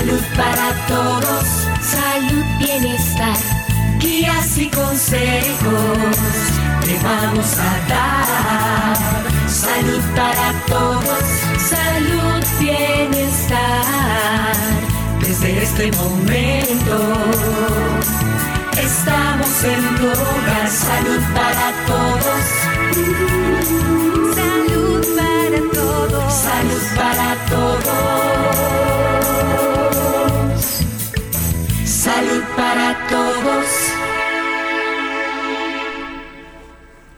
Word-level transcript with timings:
Salud 0.00 0.24
para 0.34 0.72
todos, 0.88 1.44
salud, 1.82 2.44
bienestar, 2.58 3.36
guías 3.98 4.56
y 4.56 4.70
consejos 4.70 6.00
te 6.80 6.98
vamos 7.04 7.58
a 7.58 7.72
dar. 7.86 8.96
Salud 9.46 10.02
para 10.16 10.54
todos, 10.66 11.24
salud, 11.68 12.42
bienestar. 12.58 13.58
Desde 15.20 15.64
este 15.64 15.92
momento 15.92 16.96
estamos 18.80 19.64
en 19.64 19.96
tu 19.96 20.06
hogar. 20.06 20.66
Salud 20.66 21.22
para 21.34 21.72
todos. 21.86 22.44
Salud 24.34 25.04
para 25.18 25.60
todos. 25.74 26.32
Salud 26.32 26.84
para 26.96 27.36
todos. 27.50 27.79
Para 32.60 32.94
todos. 33.08 33.68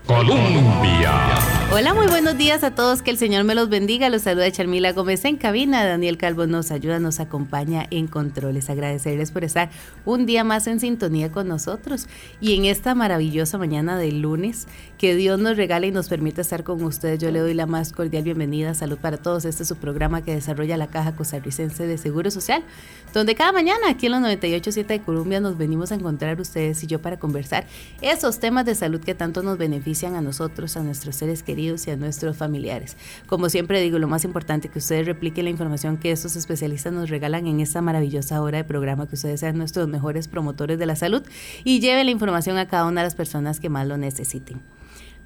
Colombia. 0.06 1.52
Hola, 1.75 1.95
muy 1.95 2.07
buenos 2.07 2.37
días 2.37 2.65
a 2.65 2.75
todos, 2.75 3.01
que 3.01 3.11
el 3.11 3.17
Señor 3.17 3.45
me 3.45 3.55
los 3.55 3.71
bendiga. 3.71 4.11
Los 4.11 4.23
saluda 4.23 4.53
Charmila 4.53 4.93
Gómez 4.93 5.25
en 5.25 5.39
cabina. 5.39 5.83
Daniel 5.87 6.19
Calvo 6.19 6.47
nos 6.47 6.71
ayuda, 6.71 6.98
nos 6.98 7.19
acompaña 7.19 7.87
en 7.91 8.09
controles. 8.09 8.69
Agradecerles 8.69 9.31
por 9.31 9.43
estar 9.43 9.71
un 10.05 10.27
día 10.27 10.45
más 10.45 10.67
en 10.67 10.81
sintonía 10.81 11.33
con 11.33 11.48
nosotros 11.48 12.09
y 12.43 12.57
en 12.57 12.67
esta 12.67 12.95
maravillosa 12.95 13.57
mañana 13.57 13.97
de 13.97 14.12
lunes 14.12 14.69
que 14.98 15.15
Dios 15.15 15.41
nos 15.41 15.57
regala 15.57 15.87
y 15.87 15.93
nos 15.93 16.11
permite 16.11 16.43
estar 16.43 16.62
con 16.62 16.83
ustedes. 16.83 17.19
Yo 17.21 17.31
le 17.31 17.39
doy 17.39 17.55
la 17.55 17.65
más 17.65 17.93
cordial 17.93 18.25
bienvenida. 18.25 18.75
Salud 18.75 18.98
para 18.98 19.17
todos. 19.17 19.47
Este 19.47 19.62
es 19.62 19.69
su 19.70 19.77
programa 19.77 20.23
que 20.23 20.34
desarrolla 20.34 20.77
la 20.77 20.89
Caja 20.89 21.17
Costarricense 21.17 21.87
de 21.87 21.97
Seguro 21.97 22.31
Social, 22.31 22.62
donde 23.15 23.34
cada 23.34 23.51
mañana 23.51 23.89
aquí 23.89 24.07
en 24.07 24.12
los 24.12 24.20
98.7 24.20 24.87
de 24.89 25.01
Colombia 25.01 25.41
nos 25.41 25.57
venimos 25.57 25.91
a 25.91 25.95
encontrar 25.95 26.39
ustedes 26.39 26.84
y 26.84 26.86
yo 26.86 27.01
para 27.01 27.19
conversar 27.19 27.67
esos 28.03 28.41
temas 28.41 28.67
de 28.67 28.75
salud 28.75 29.01
que 29.01 29.14
tanto 29.14 29.42
nos 29.42 29.57
benefician 29.57 30.17
a 30.17 30.20
nosotros, 30.20 30.77
a 30.77 30.83
nuestros 30.83 31.17
seres 31.17 31.42
queridos 31.42 31.61
y 31.62 31.91
a 31.91 31.96
nuestros 31.96 32.36
familiares. 32.36 32.96
Como 33.27 33.48
siempre 33.48 33.80
digo, 33.80 33.98
lo 33.98 34.08
más 34.08 34.24
importante 34.24 34.66
es 34.66 34.72
que 34.72 34.78
ustedes 34.80 35.06
repliquen 35.06 35.44
la 35.44 35.50
información 35.50 35.96
que 35.96 36.10
estos 36.10 36.36
especialistas 36.36 36.92
nos 36.92 37.08
regalan 37.08 37.46
en 37.46 37.60
esta 37.60 37.80
maravillosa 37.80 38.42
hora 38.42 38.58
de 38.58 38.64
programa, 38.64 39.06
que 39.06 39.14
ustedes 39.14 39.41
sean 39.41 39.56
nuestros 39.56 39.88
mejores 39.88 40.28
promotores 40.28 40.78
de 40.78 40.86
la 40.86 40.96
salud 40.96 41.22
y 41.64 41.80
lleven 41.80 42.06
la 42.06 42.12
información 42.12 42.58
a 42.58 42.66
cada 42.66 42.86
una 42.86 43.02
de 43.02 43.06
las 43.06 43.14
personas 43.14 43.60
que 43.60 43.68
más 43.68 43.86
lo 43.86 43.96
necesiten. 43.96 44.60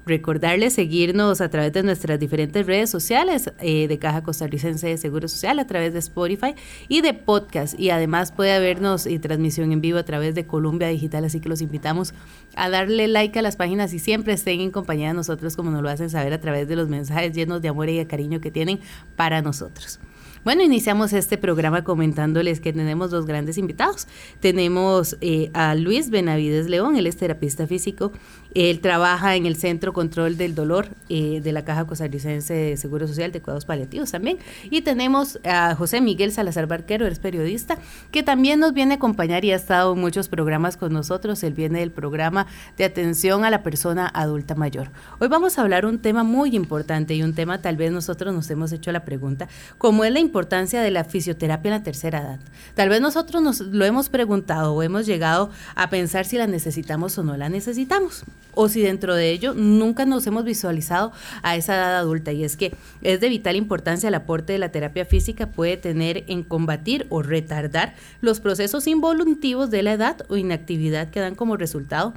Recordarles 0.07 0.73
seguirnos 0.73 1.41
a 1.41 1.49
través 1.49 1.73
de 1.73 1.83
nuestras 1.83 2.17
diferentes 2.17 2.65
redes 2.65 2.89
sociales 2.89 3.51
eh, 3.59 3.89
de 3.89 3.99
Caja 3.99 4.23
Costarricense 4.23 4.87
de 4.87 4.97
Seguro 4.97 5.27
Social, 5.27 5.59
a 5.59 5.67
través 5.67 5.91
de 5.91 5.99
Spotify 5.99 6.55
y 6.87 7.01
de 7.01 7.13
podcast. 7.13 7.77
Y 7.77 7.89
además 7.89 8.31
puede 8.31 8.57
vernos 8.61 9.05
en 9.05 9.19
transmisión 9.19 9.73
en 9.73 9.81
vivo 9.81 9.97
a 9.97 10.03
través 10.03 10.33
de 10.33 10.47
Columbia 10.47 10.87
Digital, 10.87 11.25
así 11.25 11.41
que 11.41 11.49
los 11.49 11.61
invitamos 11.61 12.13
a 12.55 12.69
darle 12.69 13.09
like 13.09 13.37
a 13.37 13.41
las 13.41 13.57
páginas 13.57 13.93
y 13.93 13.99
siempre 13.99 14.31
estén 14.31 14.61
en 14.61 14.71
compañía 14.71 15.09
de 15.09 15.13
nosotros 15.13 15.57
como 15.57 15.71
nos 15.71 15.81
lo 15.81 15.89
hacen 15.89 16.09
saber 16.09 16.31
a 16.31 16.39
través 16.39 16.69
de 16.69 16.77
los 16.77 16.87
mensajes 16.87 17.33
llenos 17.33 17.61
de 17.61 17.67
amor 17.67 17.89
y 17.89 17.97
de 17.97 18.07
cariño 18.07 18.39
que 18.39 18.49
tienen 18.49 18.79
para 19.17 19.41
nosotros. 19.41 19.99
Bueno, 20.47 20.63
iniciamos 20.63 21.11
este 21.11 21.37
programa 21.37 21.83
comentándoles 21.83 22.61
que 22.61 22.71
tenemos 22.71 23.11
dos 23.11 23.25
grandes 23.25 23.57
invitados. 23.57 24.07
Tenemos 24.39 25.17
eh, 25.19 25.49
a 25.53 25.75
Luis 25.75 26.09
Benavides 26.09 26.69
León, 26.69 26.95
él 26.95 27.05
es 27.05 27.17
terapista 27.17 27.67
físico 27.67 28.13
él 28.57 28.79
trabaja 28.79 29.35
en 29.35 29.45
el 29.45 29.55
Centro 29.55 29.93
Control 29.93 30.37
del 30.37 30.55
Dolor 30.55 30.89
eh, 31.09 31.41
de 31.41 31.51
la 31.51 31.63
Caja 31.63 31.85
Costarricense 31.85 32.53
de 32.53 32.77
Seguro 32.77 33.07
Social 33.07 33.31
de 33.31 33.41
Cuidados 33.41 33.65
Paliativos 33.65 34.11
también. 34.11 34.39
Y 34.69 34.81
tenemos 34.81 35.39
a 35.43 35.75
José 35.75 36.01
Miguel 36.01 36.31
Salazar 36.31 36.67
Barquero, 36.67 37.05
es 37.05 37.19
periodista, 37.19 37.77
que 38.11 38.23
también 38.23 38.59
nos 38.59 38.73
viene 38.73 38.93
a 38.93 38.97
acompañar 38.97 39.45
y 39.45 39.51
ha 39.51 39.55
estado 39.55 39.93
en 39.93 39.99
muchos 39.99 40.27
programas 40.27 40.77
con 40.77 40.93
nosotros. 40.93 41.43
Él 41.43 41.53
viene 41.53 41.79
del 41.79 41.91
programa 41.91 42.47
de 42.77 42.85
atención 42.85 43.45
a 43.45 43.49
la 43.49 43.63
persona 43.63 44.07
adulta 44.07 44.55
mayor. 44.55 44.89
Hoy 45.19 45.27
vamos 45.27 45.57
a 45.57 45.61
hablar 45.61 45.85
un 45.85 45.99
tema 45.99 46.23
muy 46.23 46.55
importante 46.55 47.13
y 47.13 47.23
un 47.23 47.33
tema 47.33 47.61
tal 47.61 47.77
vez 47.77 47.91
nosotros 47.91 48.33
nos 48.33 48.49
hemos 48.49 48.71
hecho 48.71 48.91
la 48.91 49.05
pregunta, 49.05 49.47
¿cómo 49.77 50.03
es 50.03 50.11
la 50.11 50.19
importancia 50.19 50.81
de 50.81 50.91
la 50.91 51.03
fisioterapia 51.03 51.69
en 51.69 51.77
la 51.77 51.83
tercera 51.83 52.19
edad. 52.19 52.39
Tal 52.75 52.89
vez 52.89 53.01
nosotros 53.01 53.41
nos 53.41 53.59
lo 53.59 53.85
hemos 53.85 54.09
preguntado 54.09 54.73
o 54.73 54.83
hemos 54.83 55.05
llegado 55.05 55.49
a 55.75 55.89
pensar 55.89 56.25
si 56.25 56.37
la 56.37 56.47
necesitamos 56.47 57.17
o 57.17 57.23
no 57.23 57.37
la 57.37 57.49
necesitamos 57.49 58.23
o 58.57 58.67
si 58.69 58.81
dentro 58.81 59.15
de 59.15 59.31
ello 59.31 59.53
nunca 59.53 60.05
nos 60.05 60.25
hemos 60.25 60.43
visualizado 60.43 61.11
a 61.43 61.55
esa 61.55 61.75
edad 61.75 61.97
adulta. 61.97 62.31
Y 62.31 62.43
es 62.43 62.57
que 62.57 62.73
es 63.01 63.21
de 63.21 63.29
vital 63.29 63.55
importancia 63.55 64.09
el 64.09 64.15
aporte 64.15 64.53
de 64.53 64.59
la 64.59 64.71
terapia 64.71 65.05
física 65.05 65.47
puede 65.51 65.77
tener 65.77 66.23
en 66.27 66.43
combatir 66.43 67.05
o 67.09 67.21
retardar 67.21 67.95
los 68.19 68.39
procesos 68.39 68.87
involuntivos 68.87 69.69
de 69.69 69.83
la 69.83 69.93
edad 69.93 70.25
o 70.27 70.37
inactividad 70.37 71.09
que 71.09 71.19
dan 71.19 71.35
como 71.35 71.55
resultado 71.55 72.13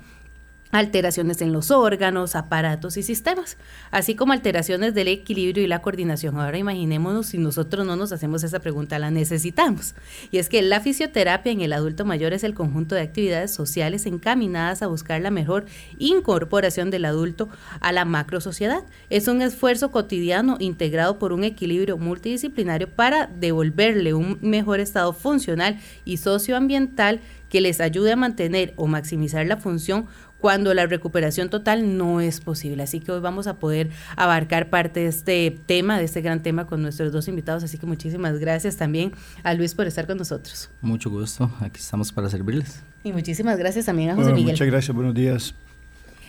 alteraciones 0.71 1.41
en 1.43 1.53
los 1.53 1.71
órganos, 1.71 2.37
aparatos 2.37 2.97
y 2.97 3.03
sistemas, 3.03 3.57
así 3.91 4.15
como 4.15 4.33
alteraciones 4.33 4.95
del 4.95 5.09
equilibrio 5.09 5.65
y 5.65 5.67
la 5.67 5.83
coordinación. 5.83 6.39
Ahora 6.39 6.59
imaginémonos 6.59 7.27
si 7.27 7.39
nosotros 7.39 7.87
no 7.87 7.97
nos 7.97 8.13
hacemos 8.13 8.45
esa 8.45 8.61
pregunta, 8.61 8.99
la 8.99 9.11
necesitamos. 9.11 9.95
Y 10.31 10.39
es 10.39 10.49
que 10.49 10.63
la 10.63 10.81
fisioterapia 10.81 11.53
en 11.53 11.61
el 11.61 11.73
adulto 11.73 12.05
mayor 12.05 12.33
es 12.33 12.45
el 12.45 12.55
conjunto 12.55 12.95
de 12.95 13.03
actividades 13.03 13.53
sociales 13.53 14.07
encaminadas 14.07 14.83
a 14.83 14.87
buscar 14.87 15.21
la 15.21 15.31
mejor 15.31 15.67
incorporación 15.99 16.91
del 16.91 17.05
adulto 17.05 17.49
a 17.81 17.93
la 17.93 18.05
macro 18.05 18.41
sociedad. 18.41 18.85
Es 19.11 19.29
un 19.29 19.43
esfuerzo 19.43 19.91
cotidiano 19.91 20.57
integrado 20.61 21.19
por 21.19 21.33
un 21.33 21.45
equilibrio 21.45 21.99
multidisciplinario 21.99 22.89
para 22.89 23.27
devolverle 23.27 24.15
un 24.15 24.39
mejor 24.41 24.81
estado 24.81 25.13
funcional 25.13 25.79
y 26.05 26.19
socioambiental 26.19 27.21
que 27.51 27.61
les 27.61 27.81
ayude 27.81 28.13
a 28.13 28.17
mantener 28.17 28.73
o 28.77 28.87
maximizar 28.87 29.45
la 29.45 29.57
función 29.57 30.07
cuando 30.41 30.75
la 30.75 30.87
recuperación 30.87 31.51
total 31.51 31.97
no 31.97 32.21
es 32.21 32.41
posible. 32.41 32.83
Así 32.83 33.01
que 33.01 33.13
hoy 33.13 33.21
vamos 33.21 33.47
a 33.47 33.55
poder 33.59 33.91
abarcar 34.17 34.71
parte 34.71 35.01
de 35.01 35.07
este 35.07 35.59
tema, 35.67 35.99
de 35.99 36.05
este 36.05 36.21
gran 36.21 36.43
tema 36.43 36.67
con 36.67 36.83
nuestros 36.83 37.13
dos 37.13 37.29
invitados. 37.29 37.63
Así 37.65 37.79
que 37.79 37.87
muchísimas 37.87 38.39
gracias 38.39 38.77
también 38.77 39.13
a 39.43 39.55
Luis 39.55 39.75
por 39.75 39.87
estar 39.87 40.07
con 40.07 40.19
nosotros. 40.19 40.71
Mucho 40.81 41.11
gusto, 41.11 41.51
aquí 41.61 41.81
estamos 41.81 42.13
para 42.13 42.29
servirles. 42.29 42.83
Y 43.05 43.13
muchísimas 43.13 43.59
gracias 43.59 43.87
también 43.87 44.11
a 44.11 44.15
José 44.15 44.33
Miguel. 44.33 44.53
Muchas 44.53 44.67
gracias, 44.67 44.95
buenos 44.95 45.15
días. 45.15 45.55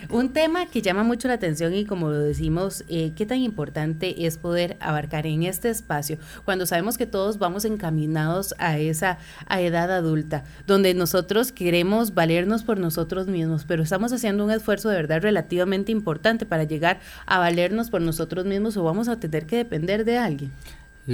Un 0.10 0.30
tema 0.30 0.66
que 0.66 0.82
llama 0.82 1.04
mucho 1.04 1.28
la 1.28 1.36
atención 1.36 1.74
y 1.74 1.86
como 1.86 2.10
lo 2.10 2.20
decimos, 2.20 2.84
eh, 2.88 3.14
qué 3.16 3.26
tan 3.26 3.38
importante 3.40 4.26
es 4.26 4.38
poder 4.38 4.78
abarcar 4.80 5.28
en 5.28 5.44
este 5.44 5.70
espacio 5.70 6.18
cuando 6.44 6.66
sabemos 6.66 6.98
que 6.98 7.06
todos 7.06 7.38
vamos 7.38 7.66
encaminados 7.66 8.56
a 8.58 8.78
esa 8.78 9.18
edad 9.50 9.92
adulta, 9.92 10.44
donde 10.68 10.94
nosotros 10.94 11.52
queremos 11.52 12.14
valernos 12.14 12.64
por 12.64 12.80
nosotros 12.80 13.28
mismos, 13.28 13.66
pero 13.66 13.84
estamos 13.84 14.12
haciendo 14.12 14.44
un 14.44 14.52
esfuerzo 14.52 14.90
de 14.90 14.96
verdad 14.96 15.22
relativamente 15.22 15.92
importante 15.92 16.46
para 16.46 16.64
llegar 16.64 17.00
a 17.26 17.40
valernos 17.40 17.90
por 17.90 18.02
nosotros 18.02 18.46
mismos 18.46 18.78
o 18.78 18.84
vamos 18.84 19.08
a 19.08 19.20
tener 19.20 19.46
que 19.46 19.58
depender 19.58 20.06
de 20.06 20.18
alguien. 20.18 20.52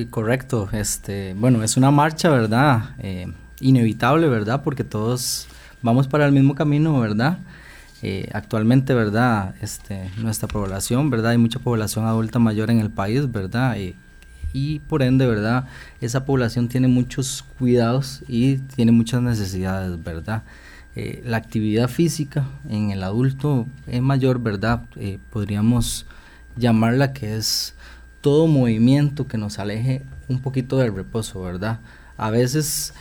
correcto, 0.10 0.70
este, 0.72 1.34
bueno, 1.34 1.64
es 1.64 1.78
una 1.78 1.92
marcha, 1.92 2.30
¿verdad? 2.30 2.96
Eh, 3.00 3.28
inevitable, 3.60 4.28
¿verdad? 4.28 4.64
Porque 4.64 4.84
todos 4.84 5.48
vamos 5.82 6.08
para 6.08 6.26
el 6.26 6.32
mismo 6.32 6.56
camino, 6.56 7.00
¿verdad? 7.00 7.40
Eh, 8.04 8.30
actualmente, 8.34 8.94
¿verdad? 8.94 9.56
Este, 9.62 10.12
nuestra 10.18 10.48
población, 10.48 11.10
¿verdad? 11.10 11.32
Hay 11.32 11.40
mucha 11.40 11.60
población 11.60 12.06
adulta 12.06 12.38
mayor 12.38 12.70
en 12.70 12.80
el 12.80 12.92
país, 12.92 13.32
¿verdad? 13.32 13.78
y 14.54 14.80
por 14.80 15.04
ende, 15.04 15.28
¿verdad? 15.28 15.66
Esa 16.02 16.26
población 16.26 16.68
tiene 16.68 16.88
muchos 16.88 17.44
cuidados 17.60 18.24
y 18.28 18.58
tiene 18.58 18.92
muchas 18.92 19.22
necesidades, 19.22 20.04
¿verdad? 20.04 20.44
Eh, 20.96 21.22
la 21.26 21.38
actividad 21.38 21.90
física 21.90 22.48
en 22.68 22.90
el 22.90 23.04
adulto 23.04 23.68
es 23.86 24.02
mayor, 24.02 24.40
¿verdad? 24.40 24.82
Eh, 24.96 25.20
podríamos 25.32 26.08
llamarla 26.56 27.14
que 27.14 27.36
es 27.36 27.76
todo 28.22 28.48
movimiento 28.48 29.28
que 29.28 29.38
nos 29.38 29.60
aleje 29.60 30.02
un 30.28 30.40
poquito 30.40 30.78
del 30.78 30.96
reposo, 30.96 31.42
¿verdad? 31.42 31.80
A 32.18 32.32
veces 32.32 32.96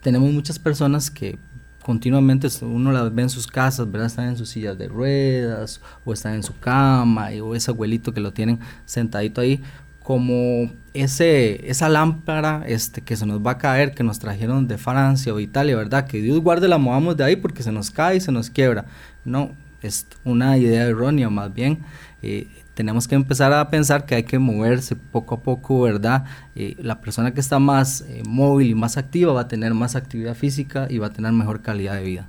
tenemos 0.00 0.32
muchas 0.32 0.60
personas 0.60 1.10
que 1.10 1.38
continuamente 1.84 2.48
uno 2.62 2.92
las 2.92 3.14
ve 3.14 3.22
en 3.22 3.30
sus 3.30 3.46
casas, 3.46 3.90
¿verdad? 3.90 4.06
Están 4.06 4.28
en 4.28 4.36
sus 4.36 4.48
sillas 4.48 4.78
de 4.78 4.88
ruedas 4.88 5.80
o 6.04 6.12
están 6.12 6.34
en 6.34 6.42
su 6.42 6.58
cama 6.58 7.28
o 7.42 7.54
ese 7.54 7.70
abuelito 7.70 8.12
que 8.12 8.20
lo 8.20 8.32
tienen 8.32 8.60
sentadito 8.84 9.40
ahí 9.40 9.62
como 10.02 10.70
ese 10.94 11.70
esa 11.70 11.88
lámpara 11.88 12.64
este 12.66 13.02
que 13.02 13.16
se 13.16 13.24
nos 13.24 13.40
va 13.40 13.52
a 13.52 13.58
caer 13.58 13.94
que 13.94 14.02
nos 14.02 14.18
trajeron 14.18 14.66
de 14.68 14.78
Francia 14.78 15.32
o 15.32 15.40
Italia, 15.40 15.76
¿verdad? 15.76 16.06
Que 16.06 16.20
Dios 16.20 16.40
guarde 16.40 16.68
la 16.68 16.78
movamos 16.78 17.16
de 17.16 17.24
ahí 17.24 17.36
porque 17.36 17.62
se 17.62 17.72
nos 17.72 17.90
cae 17.90 18.16
y 18.16 18.20
se 18.20 18.32
nos 18.32 18.50
quiebra. 18.50 18.86
No, 19.24 19.52
es 19.80 20.06
una 20.24 20.58
idea 20.58 20.84
errónea 20.84 21.30
más 21.30 21.52
bien. 21.54 21.80
Eh, 22.22 22.48
tenemos 22.74 23.08
que 23.08 23.14
empezar 23.14 23.52
a 23.52 23.68
pensar 23.68 24.06
que 24.06 24.14
hay 24.14 24.22
que 24.22 24.38
moverse 24.38 24.96
poco 24.96 25.36
a 25.36 25.42
poco, 25.42 25.82
¿verdad? 25.82 26.24
Eh, 26.54 26.76
la 26.78 27.00
persona 27.00 27.34
que 27.34 27.40
está 27.40 27.58
más 27.58 28.02
eh, 28.02 28.22
móvil 28.26 28.70
y 28.70 28.74
más 28.74 28.96
activa 28.96 29.32
va 29.32 29.42
a 29.42 29.48
tener 29.48 29.74
más 29.74 29.96
actividad 29.96 30.34
física 30.34 30.86
y 30.88 30.98
va 30.98 31.08
a 31.08 31.12
tener 31.12 31.32
mejor 31.32 31.62
calidad 31.62 31.94
de 31.94 32.02
vida. 32.02 32.28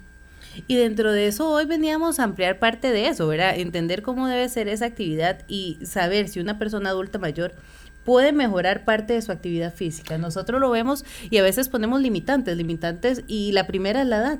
Y 0.68 0.76
dentro 0.76 1.12
de 1.12 1.28
eso 1.28 1.50
hoy 1.50 1.66
veníamos 1.66 2.20
a 2.20 2.24
ampliar 2.24 2.60
parte 2.60 2.92
de 2.92 3.08
eso, 3.08 3.28
¿verdad? 3.28 3.58
Entender 3.58 4.04
cómo 4.04 4.28
debe 4.28 4.48
ser 4.50 4.68
esa 4.68 4.86
actividad 4.86 5.40
y 5.48 5.80
saber 5.84 6.30
si 6.30 6.40
una 6.40 6.60
persona 6.60 6.90
adulta 6.90 7.18
mayor 7.18 7.54
puede 8.04 8.34
mejorar 8.34 8.86
parte 8.86 9.14
de 9.14 9.22
su 9.22 9.32
actividad 9.32 9.74
física. 9.74 10.18
Nosotros 10.18 10.60
lo 10.60 10.70
vemos 10.70 11.06
y 11.30 11.38
a 11.38 11.44
veces 11.44 11.70
ponemos 11.70 12.02
limitantes, 12.02 12.56
limitantes, 12.56 13.24
y 13.28 13.52
la 13.54 13.66
primera 13.66 14.02
es 14.02 14.08
la 14.08 14.18
edad. 14.18 14.40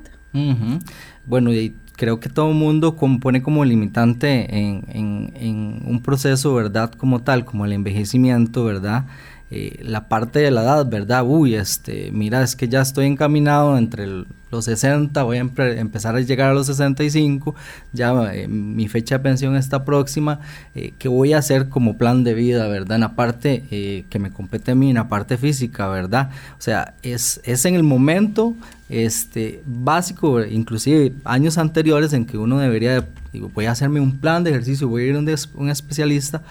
Bueno, 1.26 1.52
y 1.52 1.74
creo 1.96 2.20
que 2.20 2.28
todo 2.28 2.52
mundo 2.52 2.96
pone 3.20 3.42
como 3.42 3.64
limitante 3.64 4.58
en, 4.58 4.84
en, 4.88 5.32
en, 5.36 5.82
un 5.86 6.00
proceso, 6.02 6.54
¿verdad? 6.54 6.92
Como 6.92 7.22
tal, 7.22 7.44
como 7.44 7.64
el 7.64 7.72
envejecimiento, 7.72 8.64
¿verdad? 8.64 9.06
Eh, 9.50 9.80
la 9.82 10.08
parte 10.08 10.38
de 10.38 10.50
la 10.50 10.62
edad, 10.62 10.86
¿verdad? 10.86 11.22
Uy, 11.24 11.54
este, 11.54 12.10
mira, 12.12 12.42
es 12.42 12.56
que 12.56 12.68
ya 12.68 12.80
estoy 12.80 13.06
encaminado 13.06 13.76
entre 13.76 14.06
los 14.50 14.64
60, 14.64 15.22
voy 15.22 15.36
a 15.36 15.40
empezar 15.40 16.16
a 16.16 16.20
llegar 16.20 16.50
a 16.50 16.54
los 16.54 16.66
65, 16.66 17.54
ya 17.92 18.34
eh, 18.34 18.48
mi 18.48 18.88
fecha 18.88 19.18
de 19.18 19.22
pensión 19.22 19.54
está 19.54 19.84
próxima, 19.84 20.40
eh, 20.74 20.94
¿qué 20.98 21.08
voy 21.08 21.34
a 21.34 21.38
hacer 21.38 21.68
como 21.68 21.98
plan 21.98 22.24
de 22.24 22.34
vida, 22.34 22.66
¿verdad? 22.68 22.96
En 22.96 23.02
la 23.02 23.14
parte 23.14 23.64
que 24.08 24.18
me 24.18 24.30
compete 24.30 24.72
a 24.72 24.74
mí, 24.74 24.88
en 24.88 24.96
la 24.96 25.08
parte 25.08 25.36
física, 25.36 25.88
¿verdad? 25.88 26.30
O 26.58 26.62
sea, 26.62 26.94
es, 27.02 27.40
es 27.44 27.64
en 27.64 27.74
el 27.74 27.82
momento 27.82 28.54
este, 28.88 29.62
básico, 29.66 30.42
inclusive 30.42 31.12
años 31.24 31.58
anteriores 31.58 32.12
en 32.12 32.24
que 32.24 32.38
uno 32.38 32.58
debería, 32.58 33.06
voy 33.54 33.66
a 33.66 33.72
hacerme 33.72 34.00
un 34.00 34.18
plan 34.18 34.42
de 34.42 34.50
ejercicio, 34.50 34.88
voy 34.88 35.04
a 35.04 35.06
ir 35.06 35.16
a 35.16 35.18
un 35.54 35.68
especialista, 35.68 36.42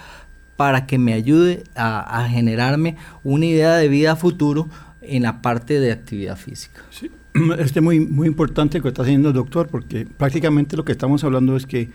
para 0.55 0.85
que 0.85 0.97
me 0.97 1.13
ayude 1.13 1.63
a, 1.75 2.27
generarme 2.29 2.95
una 3.23 3.45
idea 3.45 3.75
de 3.75 3.87
vida 3.87 4.15
futuro 4.15 4.67
en 5.01 5.23
la 5.23 5.41
parte 5.41 5.79
de 5.79 5.91
actividad 5.91 6.37
física. 6.37 6.81
Sí. 6.89 7.09
Este 7.57 7.79
es 7.79 7.83
muy, 7.83 7.99
muy 7.99 8.27
importante 8.27 8.77
lo 8.77 8.83
que 8.83 8.89
está 8.89 9.01
haciendo 9.01 9.29
el 9.29 9.35
doctor, 9.35 9.67
porque 9.67 10.05
prácticamente 10.05 10.77
lo 10.77 10.85
que 10.85 10.91
estamos 10.91 11.23
hablando 11.23 11.57
es 11.57 11.65
que 11.65 11.89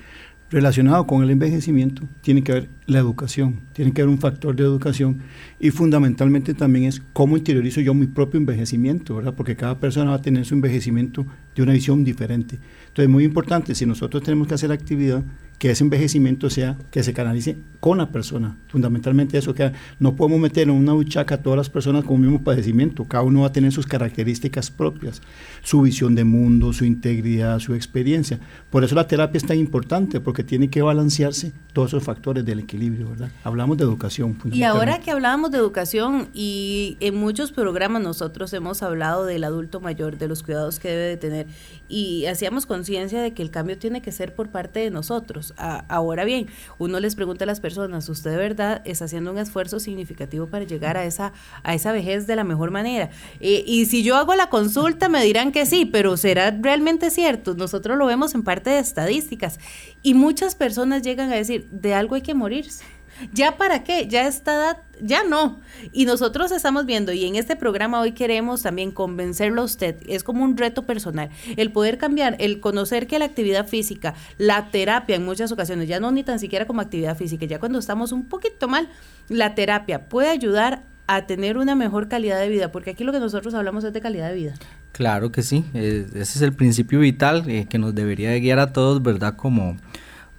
relacionado 0.51 1.07
con 1.07 1.23
el 1.23 1.31
envejecimiento 1.31 2.03
tiene 2.23 2.43
que 2.43 2.53
haber 2.53 2.69
la 2.87 2.99
educación, 2.99 3.61
tiene 3.75 3.93
que 3.93 4.01
haber 4.01 4.13
un 4.13 4.19
factor 4.19 4.57
de 4.57 4.63
educación 4.63 5.19
y 5.61 5.71
fundamentalmente 5.71 6.55
también 6.55 6.87
es 6.87 7.03
cómo 7.13 7.37
interiorizo 7.37 7.81
yo 7.83 7.93
mi 7.93 8.07
propio 8.07 8.39
envejecimiento, 8.39 9.17
¿verdad? 9.17 9.35
Porque 9.35 9.57
cada 9.57 9.79
persona 9.79 10.11
va 10.11 10.17
a 10.17 10.23
tener 10.23 10.47
su 10.47 10.55
envejecimiento 10.55 11.27
de 11.55 11.63
una 11.63 11.73
visión 11.73 12.03
diferente. 12.03 12.59
Entonces, 12.89 13.11
muy 13.11 13.25
importante, 13.25 13.75
si 13.75 13.85
nosotros 13.85 14.23
tenemos 14.23 14.49
que 14.49 14.55
hacer 14.55 14.73
actividad, 14.73 15.23
que 15.59 15.71
ese 15.71 15.85
envejecimiento 15.85 16.51
sea 16.51 16.77
que 16.91 17.03
se 17.03 17.13
canalice 17.13 17.57
con 17.81 17.99
la 17.99 18.11
persona. 18.11 18.57
Fundamentalmente 18.69 19.39
eso, 19.39 19.55
que 19.55 19.73
no 19.99 20.15
podemos 20.15 20.41
meter 20.41 20.65
en 20.65 20.71
una 20.71 20.93
buchaca 20.93 21.37
a 21.37 21.43
todas 21.43 21.57
las 21.57 21.71
personas 21.71 22.05
con 22.05 22.17
el 22.17 22.23
mismo 22.23 22.43
padecimiento. 22.43 23.05
Cada 23.05 23.25
uno 23.25 23.43
va 23.43 23.49
a 23.49 23.53
tener 23.53 23.73
sus 23.73 23.87
características 23.87 24.71
propias, 24.71 25.21
su 25.63 25.83
visión 25.83 26.15
de 26.15 26.25
mundo, 26.25 26.73
su 26.73 26.85
integridad, 26.85 27.59
su 27.59 27.75
experiencia. 27.75 28.39
Por 28.71 28.85
eso 28.85 28.95
la 28.95 29.07
terapia 29.07 29.39
es 29.39 29.47
tan 29.47 29.59
importante, 29.59 30.21
porque 30.21 30.45
tiene 30.45 30.71
que 30.71 30.83
balancearse 30.83 31.53
todos 31.73 31.91
esos 31.91 32.05
factores 32.05 32.45
del 32.45 32.61
equilibrio, 32.61 33.11
¿verdad? 33.11 33.31
Hablamos 33.45 33.77
de 33.79 33.85
educación. 33.85 34.37
Y 34.53 34.63
ahora 34.63 35.01
que 35.01 35.11
hablábamos 35.11 35.51
de 35.51 35.59
educación 35.59 36.29
y 36.35 36.97
en 37.01 37.17
muchos 37.17 37.53
programas 37.53 38.03
nosotros 38.03 38.53
hemos 38.53 38.83
hablado 38.83 39.25
del 39.25 39.45
adulto 39.45 39.81
mayor, 39.81 40.19
de 40.19 40.29
los 40.29 40.43
cuidados 40.43 40.79
que 40.79 40.89
debe 40.89 41.05
de 41.05 41.17
tener 41.17 41.47
y 41.89 42.27
hacíamos 42.27 42.67
conciencia 42.67 43.21
de 43.23 43.33
que 43.33 43.43
el 43.43 43.51
cambio 43.51 43.79
tiene 43.79 44.03
que 44.03 44.13
ser 44.13 44.35
por 44.35 44.51
parte 44.51 44.81
de 44.81 44.91
nosotros. 44.91 45.48
Ahora 45.57 46.25
bien, 46.25 46.47
uno 46.79 47.01
les 47.01 47.15
pregunta 47.15 47.45
a 47.45 47.47
las 47.47 47.61
personas, 47.61 48.09
¿usted 48.09 48.31
de 48.31 48.37
verdad 48.37 48.83
está 48.85 49.07
haciendo 49.07 49.31
un 49.31 49.39
esfuerzo 49.39 49.81
significativo 49.81 50.47
para 50.47 50.65
llegar 50.65 50.97
a 50.97 51.05
esa, 51.05 51.33
a 51.63 51.75
esa 51.75 51.93
vejez 51.93 52.27
de 52.27 52.37
la 52.37 52.45
mejor 52.45 52.71
manera? 52.71 53.11
Eh, 53.41 53.65
y 53.67 53.87
si 53.87 54.03
yo 54.03 54.17
hago 54.17 54.35
la 54.35 54.49
consulta 54.49 55.09
me 55.09 55.23
dirán 55.23 55.53
que 55.53 55.67
sí, 55.67 55.85
pero 55.85 56.17
¿será 56.17 56.51
realmente 56.51 57.11
cierto? 57.11 57.55
Nosotros 57.55 57.97
lo 57.97 58.07
vemos 58.07 58.35
en 58.35 58.43
parte 58.43 58.71
de 58.71 58.79
estadísticas 58.79 59.59
y 60.03 60.15
muchas 60.15 60.55
personas 60.55 61.03
llegan 61.03 61.33
a 61.33 61.37
decir, 61.37 61.69
de 61.71 61.95
algo 61.95 62.15
hay 62.15 62.23
que 62.23 62.35
morirse. 62.35 62.85
¿Ya 63.33 63.57
para 63.57 63.85
qué? 63.85 64.07
Ya 64.09 64.27
esta 64.27 64.55
edad, 64.55 64.77
ya 65.01 65.25
no. 65.25 65.61
Y 65.93 66.05
nosotros 66.05 66.53
estamos 66.53 66.87
viendo, 66.87 67.13
y 67.13 67.25
en 67.25 67.37
este 67.37 67.57
programa 67.57 68.01
hoy 68.01 68.13
queremos 68.13 68.63
también 68.63 68.91
convencerlo 68.91 69.63
a 69.63 69.65
usted, 69.65 69.97
es 70.07 70.25
como 70.25 70.45
un 70.45 70.57
reto 70.57 70.85
personal, 70.85 71.31
el 71.57 71.73
poder 71.73 71.99
cambiar, 71.99 72.37
el 72.39 72.61
conocer 72.61 73.07
que 73.07 73.19
la 73.19 73.25
actividad 73.27 73.67
física, 73.67 74.15
la 74.39 74.71
terapia 74.71 75.17
en 75.17 75.25
muchas 75.25 75.53
ocasiones, 75.53 75.89
ya 75.89 76.01
no 76.01 76.11
ni 76.11 76.25
tan 76.25 76.39
siquiera 76.39 76.67
como 76.67 76.81
actividad 76.81 77.17
física, 77.17 77.47
ya 77.47 77.59
cuando 77.59 77.79
estamos 77.79 78.13
un 78.13 78.25
poquito 78.25 78.69
mal, 78.69 78.89
la 79.29 79.55
terapia 79.55 80.09
puede 80.09 80.29
ayudar 80.29 80.83
a 81.07 81.27
tener 81.27 81.57
una 81.57 81.75
mejor 81.75 82.09
calidad 82.09 82.39
de 82.39 82.49
vida, 82.49 82.71
porque 82.71 82.91
aquí 82.91 83.03
lo 83.03 83.13
que 83.13 83.19
nosotros 83.19 83.55
hablamos 83.55 83.83
es 83.85 83.93
de 83.93 84.01
calidad 84.01 84.29
de 84.29 84.35
vida. 84.35 84.55
Claro 84.93 85.33
que 85.33 85.43
sí, 85.43 85.65
eh, 85.75 86.07
ese 86.11 86.21
es 86.21 86.43
el 86.43 86.53
principio 86.53 87.01
vital 87.01 87.45
eh, 87.49 87.67
que 87.69 87.79
nos 87.79 87.95
debería 87.95 88.37
guiar 88.39 88.59
a 88.59 88.73
todos, 88.73 89.03
¿verdad? 89.03 89.37
Como 89.37 89.77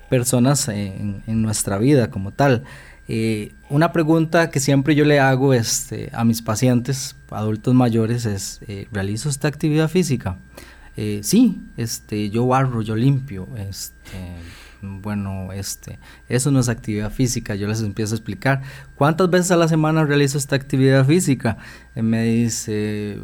personas 0.10 0.68
en, 0.68 1.22
nuestra 1.28 1.78
vida 1.78 2.10
como 2.10 2.32
tal. 2.32 2.64
Eh, 3.08 3.54
una 3.70 3.92
pregunta 3.92 4.50
que 4.50 4.60
siempre 4.60 4.94
yo 4.96 5.06
le 5.06 5.20
hago 5.20 5.54
este, 5.54 6.10
a 6.14 6.26
mis 6.26 6.42
pacientes, 6.42 7.16
adultos 7.30 7.74
mayores, 7.74 8.26
es, 8.26 8.60
eh, 8.68 8.88
¿realizo 8.92 9.30
esta 9.30 9.48
actividad 9.48 9.88
física? 9.90 10.38
Eh, 10.98 11.22
sí, 11.24 11.62
este, 11.78 12.30
yo 12.30 12.46
barro, 12.46 12.82
yo 12.82 12.96
limpio, 12.96 13.48
este, 13.58 14.36
bueno, 14.82 15.54
este, 15.54 15.98
eso 16.28 16.52
no 16.52 16.60
es 16.60 16.70
actividad 16.70 17.12
física, 17.12 17.56
yo 17.56 17.68
les 17.68 17.82
empiezo 17.82 18.14
a 18.14 18.18
explicar. 18.18 18.62
¿Cuántas 18.96 19.30
veces 19.30 19.52
a 19.52 19.56
la 19.58 19.68
semana 19.68 20.04
realizo 20.04 20.38
esta 20.38 20.56
actividad 20.56 21.06
física? 21.06 21.58
me 21.96 22.24
dice, 22.24 23.18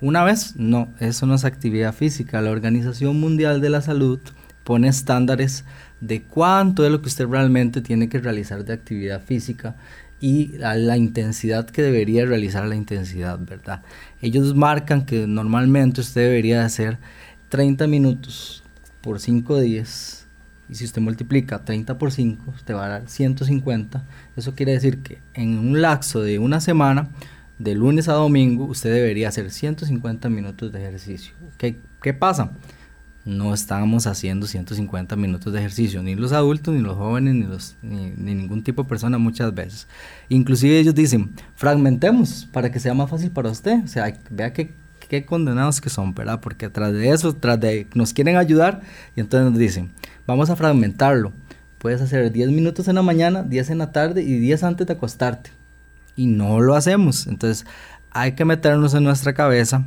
¿una 0.00 0.24
vez? 0.24 0.56
No, 0.56 0.88
eso 1.00 1.26
no 1.26 1.34
es 1.34 1.44
actividad 1.44 1.94
física. 1.94 2.40
La 2.40 2.50
Organización 2.50 3.18
Mundial 3.18 3.60
de 3.60 3.70
la 3.70 3.80
Salud 3.80 4.20
pone 4.64 4.88
estándares 4.88 5.64
de 6.00 6.22
cuánto 6.22 6.84
es 6.84 6.90
lo 6.90 7.00
que 7.00 7.08
usted 7.08 7.26
realmente 7.26 7.80
tiene 7.80 8.08
que 8.08 8.18
realizar 8.18 8.64
de 8.64 8.72
actividad 8.72 9.22
física 9.22 9.76
y 10.20 10.56
la, 10.58 10.96
intensidad 10.96 11.68
que 11.68 11.82
debería 11.82 12.24
realizar 12.24 12.66
la 12.66 12.74
intensidad, 12.74 13.38
¿verdad? 13.38 13.82
Ellos 14.22 14.54
marcan 14.54 15.04
que 15.04 15.26
normalmente 15.26 16.00
usted 16.00 16.22
debería 16.22 16.64
hacer 16.64 16.98
30 17.50 17.86
minutos 17.86 18.62
por 19.02 19.20
5 19.20 19.60
días 19.60 20.26
y 20.68 20.76
si 20.76 20.84
usted 20.86 21.02
multiplica 21.02 21.64
30 21.64 21.98
por 21.98 22.10
5, 22.10 22.52
usted 22.56 22.74
va 22.74 22.86
a 22.86 22.88
dar 22.88 23.08
150. 23.08 24.02
Eso 24.34 24.54
quiere 24.54 24.72
decir 24.72 25.02
que 25.02 25.18
en 25.34 25.58
un 25.58 25.82
lapso 25.82 26.22
de 26.22 26.38
una 26.38 26.60
semana, 26.60 27.10
de 27.58 27.74
lunes 27.74 28.08
a 28.08 28.14
domingo, 28.14 28.64
usted 28.64 28.92
debería 28.92 29.28
hacer 29.28 29.50
150 29.50 30.28
minutos 30.30 30.72
de 30.72 30.80
ejercicio. 30.80 31.34
¿Qué, 31.58 31.76
qué 32.02 32.14
pasa? 32.14 32.52
No 33.24 33.54
estábamos 33.54 34.06
haciendo 34.06 34.46
150 34.46 35.16
minutos 35.16 35.52
de 35.52 35.58
ejercicio, 35.58 36.02
ni 36.02 36.14
los 36.14 36.32
adultos, 36.32 36.74
ni 36.74 36.80
los 36.80 36.96
jóvenes, 36.96 37.34
ni, 37.34 37.44
los, 37.44 37.76
ni, 37.82 38.10
ningún 38.10 38.62
tipo 38.62 38.82
de 38.82 38.88
persona 38.88 39.16
muchas 39.16 39.54
veces. 39.54 39.88
Inclusive 40.28 40.78
ellos 40.78 40.94
dicen, 40.94 41.32
fragmentemos 41.54 42.46
para 42.52 42.70
que 42.70 42.80
sea 42.80 42.92
más 42.92 43.08
fácil 43.08 43.30
para 43.30 43.50
usted. 43.50 43.82
O 43.82 43.88
sea, 43.88 44.14
vea 44.30 44.52
qué, 44.52 44.74
qué 45.08 45.24
condenados 45.24 45.80
que 45.80 45.88
son, 45.88 46.14
¿verdad? 46.14 46.40
Porque 46.40 46.68
tras 46.68 46.92
de 46.92 47.10
eso, 47.10 47.34
tras 47.34 47.58
de 47.58 47.86
nos 47.94 48.12
quieren 48.12 48.36
ayudar, 48.36 48.82
y 49.16 49.20
entonces 49.20 49.50
nos 49.50 49.58
dicen, 49.58 49.90
vamos 50.26 50.50
a 50.50 50.56
fragmentarlo. 50.56 51.32
Puedes 51.78 52.00
hacer 52.02 52.30
10 52.30 52.50
minutos 52.50 52.88
en 52.88 52.94
la 52.94 53.02
mañana, 53.02 53.42
10 53.42 53.70
en 53.70 53.78
la 53.78 53.92
tarde 53.92 54.22
y 54.22 54.38
10 54.38 54.64
antes 54.64 54.86
de 54.86 54.92
acostarte. 54.92 55.50
Y 56.16 56.26
no 56.26 56.60
lo 56.60 56.76
hacemos. 56.76 57.26
Entonces, 57.26 57.66
hay 58.10 58.32
que 58.32 58.44
meternos 58.44 58.94
en 58.94 59.04
nuestra 59.04 59.34
cabeza 59.34 59.84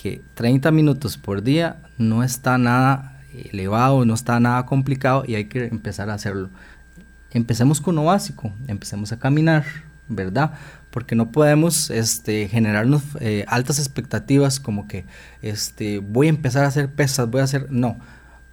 que 0.00 0.22
30 0.34 0.70
minutos 0.70 1.16
por 1.16 1.42
día 1.42 1.78
no 1.96 2.22
está 2.22 2.56
nada 2.56 3.20
elevado, 3.32 4.04
no 4.04 4.14
está 4.14 4.38
nada 4.38 4.64
complicado 4.64 5.24
y 5.26 5.34
hay 5.34 5.46
que 5.46 5.66
empezar 5.66 6.08
a 6.08 6.14
hacerlo. 6.14 6.50
Empecemos 7.32 7.80
con 7.80 7.96
lo 7.96 8.04
básico, 8.04 8.52
empecemos 8.68 9.10
a 9.10 9.18
caminar, 9.18 9.64
¿verdad? 10.08 10.52
Porque 10.90 11.16
no 11.16 11.32
podemos 11.32 11.90
este, 11.90 12.46
generarnos 12.46 13.02
eh, 13.20 13.44
altas 13.48 13.80
expectativas 13.80 14.60
como 14.60 14.86
que 14.86 15.04
este, 15.42 15.98
voy 15.98 16.28
a 16.28 16.30
empezar 16.30 16.64
a 16.64 16.68
hacer 16.68 16.92
pesas, 16.94 17.28
voy 17.28 17.40
a 17.40 17.44
hacer... 17.44 17.66
No, 17.70 17.98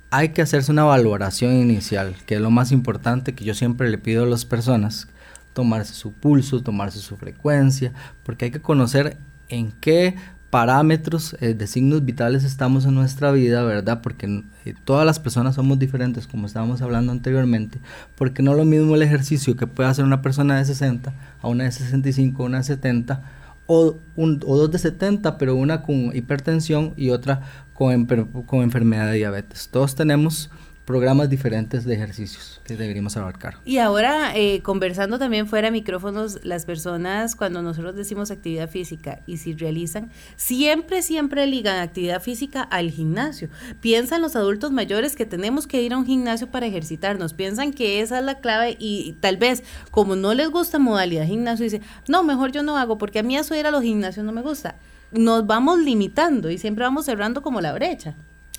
hay 0.10 0.30
que 0.30 0.42
hacerse 0.42 0.72
una 0.72 0.84
valoración 0.84 1.54
inicial, 1.54 2.16
que 2.26 2.36
es 2.36 2.42
lo 2.42 2.50
más 2.50 2.72
importante 2.72 3.36
que 3.36 3.46
yo 3.46 3.54
siempre 3.54 3.90
le 3.90 4.00
pido 4.00 4.24
a 4.24 4.28
las 4.28 4.46
personas, 4.46 5.10
tomarse 5.54 5.94
su 5.94 6.12
pulso, 6.12 6.64
tomarse 6.64 7.00
su 7.00 7.18
frecuencia, 7.18 7.94
porque 8.24 8.46
hay 8.46 8.52
que 8.52 8.62
conocer 8.62 9.18
en 9.48 9.72
qué 9.72 10.16
parámetros 10.56 11.36
eh, 11.42 11.54
de 11.54 11.68
signos 11.68 12.06
vitales 12.06 12.46
estamos 12.46 12.86
en 12.86 12.96
nuestra 12.96 13.30
vida, 13.34 13.62
¿verdad? 13.64 14.00
Porque 14.02 14.42
eh, 14.64 14.74
todas 14.86 15.06
las 15.06 15.20
personas 15.20 15.56
somos 15.56 15.78
diferentes, 15.80 16.28
como 16.28 16.48
estábamos 16.48 16.82
hablando 16.82 17.12
anteriormente, 17.12 17.80
porque 18.16 18.42
no 18.42 18.52
es 18.52 18.58
lo 18.60 18.64
mismo 18.64 18.96
el 18.96 19.02
ejercicio 19.02 19.58
que 19.58 19.68
puede 19.68 19.90
hacer 19.90 20.06
una 20.06 20.22
persona 20.22 20.58
de 20.58 20.64
60 20.64 21.14
a 21.42 21.48
una 21.50 21.66
de 21.66 21.74
65, 21.74 22.42
a 22.42 22.46
una 22.46 22.60
de 22.60 22.64
70, 22.64 23.22
o, 23.66 23.98
un, 24.16 24.40
o 24.48 24.56
dos 24.56 24.72
de 24.72 24.80
70, 24.80 25.38
pero 25.38 25.58
una 25.58 25.82
con 25.82 26.16
hipertensión 26.16 26.94
y 26.96 27.10
otra 27.10 27.42
con, 27.74 28.06
con 28.46 28.62
enfermedad 28.62 29.08
de 29.08 29.18
diabetes. 29.18 29.68
Todos 29.70 29.96
tenemos 29.96 30.52
programas 30.86 31.30
diferentes 31.30 31.84
de 31.84 31.96
ejercicios 31.96 32.62
que 32.64 32.78
deberíamos 32.78 33.18
abarcar. 33.18 33.58
Y 33.66 33.80
ahora, 33.80 34.36
eh, 34.36 34.62
conversando 34.62 35.18
también 35.18 35.48
fuera 35.48 35.68
de 35.68 35.72
micrófonos, 35.72 36.40
las 36.44 36.66
personas 36.66 37.36
cuando 37.36 37.64
nosotros 37.64 37.96
decimos 37.96 38.30
actividad 38.30 38.70
física 38.70 39.22
y 39.26 39.38
si 39.38 39.54
realizan, 39.54 40.12
siempre, 40.36 41.02
siempre 41.02 41.48
ligan 41.48 41.80
actividad 41.80 42.22
física 42.22 42.62
al 42.62 42.92
gimnasio. 42.92 43.50
Piensan 43.82 44.22
los 44.22 44.36
adultos 44.36 44.72
mayores 44.72 45.16
que 45.16 45.26
tenemos 45.26 45.66
que 45.66 45.82
ir 45.82 45.94
a 45.94 45.98
un 45.98 46.06
gimnasio 46.06 46.52
para 46.52 46.68
ejercitarnos, 46.68 47.34
piensan 47.34 47.74
que 47.74 48.02
esa 48.02 48.20
es 48.20 48.26
la 48.26 48.40
clave 48.40 48.78
y, 48.80 49.18
tal 49.20 49.38
vez 49.38 49.64
como 49.90 50.16
no 50.16 50.34
les 50.34 50.50
gusta 50.50 50.78
modalidad 50.78 51.26
gimnasio, 51.26 51.64
dicen, 51.64 51.82
no, 52.08 52.24
mejor 52.24 52.52
yo 52.52 52.62
no 52.62 52.78
hago 52.78 52.98
porque 52.98 53.20
a 53.20 53.24
mí 53.24 53.36
eso 53.36 53.56
ir 53.56 53.66
a 53.66 53.72
los 53.72 53.82
gimnasios 53.82 54.26
no 54.26 54.32
me 54.32 54.42
gusta. 54.42 54.76
Nos 55.12 55.48
vamos 55.48 55.80
limitando 55.80 56.52
y 56.52 56.58
siempre 56.58 56.84
vamos 56.84 57.06
cerrando 57.06 57.42
como 57.42 57.62
la 57.62 57.74
brecha 57.74 58.16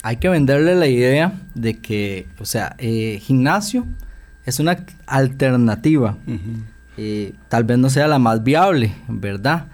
hay 0.06 0.18
que 0.18 0.28
venderle 0.28 0.76
la 0.76 0.86
idea 0.86 1.32
de 1.56 1.80
que, 1.80 2.28
o 2.38 2.44
sea, 2.44 2.76
eh, 2.78 3.18
gimnasio 3.20 3.84
es 4.44 4.60
una 4.60 4.84
alternativa. 5.04 6.16
Eh, 6.96 7.34
tal 7.48 7.64
vez 7.64 7.76
no 7.78 7.90
sea 7.90 8.06
la 8.06 8.20
más 8.20 8.44
viable, 8.44 8.94
¿verdad? 9.08 9.66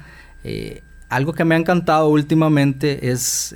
Eh, 0.43 0.83
algo 1.11 1.35
que 1.35 1.45
me 1.45 1.55
ha 1.55 1.59
encantado 1.59 2.09
últimamente 2.09 3.11
es, 3.11 3.55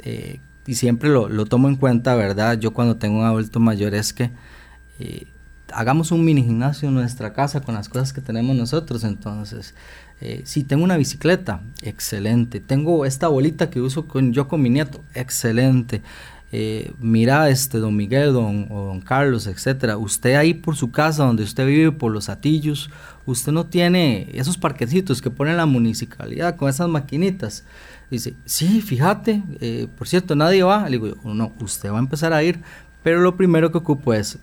y 0.66 0.74
siempre 0.74 1.08
lo, 1.08 1.30
lo, 1.30 1.46
tomo 1.46 1.68
en 1.68 1.76
cuenta, 1.76 2.14
¿verdad? 2.14 2.58
Yo 2.60 2.74
cuando 2.74 2.96
tengo 2.96 3.20
un 3.20 3.24
adulto 3.24 3.58
mayor 3.58 3.94
es 3.94 4.12
que 4.12 4.30
hagamos 5.72 6.12
un 6.12 6.26
mini 6.26 6.42
gimnasio 6.42 6.88
en 6.88 6.94
nuestra 6.94 7.32
casa 7.32 7.62
con 7.62 7.74
las 7.74 7.88
cosas 7.88 8.12
que 8.12 8.20
tenemos 8.20 8.54
nosotros. 8.54 9.02
Entonces, 9.02 9.74
si 10.44 10.62
tengo 10.62 10.84
una 10.84 10.98
bicicleta, 10.98 11.62
excelente. 11.80 12.60
Tengo 12.60 13.06
esta 13.06 13.28
bolita 13.28 13.70
que 13.70 13.80
uso 13.80 14.06
con, 14.06 14.34
yo 14.34 14.46
con 14.46 14.60
mi 14.60 14.68
nieto, 14.68 15.02
excelente 15.14 16.02
eh, 16.52 16.92
mira, 17.00 17.50
este, 17.50 17.78
don 17.78 17.96
Miguel, 17.96 18.32
don, 18.32 18.68
o 18.70 18.86
don 18.86 19.00
Carlos, 19.00 19.46
etcétera, 19.46 19.98
usted 19.98 20.36
ahí 20.36 20.54
por 20.54 20.76
su 20.76 20.90
casa, 20.90 21.24
donde 21.24 21.42
usted 21.42 21.66
vive, 21.66 21.92
por 21.92 22.12
los 22.12 22.28
atillos, 22.28 22.88
usted 23.26 23.52
no 23.52 23.66
tiene 23.66 24.28
esos 24.32 24.56
parquecitos 24.56 25.20
que 25.20 25.30
pone 25.30 25.54
la 25.54 25.66
municipalidad 25.66 26.56
con 26.56 26.68
esas 26.68 26.88
maquinitas. 26.88 27.64
Dice, 28.10 28.34
sí, 28.44 28.80
fíjate, 28.80 29.42
eh, 29.60 29.88
por 29.98 30.06
cierto, 30.06 30.36
nadie 30.36 30.62
va. 30.62 30.88
Le 30.88 30.98
digo, 30.98 31.16
no, 31.24 31.52
usted 31.60 31.90
va 31.90 31.96
a 31.96 32.00
empezar 32.00 32.32
a 32.32 32.42
ir, 32.44 32.60
pero 33.02 33.20
lo 33.20 33.36
primero 33.36 33.72
que 33.72 33.78
ocupo 33.78 34.14
es 34.14 34.38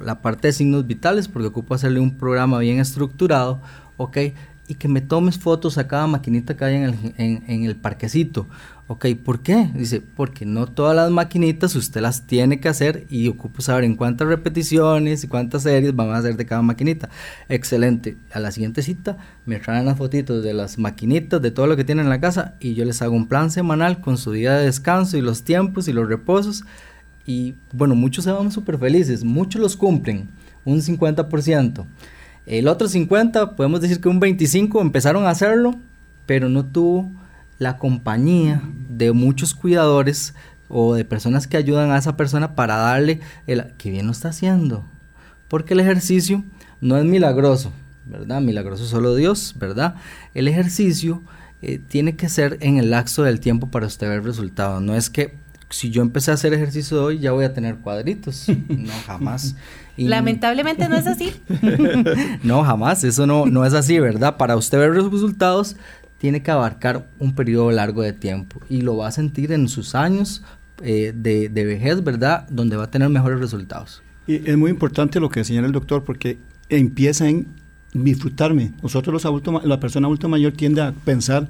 la 0.00 0.20
parte 0.20 0.48
de 0.48 0.52
signos 0.52 0.86
vitales, 0.86 1.28
porque 1.28 1.48
ocupo 1.48 1.74
hacerle 1.74 2.00
un 2.00 2.16
programa 2.18 2.58
bien 2.58 2.80
estructurado, 2.80 3.60
¿ok? 3.96 4.18
Y 4.66 4.74
que 4.74 4.88
me 4.88 5.00
tomes 5.00 5.38
fotos 5.38 5.78
a 5.78 5.86
cada 5.86 6.08
maquinita 6.08 6.56
que 6.56 6.64
hay 6.64 6.74
en 6.74 6.84
el, 6.84 7.42
en 7.46 7.64
el 7.64 7.76
parquecito. 7.76 8.48
Ok, 8.86 9.06
¿por 9.24 9.40
qué? 9.40 9.70
Dice, 9.74 10.02
porque 10.02 10.44
no 10.44 10.66
todas 10.66 10.94
las 10.94 11.10
maquinitas 11.10 11.74
usted 11.74 12.02
las 12.02 12.26
tiene 12.26 12.60
que 12.60 12.68
hacer 12.68 13.06
y 13.08 13.28
ocupo 13.28 13.62
saber 13.62 13.84
en 13.84 13.96
cuántas 13.96 14.28
repeticiones 14.28 15.24
y 15.24 15.28
cuántas 15.28 15.62
series 15.62 15.96
van 15.96 16.10
a 16.10 16.18
hacer 16.18 16.36
de 16.36 16.44
cada 16.44 16.60
maquinita. 16.60 17.08
Excelente. 17.48 18.18
A 18.30 18.40
la 18.40 18.52
siguiente 18.52 18.82
cita 18.82 19.16
me 19.46 19.58
traen 19.58 19.86
las 19.86 19.96
fotitos 19.96 20.44
de 20.44 20.52
las 20.52 20.76
maquinitas, 20.76 21.40
de 21.40 21.50
todo 21.50 21.66
lo 21.66 21.78
que 21.78 21.84
tienen 21.84 22.04
en 22.04 22.10
la 22.10 22.20
casa 22.20 22.56
y 22.60 22.74
yo 22.74 22.84
les 22.84 23.00
hago 23.00 23.16
un 23.16 23.26
plan 23.26 23.50
semanal 23.50 24.02
con 24.02 24.18
su 24.18 24.32
día 24.32 24.52
de 24.52 24.66
descanso 24.66 25.16
y 25.16 25.22
los 25.22 25.44
tiempos 25.44 25.88
y 25.88 25.94
los 25.94 26.06
reposos. 26.06 26.64
Y 27.24 27.54
bueno, 27.72 27.94
muchos 27.94 28.24
se 28.24 28.32
van 28.32 28.52
súper 28.52 28.76
felices, 28.76 29.24
muchos 29.24 29.62
los 29.62 29.78
cumplen, 29.78 30.28
un 30.66 30.82
50%. 30.82 31.86
El 32.44 32.68
otro 32.68 32.86
50, 32.86 33.56
podemos 33.56 33.80
decir 33.80 34.02
que 34.02 34.10
un 34.10 34.20
25 34.20 34.82
empezaron 34.82 35.24
a 35.24 35.30
hacerlo, 35.30 35.74
pero 36.26 36.50
no 36.50 36.66
tuvo 36.66 37.10
la 37.58 37.78
compañía 37.78 38.62
de 38.88 39.12
muchos 39.12 39.54
cuidadores 39.54 40.34
o 40.68 40.94
de 40.94 41.04
personas 41.04 41.46
que 41.46 41.56
ayudan 41.56 41.90
a 41.90 41.98
esa 41.98 42.16
persona 42.16 42.54
para 42.54 42.76
darle 42.76 43.20
el 43.46 43.72
que 43.78 43.90
bien 43.90 44.06
lo 44.06 44.12
está 44.12 44.30
haciendo. 44.30 44.84
Porque 45.48 45.74
el 45.74 45.80
ejercicio 45.80 46.42
no 46.80 46.96
es 46.96 47.04
milagroso, 47.04 47.72
¿verdad? 48.06 48.40
Milagroso 48.40 48.86
solo 48.86 49.14
Dios, 49.14 49.54
¿verdad? 49.58 49.96
El 50.34 50.48
ejercicio 50.48 51.22
eh, 51.62 51.78
tiene 51.78 52.16
que 52.16 52.28
ser 52.28 52.58
en 52.60 52.78
el 52.78 52.90
lapso 52.90 53.22
del 53.22 53.40
tiempo 53.40 53.68
para 53.68 53.86
usted 53.86 54.08
ver 54.08 54.24
resultados. 54.24 54.82
No 54.82 54.94
es 54.94 55.10
que 55.10 55.36
si 55.70 55.90
yo 55.90 56.02
empecé 56.02 56.30
a 56.30 56.34
hacer 56.34 56.52
ejercicio 56.52 57.02
hoy 57.02 57.18
ya 57.18 57.32
voy 57.32 57.44
a 57.44 57.54
tener 57.54 57.76
cuadritos. 57.76 58.46
No, 58.68 58.92
jamás. 59.06 59.56
Lamentablemente 59.96 60.88
no 60.88 60.96
es 60.96 61.06
así. 61.06 61.32
no, 62.42 62.64
jamás. 62.64 63.04
Eso 63.04 63.26
no, 63.26 63.46
no 63.46 63.64
es 63.64 63.74
así, 63.74 63.98
¿verdad? 63.98 64.36
Para 64.36 64.56
usted 64.56 64.78
ver 64.78 64.90
los 64.90 65.10
resultados 65.10 65.76
tiene 66.24 66.42
que 66.42 66.50
abarcar 66.50 67.06
un 67.18 67.34
periodo 67.34 67.70
largo 67.70 68.00
de 68.00 68.14
tiempo 68.14 68.58
y 68.70 68.80
lo 68.80 68.96
va 68.96 69.08
a 69.08 69.10
sentir 69.10 69.52
en 69.52 69.68
sus 69.68 69.94
años 69.94 70.42
eh, 70.82 71.12
de, 71.14 71.50
vejez, 71.50 72.02
¿verdad? 72.02 72.48
Donde 72.48 72.76
va 72.76 72.84
a 72.84 72.90
tener 72.90 73.10
mejores 73.10 73.40
resultados. 73.40 74.02
Es 74.26 74.56
muy 74.56 74.70
importante 74.70 75.20
lo 75.20 75.28
que 75.28 75.44
señala 75.44 75.66
el 75.66 75.74
doctor 75.74 76.02
porque 76.02 76.38
empieza 76.70 77.28
en 77.28 77.48
disfrutarme. 77.92 78.72
Nosotros 78.82 79.12
los 79.12 79.26
adultos, 79.26 79.66
la 79.66 79.78
persona 79.78 80.06
adulta 80.06 80.26
mayor 80.26 80.54
tiende 80.54 80.80
a 80.80 80.92
pensar 80.92 81.46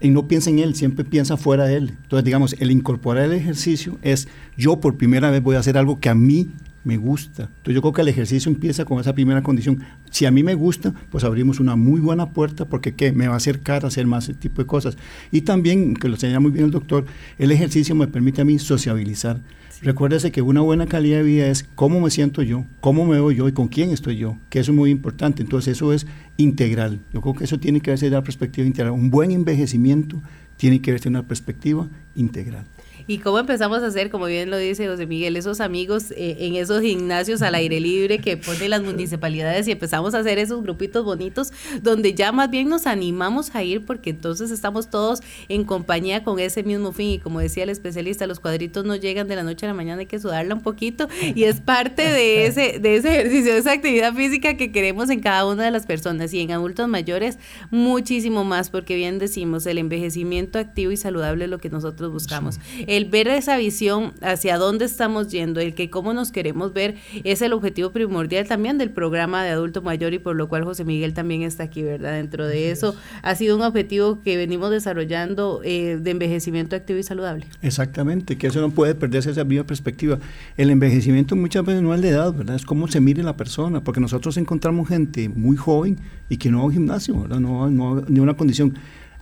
y 0.00 0.10
no 0.10 0.26
piensa 0.26 0.50
en 0.50 0.58
él, 0.58 0.74
siempre 0.74 1.04
piensa 1.04 1.36
fuera 1.36 1.62
de 1.66 1.76
él. 1.76 1.94
Entonces, 2.02 2.24
digamos, 2.24 2.56
el 2.58 2.72
incorporar 2.72 3.26
el 3.26 3.32
ejercicio 3.32 3.96
es 4.02 4.26
yo 4.56 4.80
por 4.80 4.96
primera 4.96 5.30
vez 5.30 5.40
voy 5.40 5.54
a 5.54 5.60
hacer 5.60 5.78
algo 5.78 6.00
que 6.00 6.08
a 6.08 6.16
mí 6.16 6.48
me 6.86 6.96
gusta. 6.96 7.42
Entonces 7.42 7.74
yo 7.74 7.82
creo 7.82 7.92
que 7.92 8.02
el 8.02 8.08
ejercicio 8.08 8.48
empieza 8.48 8.84
con 8.84 9.00
esa 9.00 9.12
primera 9.12 9.42
condición. 9.42 9.82
Si 10.12 10.24
a 10.24 10.30
mí 10.30 10.44
me 10.44 10.54
gusta, 10.54 10.94
pues 11.10 11.24
abrimos 11.24 11.58
una 11.58 11.74
muy 11.74 12.00
buena 12.00 12.30
puerta 12.30 12.64
porque 12.64 12.94
¿qué? 12.94 13.10
me 13.10 13.26
va 13.26 13.34
a 13.34 13.38
acercar 13.38 13.84
a 13.84 13.88
hacer 13.88 14.06
más 14.06 14.28
ese 14.28 14.38
tipo 14.38 14.62
de 14.62 14.66
cosas. 14.66 14.96
Y 15.32 15.40
también, 15.40 15.94
que 15.94 16.08
lo 16.08 16.16
señala 16.16 16.38
muy 16.38 16.52
bien 16.52 16.66
el 16.66 16.70
doctor, 16.70 17.04
el 17.38 17.50
ejercicio 17.50 17.96
me 17.96 18.06
permite 18.06 18.40
a 18.40 18.44
mí 18.44 18.60
sociabilizar. 18.60 19.40
Recuérdese 19.82 20.30
que 20.30 20.42
una 20.42 20.60
buena 20.60 20.86
calidad 20.86 21.18
de 21.18 21.24
vida 21.24 21.48
es 21.48 21.64
cómo 21.74 22.00
me 22.00 22.10
siento 22.10 22.40
yo, 22.42 22.64
cómo 22.80 23.04
me 23.04 23.14
veo 23.14 23.32
yo 23.32 23.48
y 23.48 23.52
con 23.52 23.66
quién 23.66 23.90
estoy 23.90 24.16
yo, 24.16 24.38
que 24.48 24.60
eso 24.60 24.70
es 24.70 24.76
muy 24.76 24.90
importante. 24.90 25.42
Entonces 25.42 25.76
eso 25.76 25.92
es 25.92 26.06
integral. 26.36 27.00
Yo 27.12 27.20
creo 27.20 27.34
que 27.34 27.44
eso 27.44 27.58
tiene 27.58 27.80
que 27.80 27.90
verse 27.90 28.06
de 28.06 28.12
la 28.12 28.22
perspectiva 28.22 28.64
integral. 28.64 28.92
Un 28.92 29.10
buen 29.10 29.32
envejecimiento 29.32 30.22
tiene 30.56 30.80
que 30.80 30.92
verse 30.92 31.04
de 31.04 31.18
una 31.18 31.26
perspectiva 31.26 31.88
integral. 32.14 32.64
Y 33.08 33.18
cómo 33.18 33.38
empezamos 33.38 33.82
a 33.84 33.86
hacer, 33.86 34.10
como 34.10 34.26
bien 34.26 34.50
lo 34.50 34.58
dice 34.58 34.88
José 34.88 35.06
Miguel, 35.06 35.36
esos 35.36 35.60
amigos 35.60 36.10
eh, 36.10 36.38
en 36.40 36.56
esos 36.56 36.82
gimnasios 36.82 37.40
al 37.40 37.54
aire 37.54 37.78
libre 37.78 38.18
que 38.18 38.36
ponen 38.36 38.70
las 38.70 38.82
municipalidades 38.82 39.68
y 39.68 39.72
empezamos 39.72 40.14
a 40.14 40.18
hacer 40.18 40.40
esos 40.40 40.60
grupitos 40.60 41.04
bonitos 41.04 41.52
donde 41.82 42.14
ya 42.14 42.32
más 42.32 42.50
bien 42.50 42.68
nos 42.68 42.88
animamos 42.88 43.54
a 43.54 43.62
ir 43.62 43.84
porque 43.84 44.10
entonces 44.10 44.50
estamos 44.50 44.90
todos 44.90 45.20
en 45.48 45.62
compañía 45.62 46.24
con 46.24 46.40
ese 46.40 46.64
mismo 46.64 46.90
fin. 46.90 47.10
Y 47.10 47.18
como 47.20 47.38
decía 47.38 47.62
el 47.62 47.68
especialista, 47.68 48.26
los 48.26 48.40
cuadritos 48.40 48.84
no 48.84 48.96
llegan 48.96 49.28
de 49.28 49.36
la 49.36 49.44
noche 49.44 49.66
a 49.66 49.68
la 49.68 49.74
mañana, 49.74 50.00
hay 50.00 50.06
que 50.06 50.18
sudarla 50.18 50.56
un 50.56 50.62
poquito 50.62 51.08
y 51.20 51.44
es 51.44 51.60
parte 51.60 52.02
de 52.02 52.46
ese, 52.46 52.80
de 52.80 52.96
ese 52.96 53.20
ejercicio, 53.20 53.52
de 53.52 53.58
esa 53.60 53.70
actividad 53.70 54.14
física 54.14 54.56
que 54.56 54.72
queremos 54.72 55.10
en 55.10 55.20
cada 55.20 55.46
una 55.46 55.64
de 55.64 55.70
las 55.70 55.86
personas 55.86 56.34
y 56.34 56.40
en 56.40 56.50
adultos 56.50 56.88
mayores 56.88 57.38
muchísimo 57.70 58.42
más 58.42 58.68
porque 58.70 58.96
bien 58.96 59.20
decimos, 59.20 59.64
el 59.66 59.78
envejecimiento 59.78 60.58
activo 60.58 60.90
y 60.90 60.96
saludable 60.96 61.44
es 61.44 61.50
lo 61.50 61.58
que 61.58 61.70
nosotros 61.70 62.10
buscamos 62.10 62.58
el 62.96 63.04
ver 63.06 63.28
esa 63.28 63.56
visión 63.56 64.12
hacia 64.22 64.58
dónde 64.58 64.84
estamos 64.84 65.28
yendo, 65.28 65.60
el 65.60 65.74
que 65.74 65.90
cómo 65.90 66.14
nos 66.14 66.32
queremos 66.32 66.72
ver, 66.72 66.96
es 67.24 67.42
el 67.42 67.52
objetivo 67.52 67.90
primordial 67.90 68.46
también 68.46 68.78
del 68.78 68.90
programa 68.90 69.44
de 69.44 69.50
adulto 69.50 69.82
mayor 69.82 70.14
y 70.14 70.18
por 70.18 70.36
lo 70.36 70.48
cual 70.48 70.64
José 70.64 70.84
Miguel 70.84 71.14
también 71.14 71.42
está 71.42 71.64
aquí, 71.64 71.82
¿verdad? 71.82 72.12
Dentro 72.12 72.46
de 72.46 72.70
eso 72.70 72.96
ha 73.22 73.34
sido 73.34 73.56
un 73.56 73.62
objetivo 73.62 74.20
que 74.22 74.36
venimos 74.36 74.70
desarrollando 74.70 75.60
eh, 75.64 75.98
de 76.00 76.10
envejecimiento 76.10 76.76
activo 76.76 76.98
y 76.98 77.02
saludable. 77.02 77.46
Exactamente, 77.62 78.36
que 78.38 78.46
eso 78.46 78.60
no 78.60 78.70
puede 78.70 78.94
perderse 78.94 79.30
esa 79.30 79.44
misma 79.44 79.64
perspectiva. 79.64 80.18
El 80.56 80.70
envejecimiento 80.70 81.36
muchas 81.36 81.64
veces 81.64 81.82
no 81.82 81.94
es 81.94 82.02
de 82.02 82.08
edad, 82.08 82.32
¿verdad? 82.32 82.56
Es 82.56 82.64
cómo 82.64 82.88
se 82.88 83.00
mire 83.00 83.22
la 83.22 83.36
persona, 83.36 83.82
porque 83.82 84.00
nosotros 84.00 84.36
encontramos 84.36 84.88
gente 84.88 85.28
muy 85.28 85.56
joven 85.56 85.98
y 86.28 86.38
que 86.38 86.50
no 86.50 86.58
va 86.58 86.62
a 86.64 86.66
un 86.66 86.72
gimnasio, 86.72 87.20
¿verdad? 87.20 87.40
No, 87.40 87.70
no, 87.70 88.02
ni 88.08 88.20
una 88.20 88.34
condición 88.34 88.74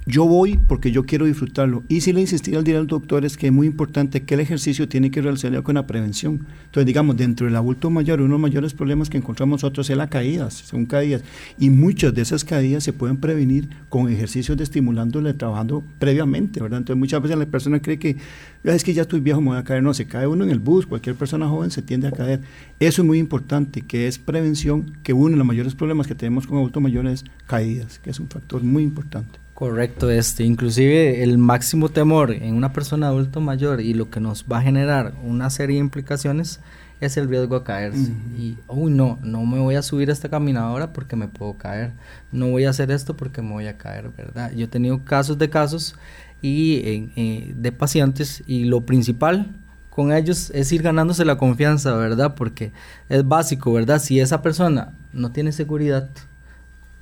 yo 0.06 0.26
voy 0.26 0.58
porque 0.58 0.90
yo 0.90 1.04
quiero 1.04 1.24
disfrutarlo. 1.24 1.82
Y 1.88 2.02
si 2.02 2.12
le 2.12 2.20
insistí 2.20 2.54
al 2.54 2.64
día 2.64 2.78
al 2.78 2.86
doctor 2.86 3.24
es 3.24 3.36
que 3.36 3.46
es 3.46 3.52
muy 3.52 3.66
importante 3.66 4.22
que 4.22 4.34
el 4.34 4.40
ejercicio 4.40 4.86
tiene 4.88 5.10
que 5.10 5.22
realizarse 5.22 5.62
con 5.62 5.76
la 5.76 5.86
prevención. 5.86 6.46
Entonces, 6.66 6.86
digamos, 6.86 7.16
dentro 7.16 7.46
del 7.46 7.56
adulto 7.56 7.88
mayor, 7.88 8.20
uno 8.20 8.28
de 8.28 8.32
los 8.32 8.40
mayores 8.40 8.74
problemas 8.74 9.08
que 9.08 9.16
encontramos 9.16 9.62
nosotros 9.62 9.88
es 9.88 9.96
las 9.96 10.10
caídas, 10.10 10.54
son 10.54 10.84
caídas. 10.84 11.22
Y 11.58 11.70
muchas 11.70 12.14
de 12.14 12.22
esas 12.22 12.44
caídas 12.44 12.84
se 12.84 12.92
pueden 12.92 13.16
prevenir 13.16 13.68
con 13.88 14.10
ejercicios 14.10 14.58
de 14.58 14.64
estimulándole, 14.64 15.32
trabajando 15.32 15.82
previamente, 15.98 16.60
¿verdad? 16.60 16.80
Entonces, 16.80 16.98
muchas 16.98 17.22
veces 17.22 17.38
la 17.38 17.46
persona 17.46 17.80
cree 17.80 17.98
que 17.98 18.16
es 18.62 18.84
que 18.84 18.92
ya 18.92 19.02
estoy 19.02 19.20
viejo, 19.20 19.40
me 19.40 19.48
voy 19.48 19.58
a 19.58 19.64
caer. 19.64 19.82
No, 19.82 19.94
se 19.94 20.06
cae 20.06 20.26
uno 20.26 20.44
en 20.44 20.50
el 20.50 20.58
bus, 20.58 20.86
cualquier 20.86 21.16
persona 21.16 21.48
joven 21.48 21.70
se 21.70 21.80
tiende 21.80 22.08
a 22.08 22.12
caer. 22.12 22.40
Eso 22.78 23.02
es 23.02 23.06
muy 23.06 23.18
importante, 23.18 23.80
que 23.80 24.06
es 24.06 24.18
prevención, 24.18 24.98
que 25.02 25.14
uno 25.14 25.30
de 25.30 25.36
los 25.36 25.46
mayores 25.46 25.74
problemas 25.74 26.06
que 26.06 26.14
tenemos 26.14 26.46
con 26.46 26.58
adultos 26.58 26.82
mayores 26.82 27.22
es 27.22 27.24
caídas, 27.46 27.98
que 27.98 28.10
es 28.10 28.20
un 28.20 28.28
factor 28.28 28.62
muy 28.62 28.82
importante. 28.82 29.43
Correcto, 29.54 30.10
este, 30.10 30.42
inclusive 30.42 31.22
el 31.22 31.38
máximo 31.38 31.88
temor 31.88 32.32
en 32.32 32.54
una 32.54 32.72
persona 32.72 33.06
adulto 33.06 33.40
mayor 33.40 33.80
y 33.80 33.94
lo 33.94 34.10
que 34.10 34.18
nos 34.18 34.46
va 34.50 34.58
a 34.58 34.62
generar 34.62 35.14
una 35.22 35.48
serie 35.48 35.76
de 35.76 35.80
implicaciones 35.80 36.58
es 37.00 37.16
el 37.16 37.28
riesgo 37.28 37.54
a 37.54 37.62
caerse. 37.62 38.12
Y, 38.36 38.58
uy, 38.66 38.90
no, 38.90 39.18
no 39.22 39.46
me 39.46 39.60
voy 39.60 39.76
a 39.76 39.82
subir 39.82 40.10
a 40.10 40.12
esta 40.12 40.28
caminadora 40.28 40.92
porque 40.92 41.14
me 41.14 41.28
puedo 41.28 41.56
caer. 41.56 41.92
No 42.32 42.50
voy 42.50 42.64
a 42.64 42.70
hacer 42.70 42.90
esto 42.90 43.16
porque 43.16 43.42
me 43.42 43.52
voy 43.52 43.68
a 43.68 43.78
caer, 43.78 44.10
¿verdad? 44.16 44.50
Yo 44.52 44.64
he 44.64 44.68
tenido 44.68 45.04
casos 45.04 45.38
de 45.38 45.48
casos 45.48 45.94
y 46.42 47.10
eh, 47.14 47.54
de 47.56 47.72
pacientes 47.72 48.42
y 48.48 48.64
lo 48.64 48.80
principal 48.80 49.54
con 49.88 50.12
ellos 50.12 50.50
es 50.52 50.72
ir 50.72 50.82
ganándose 50.82 51.24
la 51.24 51.38
confianza, 51.38 51.94
¿verdad? 51.94 52.34
Porque 52.34 52.72
es 53.08 53.26
básico, 53.26 53.72
¿verdad? 53.72 54.00
Si 54.00 54.18
esa 54.18 54.42
persona 54.42 54.94
no 55.12 55.30
tiene 55.30 55.52
seguridad 55.52 56.10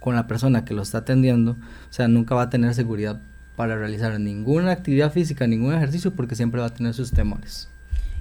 con 0.03 0.17
la 0.17 0.27
persona 0.27 0.65
que 0.65 0.75
lo 0.75 0.83
está 0.83 0.99
atendiendo, 0.99 1.53
o 1.53 1.93
sea, 1.93 2.09
nunca 2.09 2.35
va 2.35 2.43
a 2.43 2.51
tener 2.51 2.75
seguridad 2.75 3.21
para 3.57 3.77
realizar 3.77 4.19
ninguna 4.19 4.73
actividad 4.73 5.13
física, 5.13 5.47
ningún 5.47 5.73
ejercicio, 5.75 6.11
porque 6.11 6.35
siempre 6.35 6.61
va 6.61 6.67
a 6.67 6.75
tener 6.75 6.93
sus 6.93 7.13
temores. 7.13 7.69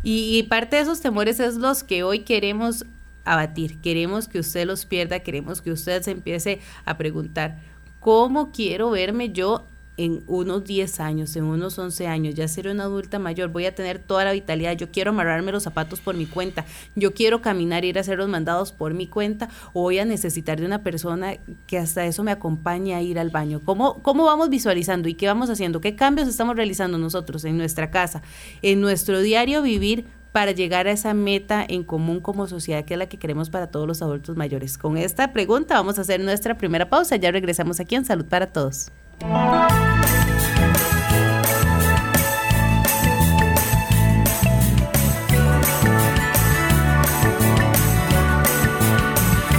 Y, 0.04 0.44
parte 0.44 0.76
de 0.76 0.84
esos 0.84 1.02
temores 1.02 1.40
es 1.40 1.56
los 1.56 1.84
que 1.84 2.04
hoy 2.04 2.20
queremos 2.20 2.86
abatir. 3.26 3.80
Queremos 3.82 4.28
que 4.28 4.40
usted 4.40 4.66
los 4.66 4.86
pierda, 4.86 5.20
queremos 5.20 5.62
que 5.62 5.72
usted 5.72 6.02
se 6.04 6.12
empiece 6.12 6.60
a 6.86 6.98
preguntar, 6.98 7.60
¿cómo 8.00 8.52
quiero 8.52 8.92
verme 8.92 9.32
yo 9.32 9.66
en 10.02 10.24
unos 10.26 10.64
10 10.64 11.00
años, 11.00 11.36
en 11.36 11.44
unos 11.44 11.78
11 11.78 12.08
años, 12.08 12.34
ya 12.34 12.48
seré 12.48 12.72
una 12.72 12.86
adulta 12.86 13.20
mayor, 13.20 13.50
voy 13.50 13.68
a 13.68 13.76
tener 13.76 14.00
toda 14.00 14.26
la 14.26 14.32
vitalidad, 14.32 14.76
yo 14.76 14.90
quiero 14.90 15.12
amarrarme 15.12 15.52
los 15.52 15.62
zapatos 15.62 16.02
por 16.02 16.16
mi 16.16 16.26
cuenta, 16.26 16.66
yo 16.96 17.14
quiero 17.14 17.44
caminar, 17.44 17.86
ir 17.86 18.00
a 18.00 18.02
hacer 18.02 18.18
los 18.18 18.28
mandados 18.28 18.72
por 18.72 18.96
mi 18.96 19.06
cuenta, 19.06 19.50
o 19.74 19.82
voy 19.82 20.00
a 20.00 20.06
necesitar 20.06 20.60
de 20.60 20.66
una 20.66 20.82
persona 20.82 21.36
que 21.68 21.78
hasta 21.78 22.04
eso 22.08 22.24
me 22.24 22.32
acompañe 22.32 22.96
a 22.96 23.02
ir 23.04 23.20
al 23.20 23.30
baño. 23.30 23.62
¿Cómo, 23.64 24.02
cómo 24.02 24.26
vamos 24.26 24.50
visualizando 24.50 25.08
y 25.08 25.14
qué 25.14 25.28
vamos 25.28 25.52
haciendo? 25.52 25.82
¿Qué 25.82 25.96
cambios 25.96 26.28
estamos 26.28 26.56
realizando 26.56 26.98
nosotros 26.98 27.46
en 27.46 27.58
nuestra 27.58 27.92
casa, 27.92 28.24
en 28.64 28.82
nuestro 28.82 29.22
diario 29.22 29.62
vivir? 29.62 30.06
para 30.32 30.54
llegar 30.54 30.88
a 30.88 30.92
esa 30.92 31.14
meta 31.14 31.66
en 31.68 31.84
común 31.84 32.22
como 32.22 32.48
sociedad 32.48 32.86
que 32.86 32.94
es 32.94 32.98
la 32.98 33.10
que 33.10 33.20
queremos 33.20 33.50
para 33.50 33.68
todos 33.68 33.86
los 33.86 34.02
adultos 34.02 34.38
mayores. 34.38 34.78
Con 34.78 34.96
esta 34.96 35.34
pregunta 35.34 35.74
vamos 35.74 35.98
a 35.98 36.04
hacer 36.04 36.22
nuestra 36.22 36.56
primera 36.58 36.90
pausa. 36.90 37.18
Ya 37.18 37.32
regresamos 37.32 37.82
aquí 37.82 37.96
en 37.96 38.06
Salud 38.06 38.24
para 38.24 38.48
Todos. 38.54 38.94
Música 39.24 40.21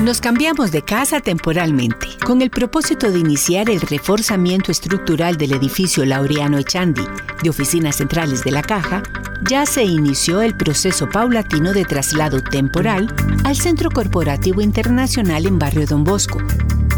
Nos 0.02 0.20
cambiamos 0.20 0.72
de 0.72 0.82
casa 0.82 1.20
temporalmente, 1.20 2.08
con 2.26 2.42
el 2.42 2.50
propósito 2.50 3.12
de 3.12 3.20
iniciar 3.20 3.70
el 3.70 3.80
reforzamiento 3.80 4.72
estructural 4.72 5.36
del 5.36 5.52
edificio 5.52 6.04
Laureano 6.04 6.58
Echandi 6.58 7.04
de 7.40 7.48
oficinas 7.48 7.96
centrales 7.96 8.42
de 8.42 8.50
la 8.50 8.62
Caja, 8.62 9.04
ya 9.48 9.64
se 9.64 9.84
inició 9.84 10.42
el 10.42 10.56
proceso 10.56 11.08
paulatino 11.08 11.72
de 11.72 11.84
traslado 11.84 12.42
temporal 12.42 13.14
al 13.44 13.54
Centro 13.54 13.90
Corporativo 13.90 14.60
Internacional 14.60 15.46
en 15.46 15.60
Barrio 15.60 15.86
Don 15.86 16.02
Bosco, 16.02 16.42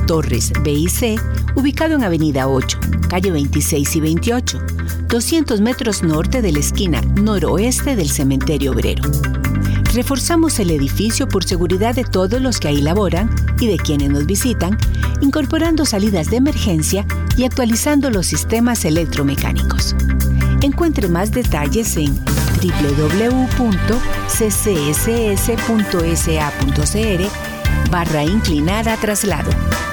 Torres 0.07 0.51
BIC, 0.63 1.21
ubicado 1.57 1.97
en 1.97 2.05
Avenida 2.05 2.49
8, 2.49 2.79
calle 3.11 3.31
26 3.31 3.97
y 3.97 4.01
28, 4.01 4.63
200 5.09 5.61
metros 5.61 6.03
norte 6.03 6.41
de 6.41 6.53
la 6.53 6.61
esquina 6.61 7.03
noroeste 7.03 7.97
del 7.97 8.09
Cementerio 8.09 8.73
Obrero. 8.73 9.03
Reforzamos 9.95 10.59
el 10.59 10.71
edificio 10.73 11.29
por 11.29 11.45
seguridad 11.45 11.95
de 11.95 12.03
todos 12.03 12.41
los 12.41 12.59
que 12.59 12.67
ahí 12.67 12.83
laboran 12.83 13.33
y 13.61 13.69
de 13.69 13.77
quienes 13.77 14.11
nos 14.11 14.27
visitan, 14.27 14.77
incorporando 15.21 15.85
salidas 15.85 16.31
de 16.31 16.39
emergencia 16.39 17.07
y 17.37 17.45
actualizando 17.45 18.11
los 18.11 18.27
sistemas 18.27 18.85
electromecánicos. 18.85 19.95
Encuentre 20.63 21.07
más 21.07 21.31
detalles 21.31 21.97
en 21.97 22.13
www.ccss.sa.cr 22.17 23.71
barra 27.91 28.25
inclinada 28.25 28.97
traslado. 28.97 29.51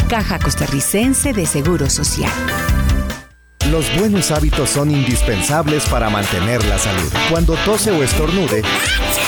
Caja 0.10 0.39
Costarricense 0.39 1.31
de 1.31 1.46
Seguro 1.46 1.91
Social. 1.91 2.31
Los 3.72 3.86
buenos 3.98 4.32
hábitos 4.32 4.70
son 4.70 4.92
indispensables 4.92 5.86
para 5.86 6.10
mantener 6.10 6.62
la 6.66 6.78
salud. 6.78 7.10
Cuando 7.30 7.54
tose 7.63 7.90
o 7.90 8.04
estornude, 8.04 8.63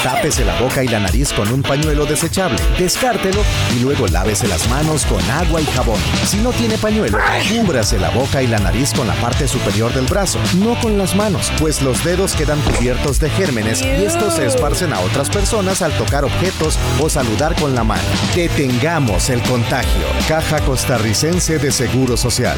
tápese 0.03 0.43
la 0.43 0.59
boca 0.59 0.83
y 0.83 0.89
la 0.89 0.99
nariz 0.99 1.31
con 1.31 1.49
un 1.49 1.61
pañuelo 1.61 2.05
desechable, 2.05 2.57
descártelo 2.77 3.41
y 3.73 3.79
luego 3.79 4.05
lávese 4.07 4.49
las 4.49 4.67
manos 4.67 5.05
con 5.05 5.21
agua 5.31 5.61
y 5.61 5.65
jabón. 5.67 5.99
Si 6.25 6.37
no 6.37 6.51
tiene 6.51 6.77
pañuelo, 6.77 7.19
cúbrase 7.47 7.97
la 7.97 8.09
boca 8.09 8.43
y 8.43 8.47
la 8.47 8.59
nariz 8.59 8.93
con 8.93 9.07
la 9.07 9.15
parte 9.15 9.47
superior 9.47 9.93
del 9.93 10.07
brazo, 10.07 10.39
no 10.57 10.77
con 10.81 10.97
las 10.97 11.15
manos, 11.15 11.49
pues 11.57 11.81
los 11.81 12.03
dedos 12.03 12.33
quedan 12.33 12.59
cubiertos 12.63 13.21
de 13.21 13.29
gérmenes 13.29 13.81
y 13.81 14.03
estos 14.03 14.35
se 14.35 14.45
esparcen 14.45 14.91
a 14.91 14.99
otras 14.99 15.29
personas 15.29 15.81
al 15.81 15.93
tocar 15.93 16.25
objetos 16.25 16.77
o 16.99 17.07
saludar 17.07 17.55
con 17.55 17.73
la 17.75 17.85
mano. 17.85 18.03
Detengamos 18.35 19.29
el 19.29 19.41
contagio. 19.43 20.03
Caja 20.27 20.59
Costarricense 20.65 21.59
de 21.59 21.71
Seguro 21.71 22.17
Social. 22.17 22.57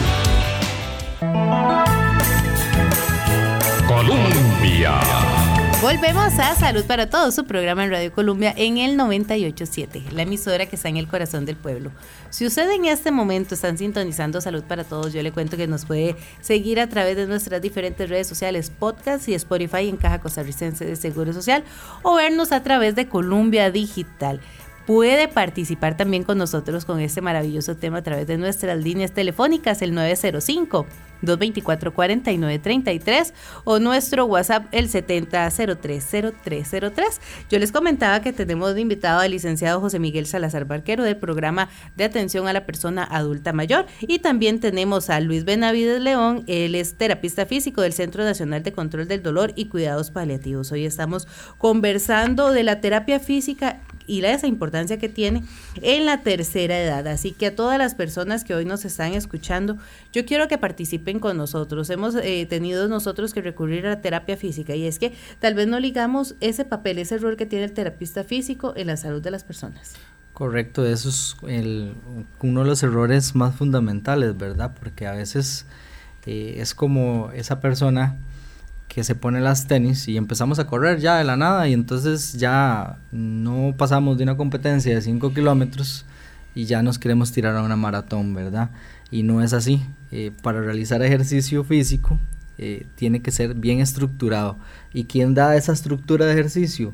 Volvemos 5.82 6.38
a 6.40 6.54
Salud 6.56 6.84
para 6.84 7.10
Todos, 7.10 7.34
su 7.34 7.46
programa 7.46 7.86
en 7.86 7.92
Radio 7.92 8.12
Colombia 8.12 8.54
en 8.58 8.78
el 8.78 8.98
987, 8.98 10.04
la 10.12 10.24
emisora 10.24 10.66
que 10.66 10.76
está 10.76 10.90
en 10.90 10.98
el 10.98 11.08
corazón 11.08 11.46
del 11.46 11.56
pueblo. 11.56 11.92
Si 12.30 12.46
usted 12.46 12.70
en 12.72 12.86
este 12.86 13.12
momento 13.12 13.56
están 13.56 13.78
sintonizando 13.78 14.42
Salud 14.42 14.64
para 14.64 14.84
Todos, 14.84 15.14
yo 15.14 15.22
le 15.24 15.32
cuento 15.32 15.56
que 15.56 15.68
nos 15.68 15.86
puede 15.86 16.18
seguir 16.42 16.82
a 16.82 16.90
través 16.90 17.16
de 17.16 17.26
nuestras 17.26 17.62
diferentes 17.62 18.10
redes 18.10 18.28
sociales, 18.28 18.70
podcast 18.70 19.30
y 19.30 19.34
Spotify 19.36 19.88
en 19.88 19.96
Caja 19.96 20.20
Costarricense 20.20 20.84
de 20.84 20.98
Seguro 20.98 21.32
Social 21.32 21.64
o 22.02 22.16
vernos 22.16 22.52
a 22.52 22.62
través 22.62 22.96
de 22.96 23.08
Colombia 23.08 23.72
Digital 23.72 24.42
puede 24.86 25.28
participar 25.28 25.98
también 25.98 26.24
con 26.24 26.38
nosotros 26.38 26.86
con 26.86 27.00
este 27.00 27.22
maravilloso 27.22 27.76
tema 27.76 28.00
a 28.00 28.04
través 28.04 28.28
de 28.28 28.38
nuestras 28.38 28.78
líneas 28.78 29.12
telefónicas, 29.12 29.82
el 29.82 29.94
905. 29.94 30.86
224-4933 31.26 33.34
o 33.64 33.80
nuestro 33.80 34.26
WhatsApp 34.26 34.68
el 34.72 34.90
70030303. 34.90 37.20
Yo 37.50 37.58
les 37.58 37.72
comentaba 37.72 38.22
que 38.22 38.34
tenemos 38.34 38.76
de 38.76 38.82
invitado 38.82 39.22
al 39.22 39.32
licenciado 39.32 39.82
José 39.82 39.98
Miguel 40.00 40.28
Salazar 40.28 40.66
Barquero 40.66 41.04
del 41.04 41.18
programa 41.18 41.70
de 41.96 42.04
atención 42.04 42.48
a 42.48 42.54
la 42.54 42.66
persona 42.66 43.04
adulta 43.04 43.54
mayor 43.54 43.86
y 44.02 44.20
también 44.20 44.60
tenemos 44.60 45.10
a 45.10 45.20
Luis 45.20 45.46
Benavides 45.46 46.02
León, 46.02 46.44
él 46.48 46.76
es 46.76 46.96
terapista 46.96 47.46
físico 47.46 47.82
del 47.82 47.94
Centro 47.94 48.24
Nacional 48.24 48.64
de 48.64 48.74
Control 48.74 49.08
del 49.08 49.24
Dolor 49.24 49.54
y 49.56 49.66
Cuidados 49.66 50.12
Paliativos. 50.12 50.72
Hoy 50.72 50.86
estamos 50.86 51.28
conversando 51.58 52.52
de 52.52 52.62
la 52.64 52.80
terapia 52.82 53.20
física 53.20 53.82
y 54.08 54.22
la, 54.22 54.32
esa 54.32 54.48
importancia 54.48 54.98
que 54.98 55.10
tiene 55.10 55.44
en 55.82 56.06
la 56.06 56.22
tercera 56.22 56.80
edad. 56.80 57.08
Así 57.08 57.32
que 57.32 57.48
a 57.48 57.56
todas 57.56 57.78
las 57.78 57.96
personas 57.96 58.44
que 58.44 58.56
hoy 58.56 58.66
nos 58.66 58.86
están 58.86 59.14
escuchando, 59.14 59.78
yo 60.12 60.26
quiero 60.26 60.48
que 60.48 60.58
participen 60.58 61.20
con 61.20 61.38
nosotros. 61.38 61.90
Hemos 61.90 62.16
eh, 62.16 62.46
tenido 62.50 62.88
nosotros 62.88 63.34
que 63.34 63.42
recurrir 63.42 63.86
a 63.86 63.90
la 63.90 64.02
terapia 64.02 64.38
física 64.38 64.76
y 64.76 64.86
es 64.86 65.00
que 65.00 65.14
tal 65.40 65.54
vez 65.54 65.68
no 65.68 65.80
ligamos 65.80 66.36
ese 66.42 66.66
papel, 66.66 67.00
ese 67.00 67.18
rol 67.18 67.38
que 67.38 67.46
tiene 67.46 67.66
el 67.66 67.74
terapista 67.74 68.24
físico 68.24 68.74
en 68.76 68.88
la 68.88 68.98
salud 68.98 69.22
de 69.22 69.32
las 69.32 69.44
personas. 69.44 69.96
Correcto, 70.34 70.86
eso 70.86 71.08
es 71.08 71.38
el, 71.48 71.94
uno 72.42 72.64
de 72.64 72.68
los 72.68 72.84
errores 72.84 73.36
más 73.36 73.56
fundamentales, 73.56 74.38
¿verdad? 74.38 74.76
Porque 74.78 75.08
a 75.08 75.14
veces 75.14 75.66
eh, 76.26 76.56
es 76.58 76.76
como 76.76 77.32
esa 77.34 77.62
persona 77.62 78.18
que 78.88 79.04
se 79.04 79.16
pone 79.16 79.42
las 79.42 79.68
tenis 79.68 80.08
y 80.08 80.18
empezamos 80.18 80.60
a 80.60 80.68
correr 80.68 81.00
ya 81.00 81.18
de 81.18 81.24
la 81.24 81.36
nada 81.36 81.68
y 81.68 81.74
entonces 81.74 82.34
ya 82.34 82.98
no 83.12 83.74
pasamos 83.78 84.18
de 84.18 84.24
una 84.24 84.38
competencia 84.38 84.94
de 84.96 85.02
5 85.02 85.34
kilómetros 85.34 86.06
y 86.56 86.66
ya 86.66 86.82
nos 86.82 86.98
queremos 86.98 87.32
tirar 87.32 87.56
a 87.58 87.64
una 87.64 87.76
maratón, 87.76 88.34
¿verdad? 88.34 88.70
Y 89.12 89.24
no 89.24 89.44
es 89.44 89.54
así. 89.54 89.86
Eh, 90.12 90.32
para 90.42 90.62
realizar 90.62 91.04
ejercicio 91.04 91.66
físico 91.66 92.18
eh, 92.58 92.88
tiene 92.96 93.22
que 93.22 93.32
ser 93.32 93.54
bien 93.54 93.80
estructurado. 93.82 94.58
¿Y 94.94 95.04
quién 95.04 95.34
da 95.34 95.58
esa 95.58 95.74
estructura 95.74 96.26
de 96.26 96.34
ejercicio? 96.34 96.94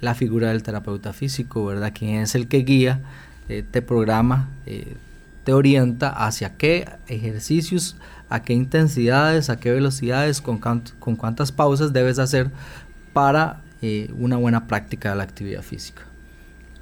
La 0.00 0.14
figura 0.14 0.48
del 0.48 0.62
terapeuta 0.62 1.12
físico, 1.12 1.66
¿verdad? 1.66 1.92
Quien 1.94 2.22
es 2.22 2.34
el 2.34 2.48
que 2.48 2.58
guía, 2.58 3.02
eh, 3.50 3.62
te 3.70 3.82
programa, 3.82 4.48
te 4.64 5.52
orienta 5.52 6.08
hacia 6.08 6.56
qué 6.56 6.88
ejercicios 7.06 7.96
a 8.34 8.42
qué 8.42 8.52
intensidades, 8.52 9.48
a 9.48 9.60
qué 9.60 9.70
velocidades, 9.70 10.40
con, 10.40 10.58
con 10.58 11.16
cuántas 11.16 11.52
pausas 11.52 11.92
debes 11.92 12.18
hacer 12.18 12.50
para 13.12 13.62
eh, 13.80 14.10
una 14.18 14.36
buena 14.36 14.66
práctica 14.66 15.10
de 15.10 15.16
la 15.16 15.22
actividad 15.22 15.62
física. 15.62 16.02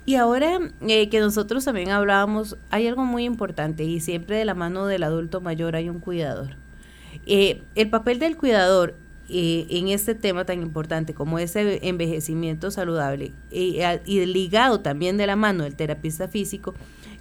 Y 0.06 0.14
ahora 0.14 0.60
eh, 0.88 1.10
que 1.10 1.20
nosotros 1.20 1.66
también 1.66 1.90
hablábamos, 1.90 2.56
hay 2.70 2.88
algo 2.88 3.04
muy 3.04 3.24
importante 3.24 3.84
y 3.84 4.00
siempre 4.00 4.38
de 4.38 4.46
la 4.46 4.54
mano 4.54 4.86
del 4.86 5.02
adulto 5.02 5.42
mayor 5.42 5.76
hay 5.76 5.90
un 5.90 6.00
cuidador. 6.00 6.56
Eh, 7.26 7.62
el 7.74 7.90
papel 7.90 8.18
del 8.18 8.36
cuidador 8.36 8.94
en 9.28 9.88
este 9.88 10.14
tema 10.14 10.44
tan 10.44 10.60
importante 10.60 11.14
como 11.14 11.38
ese 11.38 11.86
envejecimiento 11.88 12.70
saludable 12.70 13.32
y 13.50 14.26
ligado 14.26 14.80
también 14.80 15.16
de 15.16 15.26
la 15.26 15.36
mano 15.36 15.64
del 15.64 15.74
terapista 15.74 16.28
físico, 16.28 16.74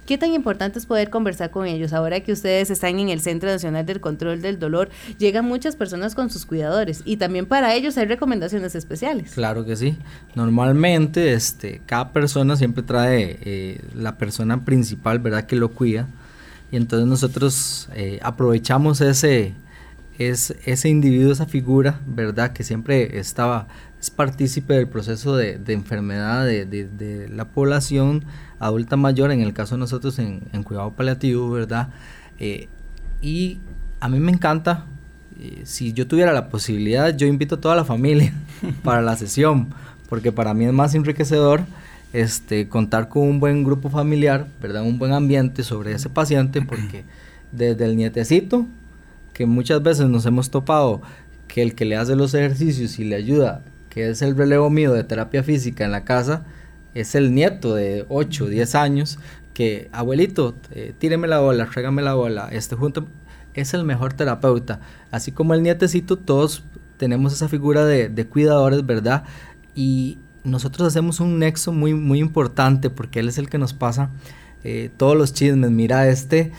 ¿Qué 0.06 0.18
tan 0.18 0.32
importante 0.32 0.80
es 0.80 0.86
poder 0.86 1.10
conversar 1.10 1.50
con 1.50 1.66
ellos? 1.66 1.92
Ahora 1.92 2.20
que 2.20 2.32
ustedes 2.32 2.70
están 2.70 2.98
en 2.98 3.08
el 3.08 3.20
Centro 3.20 3.48
Nacional 3.48 3.86
del 3.86 4.00
Control 4.00 4.42
del 4.42 4.58
Dolor, 4.58 4.90
llegan 5.18 5.44
muchas 5.44 5.76
personas 5.76 6.16
con 6.16 6.28
sus 6.28 6.44
cuidadores 6.44 7.02
y 7.04 7.18
también 7.18 7.46
para 7.46 7.74
ellos 7.74 7.96
hay 7.96 8.06
recomendaciones 8.06 8.74
especiales. 8.74 9.30
Claro 9.32 9.64
que 9.64 9.76
sí. 9.76 9.96
Normalmente 10.34 11.34
este, 11.34 11.82
cada 11.86 12.12
persona 12.12 12.56
siempre 12.56 12.82
trae 12.82 13.38
eh, 13.42 13.80
la 13.94 14.18
persona 14.18 14.64
principal, 14.64 15.20
¿verdad? 15.20 15.44
Que 15.44 15.54
lo 15.54 15.68
cuida. 15.68 16.08
Y 16.72 16.76
entonces 16.76 17.06
nosotros 17.06 17.88
eh, 17.94 18.18
aprovechamos 18.22 19.00
ese, 19.00 19.54
es 20.18 20.54
ese 20.64 20.88
individuo, 20.88 21.32
esa 21.32 21.46
figura, 21.46 22.00
¿verdad? 22.06 22.52
Que 22.52 22.64
siempre 22.64 23.18
estaba, 23.18 23.68
es 24.00 24.10
partícipe 24.10 24.74
del 24.74 24.88
proceso 24.88 25.36
de, 25.36 25.60
enfermedad 25.68 26.44
de, 26.46 27.28
la 27.30 27.46
población 27.46 28.24
adulta 28.58 28.96
mayor, 28.96 29.32
en 29.32 29.40
el 29.40 29.52
caso 29.52 29.74
de 29.74 29.80
nosotros 29.80 30.18
en, 30.18 30.40
cuidado 30.62 30.92
paliativo, 30.92 31.50
¿verdad? 31.50 31.88
Eh, 32.38 32.68
y 33.20 33.58
a 34.00 34.08
mí 34.08 34.18
me 34.18 34.32
encanta, 34.32 34.84
eh, 35.40 35.62
si 35.64 35.92
yo 35.92 36.06
tuviera 36.06 36.32
la 36.32 36.48
posibilidad, 36.48 37.16
yo 37.16 37.26
invito 37.26 37.56
a 37.56 37.60
toda 37.60 37.76
la 37.76 37.84
familia 37.84 38.32
para 38.82 39.02
la 39.02 39.16
sesión, 39.16 39.68
porque 40.08 40.32
para 40.32 40.54
mí 40.54 40.66
es 40.66 40.72
más 40.72 40.94
enriquecedor 40.94 41.62
este, 42.12 42.68
contar 42.68 43.08
con 43.08 43.22
un 43.22 43.40
buen 43.40 43.64
grupo 43.64 43.88
familiar, 43.88 44.46
¿verdad? 44.60 44.82
Un 44.82 44.98
buen 44.98 45.12
ambiente 45.12 45.62
sobre 45.62 45.92
ese 45.92 46.10
paciente, 46.10 46.60
porque 46.60 47.04
desde 47.52 47.84
el 47.84 47.96
nietecito, 47.96 48.66
que 49.32 49.46
muchas 49.46 49.82
veces 49.82 50.08
nos 50.08 50.26
hemos 50.26 50.50
topado, 50.50 51.02
que 51.48 51.62
el 51.62 51.74
que 51.74 51.84
le 51.84 51.96
hace 51.96 52.16
los 52.16 52.34
ejercicios 52.34 52.98
y 52.98 53.04
le 53.04 53.16
ayuda, 53.16 53.62
que 53.90 54.08
es 54.08 54.22
el 54.22 54.36
relevo 54.36 54.70
mío 54.70 54.92
de 54.92 55.04
terapia 55.04 55.42
física 55.42 55.84
en 55.84 55.92
la 55.92 56.04
casa, 56.04 56.44
es 56.94 57.14
el 57.14 57.34
nieto 57.34 57.74
de 57.74 58.06
8, 58.08 58.46
10 58.46 58.74
años, 58.74 59.18
que 59.54 59.88
abuelito, 59.92 60.54
eh, 60.70 60.94
tíreme 60.98 61.28
la 61.28 61.40
bola, 61.40 61.66
tráigame 61.66 62.02
la 62.02 62.14
bola, 62.14 62.48
este 62.52 62.74
junto, 62.74 63.06
es 63.54 63.74
el 63.74 63.84
mejor 63.84 64.14
terapeuta. 64.14 64.80
Así 65.10 65.32
como 65.32 65.54
el 65.54 65.62
nietecito, 65.62 66.16
todos 66.16 66.64
tenemos 66.96 67.32
esa 67.32 67.48
figura 67.48 67.84
de, 67.84 68.08
de 68.08 68.26
cuidadores, 68.26 68.86
¿verdad? 68.86 69.24
Y 69.74 70.18
nosotros 70.44 70.88
hacemos 70.88 71.20
un 71.20 71.38
nexo 71.38 71.72
muy, 71.72 71.94
muy 71.94 72.18
importante 72.18 72.90
porque 72.90 73.20
él 73.20 73.28
es 73.28 73.38
el 73.38 73.48
que 73.48 73.58
nos 73.58 73.74
pasa 73.74 74.10
eh, 74.64 74.90
todos 74.96 75.16
los 75.16 75.32
chismes. 75.32 75.70
Mira, 75.70 76.08
este 76.08 76.52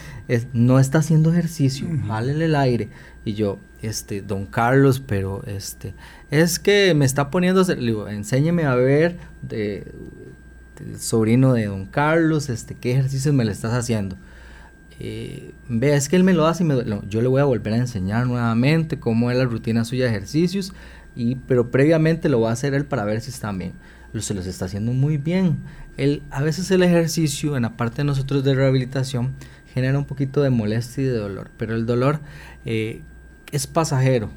no 0.53 0.79
está 0.79 0.99
haciendo 0.99 1.31
ejercicio, 1.31 1.87
uh 1.87 2.17
el 2.19 2.55
aire. 2.55 2.89
Y 3.25 3.33
yo, 3.33 3.59
este, 3.81 4.21
don 4.21 4.45
Carlos, 4.45 5.01
pero 5.05 5.43
este, 5.45 5.93
es 6.31 6.59
que 6.59 6.93
me 6.93 7.05
está 7.05 7.29
poniendo, 7.29 7.63
le 7.63 7.75
digo, 7.75 8.09
enséñeme 8.09 8.63
a 8.63 8.75
ver 8.75 9.17
de, 9.41 9.91
el 10.79 10.99
sobrino 10.99 11.53
de 11.53 11.65
don 11.65 11.85
Carlos, 11.85 12.49
este, 12.49 12.75
qué 12.75 12.91
ejercicios 12.91 13.33
me 13.33 13.45
le 13.45 13.51
estás 13.51 13.73
haciendo. 13.73 14.17
Eh, 14.99 15.53
vea, 15.67 15.95
es 15.95 16.07
que 16.07 16.15
él 16.15 16.23
me 16.23 16.33
lo 16.33 16.45
hace 16.47 16.63
y 16.63 16.67
me, 16.67 16.75
yo 17.09 17.21
le 17.21 17.27
voy 17.27 17.41
a 17.41 17.45
volver 17.45 17.73
a 17.73 17.77
enseñar 17.77 18.27
nuevamente 18.27 18.99
cómo 18.99 19.31
es 19.31 19.37
la 19.37 19.45
rutina 19.45 19.85
suya 19.85 20.05
de 20.05 20.11
ejercicios 20.11 20.73
y, 21.15 21.35
pero 21.35 21.71
previamente 21.71 22.29
lo 22.29 22.41
va 22.41 22.51
a 22.51 22.53
hacer 22.53 22.73
él 22.73 22.85
para 22.85 23.03
ver 23.03 23.21
si 23.21 23.31
está 23.31 23.51
bien. 23.51 23.73
Se 24.19 24.33
los 24.35 24.45
está 24.45 24.65
haciendo 24.65 24.93
muy 24.93 25.17
bien. 25.17 25.57
El, 25.97 26.23
a 26.31 26.41
veces 26.41 26.71
el 26.71 26.83
ejercicio 26.83 27.55
en 27.55 27.63
la 27.63 27.77
parte 27.77 27.97
de 27.97 28.05
nosotros 28.05 28.43
de 28.43 28.55
rehabilitación 28.55 29.33
genera 29.73 29.97
un 29.97 30.05
poquito 30.05 30.41
de 30.41 30.49
molestia 30.49 31.03
y 31.03 31.07
de 31.07 31.17
dolor, 31.17 31.51
pero 31.57 31.75
el 31.75 31.85
dolor 31.85 32.19
eh, 32.65 33.01
es 33.51 33.67
pasajero. 33.67 34.29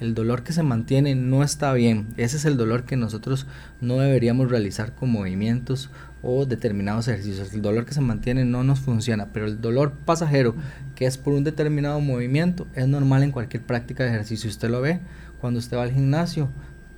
El 0.00 0.14
dolor 0.14 0.44
que 0.44 0.54
se 0.54 0.62
mantiene 0.62 1.14
no 1.14 1.42
está 1.42 1.74
bien. 1.74 2.06
Ese 2.16 2.38
es 2.38 2.46
el 2.46 2.56
dolor 2.56 2.84
que 2.84 2.96
nosotros 2.96 3.46
no 3.82 3.98
deberíamos 3.98 4.50
realizar 4.50 4.94
con 4.94 5.10
movimientos 5.10 5.90
o 6.22 6.46
determinados 6.46 7.06
ejercicios. 7.08 7.52
El 7.52 7.60
dolor 7.60 7.84
que 7.84 7.92
se 7.92 8.00
mantiene 8.00 8.46
no 8.46 8.64
nos 8.64 8.80
funciona, 8.80 9.26
pero 9.26 9.44
el 9.44 9.60
dolor 9.60 9.92
pasajero, 10.06 10.54
que 10.94 11.04
es 11.04 11.18
por 11.18 11.34
un 11.34 11.44
determinado 11.44 12.00
movimiento, 12.00 12.66
es 12.74 12.88
normal 12.88 13.22
en 13.24 13.30
cualquier 13.30 13.62
práctica 13.62 14.04
de 14.04 14.10
ejercicio. 14.10 14.48
Usted 14.48 14.70
lo 14.70 14.80
ve 14.80 15.00
cuando 15.38 15.58
usted 15.58 15.76
va 15.76 15.82
al 15.82 15.92
gimnasio, 15.92 16.48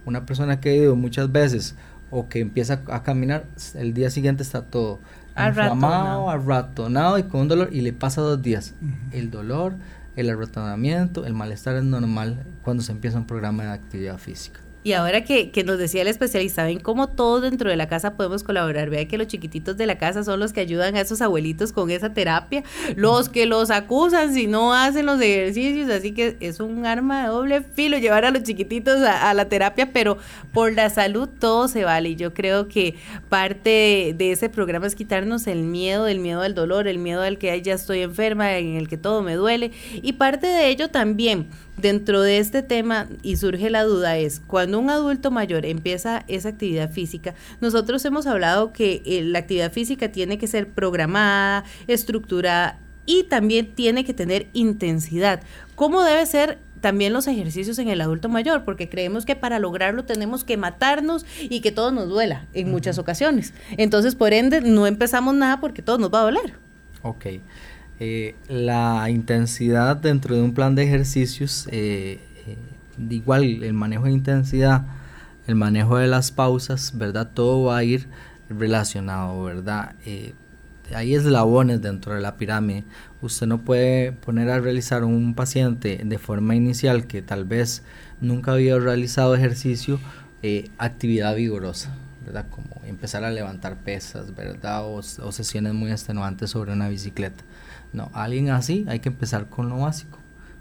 una 0.05 0.25
persona 0.25 0.61
que 0.61 0.70
ha 0.70 0.75
ido 0.75 0.94
muchas 0.94 1.31
veces 1.33 1.75
o 2.12 2.29
que 2.29 2.40
empieza 2.40 2.83
a 2.88 3.03
caminar, 3.03 3.46
el 3.75 3.94
día 3.94 4.11
siguiente 4.11 4.42
está 4.42 4.62
todo 4.62 5.01
inflamado, 5.37 6.29
arratonado 6.29 7.18
y 7.18 7.22
con 7.22 7.40
un 7.40 7.48
dolor 7.48 7.70
y 7.72 7.81
le 7.81 7.94
pasa 7.94 8.20
dos 8.20 8.40
días. 8.42 8.75
El 9.12 9.31
dolor, 9.31 9.75
el 10.14 10.29
arratonamiento, 10.29 11.25
el 11.25 11.33
malestar 11.33 11.77
es 11.77 11.85
normal 11.85 12.44
cuando 12.62 12.83
se 12.83 12.92
empieza 12.92 13.16
un 13.16 13.27
programa 13.27 13.64
de 13.64 13.70
actividad 13.70 14.18
física. 14.18 14.61
Y 14.85 14.95
ahora 14.95 15.23
que, 15.23 15.51
que, 15.51 15.62
nos 15.62 15.79
decía 15.79 16.03
el 16.03 16.09
especialista, 16.09 16.64
ven 16.64 16.81
cómo 16.81 17.09
todos 17.09 17.42
dentro 17.42 17.71
de 17.71 17.77
la 17.77 17.87
casa 17.87 18.16
podemos 18.16 18.42
colaborar. 18.42 18.90
Vea 18.90 19.07
que 19.07 19.16
los 19.16 19.29
chiquititos 19.29 19.77
de 19.77 19.87
la 19.87 19.97
casa 19.97 20.25
son 20.25 20.40
los 20.40 20.53
que 20.53 20.61
ayudan 20.61 20.97
a 20.97 21.01
esos 21.01 21.23
abuelitos 21.23 21.73
con 21.73 21.90
esa 21.90 22.12
terapia, 22.12 22.64
los 22.97 23.29
que 23.29 23.47
los 23.47 23.71
acusan 23.71 24.35
si 24.35 24.49
no 24.49 24.75
hacen 24.75 25.07
los 25.07 25.21
ejercicios. 25.21 25.88
Así 25.88 26.11
que 26.11 26.37
es 26.40 26.59
un 26.59 26.85
arma 26.85 27.23
de 27.23 27.29
doble 27.29 27.62
filo 27.62 27.97
llevar 27.97 28.25
a 28.25 28.33
los 28.33 28.42
chiquititos 28.42 29.01
a, 29.03 29.33
la 29.35 29.49
terapia, 29.49 29.92
pero 29.92 30.18
por 30.53 30.73
la 30.73 30.90
salud 30.90 31.29
todo 31.29 31.68
se 31.68 31.85
vale. 31.85 32.11
Y 32.11 32.16
yo 32.16 32.35
creo 32.35 32.66
que 32.66 32.97
parte 33.29 34.14
de, 34.18 34.33
ese 34.33 34.49
programa 34.49 34.88
es 34.88 34.97
quitarnos 34.97 35.47
el 35.47 35.62
miedo, 35.62 36.09
el 36.09 36.18
miedo 36.18 36.42
al 36.42 36.55
dolor, 36.55 36.88
el 36.88 36.99
miedo 36.99 37.23
al 37.23 37.38
que 37.38 37.62
ya 37.62 37.75
estoy 37.75 38.01
enferma, 38.01 38.59
en 38.59 38.75
el 38.75 38.88
que 38.88 38.97
todo 38.97 39.23
me 39.23 39.35
duele. 39.35 39.71
Y 39.95 40.14
parte 40.14 40.49
de 40.49 40.68
ello 40.71 40.88
también 40.88 41.47
dentro 41.77 42.23
de 42.23 42.39
este 42.39 42.63
tema, 42.63 43.09
y 43.23 43.37
surge 43.37 43.71
la 43.71 43.85
duda, 43.85 44.19
es 44.19 44.41
cuando 44.47 44.79
un 44.79 44.91
adulto 44.91 45.31
mayor 45.31 45.67
empieza 45.67 46.25
esa 46.29 46.51
actividad 46.51 46.91
física, 46.91 47.35
nosotros 47.61 48.05
hemos 48.05 48.27
hablado 48.27 48.73
que 48.73 49.03
eh, 49.05 49.23
la 49.23 49.41
actividad 49.41 49.73
física 49.73 50.13
tiene 50.13 50.39
que 50.39 50.47
ser 50.47 50.69
programada, 50.69 51.65
estructurada 51.87 52.79
y 53.07 53.25
también 53.25 53.75
tiene 53.75 54.05
que 54.05 54.15
tener 54.15 54.47
intensidad. 54.53 55.43
¿Cómo 55.75 56.03
debe 56.03 56.25
ser 56.27 56.59
también 56.83 57.15
los 57.15 57.27
ejercicios 57.29 57.79
en 57.79 57.89
el 57.89 58.01
adulto 58.03 58.29
mayor, 58.29 58.65
porque 58.65 58.91
creemos 58.91 59.25
que 59.25 59.37
para 59.37 59.59
lograrlo 59.59 60.05
tenemos 60.05 60.45
que 60.45 60.59
matarnos 60.59 61.25
y 61.41 61.61
que 61.61 61.73
todo 61.73 61.93
nos 61.93 62.09
duela 62.09 62.47
en 62.53 62.71
muchas 62.71 62.99
ocasiones. 62.99 63.55
Entonces, 63.79 64.15
por 64.15 64.35
ende, 64.35 64.61
no 64.61 64.87
empezamos 64.87 65.35
nada 65.35 65.61
porque 65.61 65.81
todo 65.81 65.97
nos 65.97 66.13
va 66.13 66.21
a 66.21 66.25
doler. 66.25 66.55
Ok. 67.03 67.27
Eh, 68.05 68.35
la 68.49 69.09
intensidad 69.11 69.97
dentro 69.97 70.35
de 70.35 70.43
un 70.43 70.55
plan 70.55 70.75
de 70.75 70.83
ejercicios, 70.83 71.69
eh, 71.71 72.19
eh, 72.49 72.57
igual 73.11 73.62
el 73.62 73.75
manejo 73.75 74.07
de 74.07 74.11
intensidad, 74.11 74.87
el 75.47 75.55
manejo 75.55 75.99
de 75.99 76.09
las 76.09 76.33
pausas, 76.33 76.99
¿verdad? 76.99 77.31
Todo 77.33 77.62
va 77.62 77.77
a 77.77 77.85
ir 77.85 78.09
relacionado, 78.49 79.45
¿verdad? 79.45 79.95
hay 80.93 81.15
eslabones 81.15 81.81
dentro 81.81 82.15
de 82.15 82.21
la 82.21 82.37
pirámide. 82.37 82.83
Usted 83.21 83.47
no 83.47 83.59
puede 83.59 84.11
poner 84.11 84.51
a 84.51 84.59
realizar 84.59 85.05
un 85.05 85.35
paciente 85.35 86.01
de 86.05 86.19
forma 86.19 86.57
inicial 86.57 87.07
que 87.07 87.23
tal 87.23 87.45
vez 87.45 87.85
nunca 88.21 88.55
había 88.55 88.81
realizado 88.81 89.37
ejercicio, 89.37 90.01
actividad 90.77 91.37
vigorosa. 91.37 91.95
¿verdad? 92.27 92.47
Como 92.51 92.81
empezar 92.85 93.25
a 93.25 93.31
levantar 93.31 93.77
pesas, 93.77 94.35
¿verdad? 94.35 94.85
o 94.85 95.03
sesiones 95.03 95.73
muy 95.73 95.93
extenuantes 95.93 96.51
sobre 96.51 96.73
una 96.73 96.88
bicicleta. 96.88 97.45
No, 97.92 98.11
alguien 98.14 98.50
así 98.50 98.85
hay 98.88 99.00
que 99.00 99.09
empezar 99.09 99.48
con 99.48 99.68
lo 99.68 99.78
básico. 99.78 100.18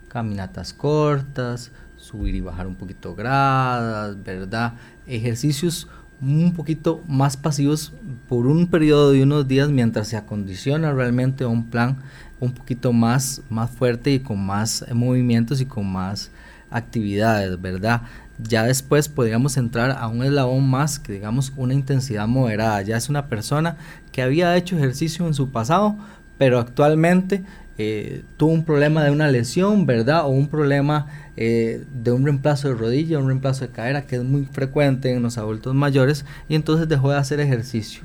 Caminatas 0.08 0.74
cortas, 0.74 1.72
subir 1.96 2.36
y 2.36 2.42
bajar 2.42 2.68
un 2.68 2.76
poquito 2.76 3.16
gradas, 3.16 4.22
¿verdad? 4.24 4.74
Ejercicios 5.08 5.88
un 6.22 6.54
poquito 6.54 7.02
más 7.08 7.36
pasivos 7.36 7.94
por 8.30 8.46
un 8.46 8.68
periodo 8.68 9.12
de 9.12 9.24
unos 9.24 9.48
días 9.48 9.70
mientras 9.70 10.08
se 10.08 10.18
acondiciona 10.18 10.94
realmente 10.94 11.46
un 11.46 11.66
plan 11.66 11.98
un 12.40 12.52
poquito 12.52 12.94
más, 12.94 13.42
más 13.50 13.72
fuerte 13.72 14.12
y 14.12 14.20
con 14.20 14.44
más 14.44 14.86
movimientos 14.94 15.62
y 15.62 15.66
con 15.66 15.92
más 15.92 16.32
actividades, 16.70 17.60
¿verdad? 17.62 18.04
Ya 18.38 18.64
después 18.64 19.10
podríamos 19.10 19.58
entrar 19.58 19.92
a 19.92 20.08
un 20.08 20.24
eslabón 20.24 20.68
más 20.68 21.00
que 21.00 21.14
digamos 21.14 21.54
una 21.56 21.74
intensidad 21.74 22.28
moderada. 22.28 22.82
Ya 22.82 22.98
es 22.98 23.10
una 23.10 23.28
persona 23.28 23.78
que 24.12 24.22
había 24.22 24.56
hecho 24.58 24.78
ejercicio 24.78 25.28
en 25.28 25.34
su 25.34 25.50
pasado, 25.52 25.98
pero 26.42 26.58
actualmente 26.58 27.44
eh, 27.78 28.24
tuvo 28.36 28.52
un 28.52 28.66
problema 28.66 29.04
de 29.04 29.12
una 29.12 29.28
lesión, 29.28 29.86
¿verdad? 29.86 30.26
O 30.26 30.30
un 30.30 30.48
problema 30.48 31.06
eh, 31.38 31.84
de 31.94 32.12
un 32.12 32.26
reemplazo 32.26 32.68
de 32.68 32.74
rodilla, 32.74 33.20
un 33.20 33.28
reemplazo 33.28 33.64
de 33.64 33.72
cadera, 33.72 34.08
que 34.08 34.16
es 34.16 34.24
muy 34.24 34.46
frecuente 34.46 35.12
en 35.12 35.22
los 35.22 35.38
adultos 35.38 35.76
mayores, 35.76 36.26
y 36.50 36.56
entonces 36.56 36.90
dejó 36.90 37.12
de 37.12 37.20
hacer 37.20 37.40
ejercicio. 37.42 38.02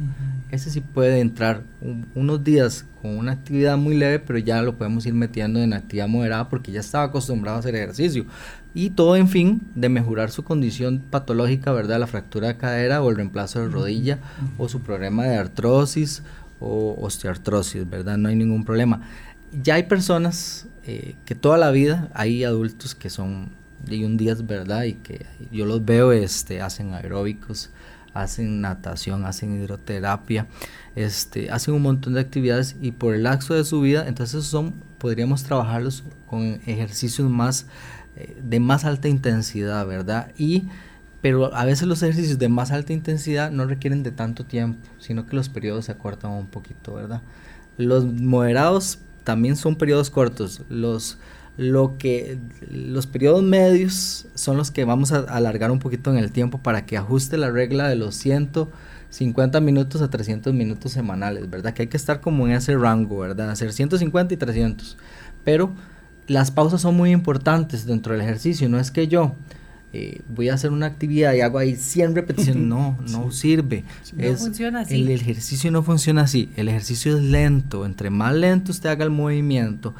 Ese 0.51 0.69
sí 0.69 0.83
puede 0.83 1.21
entrar 1.21 1.63
unos 2.15 2.45
días 2.45 2.85
con 3.01 3.17
una 3.17 3.33
actividad 3.33 3.79
muy 3.79 3.97
leve, 3.97 4.19
pero 4.19 4.39
ya 4.39 4.61
lo 4.61 4.77
podemos 4.77 5.07
ir 5.07 5.15
metiendo 5.15 5.59
en 5.63 5.73
actividad 5.73 6.07
moderada 6.07 6.51
porque 6.51 6.73
ya 6.73 6.81
estaba 6.81 7.05
acostumbrado 7.05 7.57
a 7.57 7.61
hacer 7.61 7.75
ejercicio. 7.75 8.27
Y 8.75 8.91
todo 8.91 9.17
en 9.17 9.29
fin 9.29 9.63
de 9.75 9.89
mejorar 9.89 10.31
su 10.31 10.45
condición 10.45 11.03
patológica, 11.09 11.73
¿verdad? 11.73 12.01
La 12.01 12.07
fractura 12.07 12.49
de 12.49 12.59
cadera 12.59 13.03
o 13.03 13.09
el 13.09 13.17
reemplazo 13.17 13.61
de 13.61 13.69
rodilla 13.69 14.19
o 14.59 14.69
su 14.69 14.83
problema 14.83 15.25
de 15.25 15.37
artrosis 15.37 16.23
o 16.61 16.97
osteoartrosis, 17.01 17.89
¿verdad? 17.89 18.17
No 18.17 18.29
hay 18.29 18.37
ningún 18.37 18.65
problema. 18.65 19.03
Ya 19.63 19.75
hay 19.75 19.85
personas 19.85 20.67
eh, 20.85 21.15
que 21.25 21.35
toda 21.35 21.59
la 21.59 21.71
vida, 21.71 22.11
hay 22.15 22.45
adultos 22.45 22.95
que 22.95 23.11
son 23.11 23.51
de 23.85 24.05
un 24.05 24.17
día, 24.17 24.35
¿verdad? 24.43 24.85
Y 24.85 24.95
que 24.95 25.27
yo 25.51 25.67
los 25.67 25.85
veo, 25.85 26.13
este, 26.13 26.61
hacen 26.61 26.95
aeróbicos, 26.95 27.71
hacen 28.15 28.61
natación, 28.61 29.25
hacen 29.25 29.61
hidroterapia, 29.61 30.47
este, 30.95 31.51
hacen 31.51 31.75
un 31.75 31.83
montón 31.83 32.15
de 32.15 32.21
actividades 32.21 32.77
y 32.81 32.93
por 32.93 33.15
el 33.15 33.25
lapso 33.25 33.55
de 33.55 33.65
su 33.65 33.81
vida, 33.81 34.07
entonces 34.09 34.45
son, 34.45 34.75
podríamos 34.99 35.45
trabajarlos 35.45 36.05
con 36.27 36.61
ejercicios 36.67 37.31
más, 37.31 37.67
eh, 38.17 38.37
de 38.43 38.61
más 38.61 38.85
alta 38.85 39.09
intensidad, 39.09 39.87
¿verdad? 39.87 40.33
Y 40.39 40.65
pero 41.27 41.53
a 41.57 41.65
veces 41.65 41.89
los 41.89 42.05
ejercicios 42.05 42.39
de 42.39 42.49
más 42.49 42.71
alta 42.71 42.93
intensidad 42.93 43.51
no 43.51 43.67
requieren 43.67 44.05
de 44.05 44.13
tanto 44.13 44.45
tiempo, 44.45 44.89
sino 45.01 45.27
que 45.27 45.35
los 45.35 45.49
periodos 45.49 45.87
se 45.87 45.91
acortan 45.91 46.31
un 46.31 46.47
poquito, 46.47 46.95
¿verdad? 46.95 47.21
Los 47.79 48.05
moderados 48.05 49.01
también 49.25 49.57
son 49.57 49.75
periodos 49.75 50.09
cortos. 50.09 50.63
Los, 50.69 51.19
Lo 51.57 51.99
que 51.99 52.39
los 52.71 53.09
periodos 53.09 53.43
medios 53.43 54.29
son 54.37 54.57
los 54.57 54.71
que 54.71 54.85
vamos 54.85 55.11
a 55.11 55.19
alargar 55.23 55.73
un 55.73 55.81
poquito 55.81 56.13
en 56.13 56.19
el 56.19 56.31
tiempo 56.31 56.59
para 56.59 56.87
que 56.87 56.97
ajuste 56.97 57.37
la 57.39 57.51
regla 57.51 57.89
de 57.89 57.97
los 57.97 58.15
150 58.15 59.61
minutos 59.61 60.03
a 60.03 60.11
300 60.11 60.55
minutos 60.55 60.93
semanales, 60.93 61.51
¿verdad? 61.51 61.75
Que 61.75 61.83
hay 61.83 61.89
que 61.89 61.97
estar 61.97 62.21
como 62.21 62.47
en 62.47 62.53
ese 62.53 62.77
rango, 62.77 63.19
¿verdad? 63.19 63.51
Hacer 63.51 63.73
150 63.73 64.33
y 64.33 64.37
300. 64.37 64.97
Pero 65.43 65.73
las 66.29 66.53
pausas 66.53 66.83
son 66.83 66.97
muy 66.97 67.11
importantes 67.11 67.85
dentro 67.85 68.13
del 68.13 68.23
ejercicio, 68.23 68.69
no 68.69 68.79
es 68.79 68.93
que 68.93 69.09
yo 69.09 69.35
eh, 69.93 70.21
voy 70.29 70.49
a 70.49 70.55
hacer 70.55 70.73
una 70.73 70.87
actividad 70.87 71.33
y 71.35 71.41
hago 71.41 71.59
ahí 71.59 71.77
100 71.77 72.15
repeticiones. 72.15 72.63
No, 72.63 72.99
no 73.11 73.31
sirve. 73.31 73.85
no 74.15 74.37
funciona 74.37 74.81
así. 74.81 74.95
El 74.95 75.11
ejercicio 75.11 75.71
no 75.71 75.83
funciona 75.83 76.23
así. 76.23 76.51
El 76.57 76.69
ejercicio 76.69 77.17
es 77.17 77.23
lento. 77.23 77.87
Entre 77.87 78.11
más 78.11 78.35
lento 78.35 78.73
usted 78.73 78.91
haga 78.91 79.05
el 79.05 79.11
movimiento, 79.11 79.95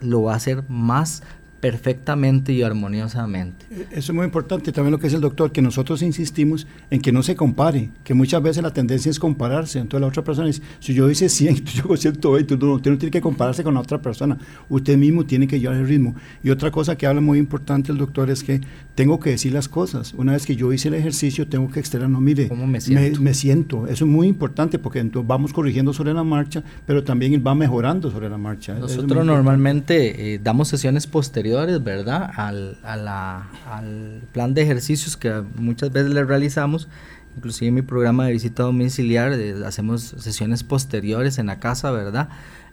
lo 0.00 0.22
va 0.22 0.34
a 0.34 0.36
hacer 0.36 0.64
más 0.68 1.22
perfectamente 1.62 2.52
y 2.52 2.62
armoniosamente. 2.62 3.66
Eh, 3.70 3.86
eso 3.92 4.10
es 4.10 4.16
muy 4.16 4.24
importante, 4.24 4.72
también 4.72 4.90
lo 4.90 4.98
que 4.98 5.06
es 5.06 5.14
el 5.14 5.20
doctor, 5.20 5.52
que 5.52 5.62
nosotros 5.62 6.02
insistimos 6.02 6.66
en 6.90 7.00
que 7.00 7.12
no 7.12 7.22
se 7.22 7.36
compare, 7.36 7.88
que 8.02 8.14
muchas 8.14 8.42
veces 8.42 8.64
la 8.64 8.72
tendencia 8.72 9.08
es 9.08 9.20
compararse, 9.20 9.78
entonces 9.78 10.00
la 10.00 10.08
otra 10.08 10.24
persona 10.24 10.48
dice, 10.48 10.60
si 10.80 10.92
yo 10.92 11.08
hice 11.08 11.28
100, 11.28 11.64
yo 11.64 11.84
hago 11.84 11.96
120, 11.96 12.54
usted 12.54 12.66
no, 12.66 12.72
usted 12.74 12.90
no 12.90 12.98
tiene 12.98 13.12
que 13.12 13.20
compararse 13.20 13.62
con 13.62 13.74
la 13.74 13.80
otra 13.80 14.02
persona, 14.02 14.36
usted 14.68 14.98
mismo 14.98 15.24
tiene 15.24 15.46
que 15.46 15.60
llevar 15.60 15.76
el 15.76 15.86
ritmo. 15.86 16.16
Y 16.42 16.50
otra 16.50 16.72
cosa 16.72 16.96
que 16.96 17.06
habla 17.06 17.20
muy 17.20 17.38
importante 17.38 17.92
el 17.92 17.98
doctor 17.98 18.28
es 18.28 18.42
que 18.42 18.60
tengo 18.96 19.20
que 19.20 19.30
decir 19.30 19.52
las 19.52 19.68
cosas, 19.68 20.14
una 20.14 20.32
vez 20.32 20.44
que 20.44 20.56
yo 20.56 20.72
hice 20.72 20.88
el 20.88 20.94
ejercicio 20.94 21.46
tengo 21.46 21.70
que 21.70 21.78
externar, 21.78 22.10
no 22.10 22.20
mire, 22.20 22.48
¿Cómo 22.48 22.66
me 22.66 22.80
siento? 22.80 23.20
Me, 23.20 23.34
siento, 23.34 23.86
eso 23.86 24.04
es 24.04 24.10
muy 24.10 24.26
importante 24.26 24.80
porque 24.80 24.98
entonces 24.98 25.28
vamos 25.28 25.52
corrigiendo 25.52 25.92
sobre 25.92 26.12
la 26.12 26.24
marcha, 26.24 26.64
pero 26.86 27.04
también 27.04 27.40
va 27.46 27.54
mejorando 27.54 28.10
sobre 28.10 28.28
la 28.28 28.36
marcha. 28.36 28.74
Nosotros 28.74 29.24
normalmente 29.24 30.34
eh, 30.34 30.40
damos 30.42 30.66
sesiones 30.66 31.06
posteriores 31.06 31.51
¿verdad? 31.80 32.30
Al, 32.36 32.78
al 32.82 34.22
plan 34.32 34.54
de 34.54 34.62
ejercicios 34.62 35.16
que 35.16 35.42
muchas 35.56 35.92
veces 35.92 36.10
le 36.12 36.24
realizamos. 36.24 36.88
Inclusive 37.36 37.68
en 37.68 37.74
mi 37.74 37.82
programa 37.82 38.26
de 38.26 38.32
visita 38.32 38.62
domiciliar 38.62 39.32
eh, 39.32 39.54
hacemos 39.64 40.02
sesiones 40.18 40.62
posteriores 40.62 41.38
en 41.38 41.46
la 41.46 41.60
casa, 41.60 41.90
¿verdad? 41.90 42.28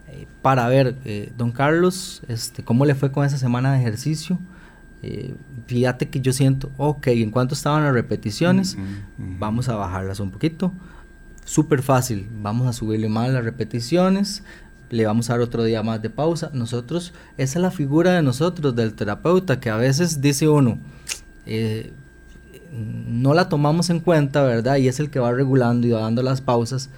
Eh, 0.10 0.28
para 0.42 0.68
ver, 0.68 0.98
eh, 1.06 1.32
don 1.38 1.52
Carlos, 1.52 2.24
este, 2.28 2.64
¿cómo 2.64 2.86
le 2.86 2.96
fue 2.96 3.12
con 3.12 3.26
esa 3.26 3.38
semana 3.38 3.74
de 3.74 3.80
ejercicio? 3.80 4.40
fíjate 5.66 6.10
que 6.10 6.20
yo 6.20 6.34
siento, 6.34 6.70
ok, 6.76 7.08
¿en 7.08 7.32
cuánto 7.32 7.56
estaban 7.56 7.86
las 7.86 7.94
repeticiones? 7.94 8.78
Vamos 9.18 9.70
a 9.70 9.76
bajarlas 9.76 10.20
un 10.20 10.30
poquito. 10.30 10.74
Súper 11.46 11.82
fácil, 11.82 12.28
vamos 12.42 12.68
a 12.68 12.74
subirle 12.74 13.08
más 13.08 13.30
las 13.30 13.46
repeticiones, 13.46 14.44
le 14.90 15.06
vamos 15.06 15.30
a 15.30 15.34
dar 15.34 15.42
otro 15.42 15.64
día 15.64 15.84
más 15.84 16.02
de 16.02 16.10
pausa. 16.10 16.50
Nosotros, 16.54 17.14
esa 17.38 17.60
es 17.60 17.62
la 17.62 17.72
figura 17.72 18.14
de 18.14 18.22
nosotros, 18.22 18.76
del 18.76 18.94
terapeuta, 18.94 19.60
que 19.60 19.70
a 19.70 19.78
veces 19.78 20.22
dice 20.22 20.48
uno, 20.48 20.80
eh, 21.46 21.94
no 22.72 23.34
la 23.34 23.50
tomamos 23.50 23.90
en 23.90 24.00
cuenta, 24.00 24.44
¿verdad? 24.44 24.78
Y 24.78 24.88
es 24.88 25.00
el 25.00 25.10
que 25.10 25.20
va 25.20 25.32
regulando 25.32 25.88
y 25.88 25.92
va 25.92 26.02
dando 26.02 26.22
las 26.22 26.42
pausas, 26.42 26.90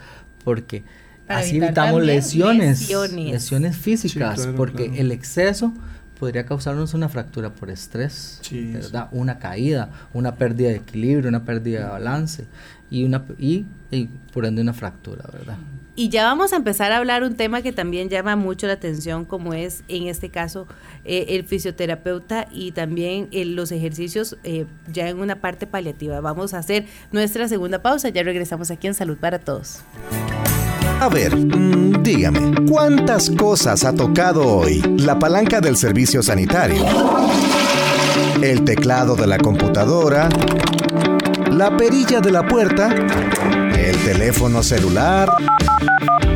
porque 0.43 0.83
así 1.27 1.57
evitamos 1.57 2.03
lesiones, 2.03 2.89
lesiones, 2.89 3.77
físicas, 3.77 4.47
porque 4.55 4.99
el 4.99 5.11
exceso 5.11 5.73
podría 6.21 6.45
causarnos 6.45 6.93
una 6.93 7.09
fractura 7.09 7.49
por 7.49 7.71
estrés, 7.71 8.39
¿verdad? 8.51 9.09
Una 9.11 9.39
caída, 9.39 9.89
una 10.13 10.35
pérdida 10.35 10.69
de 10.69 10.75
equilibrio, 10.75 11.27
una 11.27 11.45
pérdida 11.45 11.79
de 11.79 11.89
balance 11.89 12.45
y 12.91 13.05
una 13.05 13.25
y 13.39 13.65
por 14.31 14.45
ende 14.45 14.61
una 14.61 14.73
fractura, 14.73 15.25
¿verdad? 15.33 15.57
Y 15.95 16.09
ya 16.09 16.23
vamos 16.23 16.53
a 16.53 16.57
empezar 16.57 16.91
a 16.91 16.97
hablar 16.97 17.23
un 17.23 17.35
tema 17.35 17.63
que 17.63 17.71
también 17.71 18.07
llama 18.07 18.35
mucho 18.35 18.67
la 18.67 18.73
atención, 18.73 19.25
como 19.25 19.55
es 19.55 19.83
en 19.87 20.05
este 20.07 20.29
caso 20.29 20.67
eh, 21.05 21.25
el 21.29 21.43
fisioterapeuta 21.43 22.47
y 22.51 22.71
también 22.71 23.27
eh, 23.31 23.43
los 23.43 23.71
ejercicios 23.71 24.37
eh, 24.43 24.67
ya 24.93 25.09
en 25.09 25.19
una 25.19 25.41
parte 25.41 25.65
paliativa. 25.65 26.21
Vamos 26.21 26.53
a 26.53 26.59
hacer 26.59 26.85
nuestra 27.11 27.47
segunda 27.47 27.81
pausa, 27.81 28.09
ya 28.09 28.21
regresamos 28.21 28.69
aquí 28.69 28.85
en 28.85 28.93
Salud 28.93 29.17
para 29.17 29.39
Todos. 29.39 29.81
A 31.01 31.09
ver, 31.09 31.35
mm, 31.35 32.03
dígame, 32.03 32.53
¿cuántas 32.69 33.31
cosas 33.31 33.83
ha 33.85 33.91
tocado 33.91 34.47
hoy 34.47 34.83
la 34.99 35.17
palanca 35.17 35.59
del 35.59 35.75
servicio 35.75 36.21
sanitario? 36.21 36.85
El 38.39 38.63
teclado 38.63 39.15
de 39.15 39.25
la 39.25 39.39
computadora, 39.39 40.29
la 41.49 41.75
perilla 41.75 42.21
de 42.21 42.31
la 42.31 42.47
puerta, 42.47 42.93
el 43.75 43.97
teléfono 44.03 44.61
celular 44.61 45.27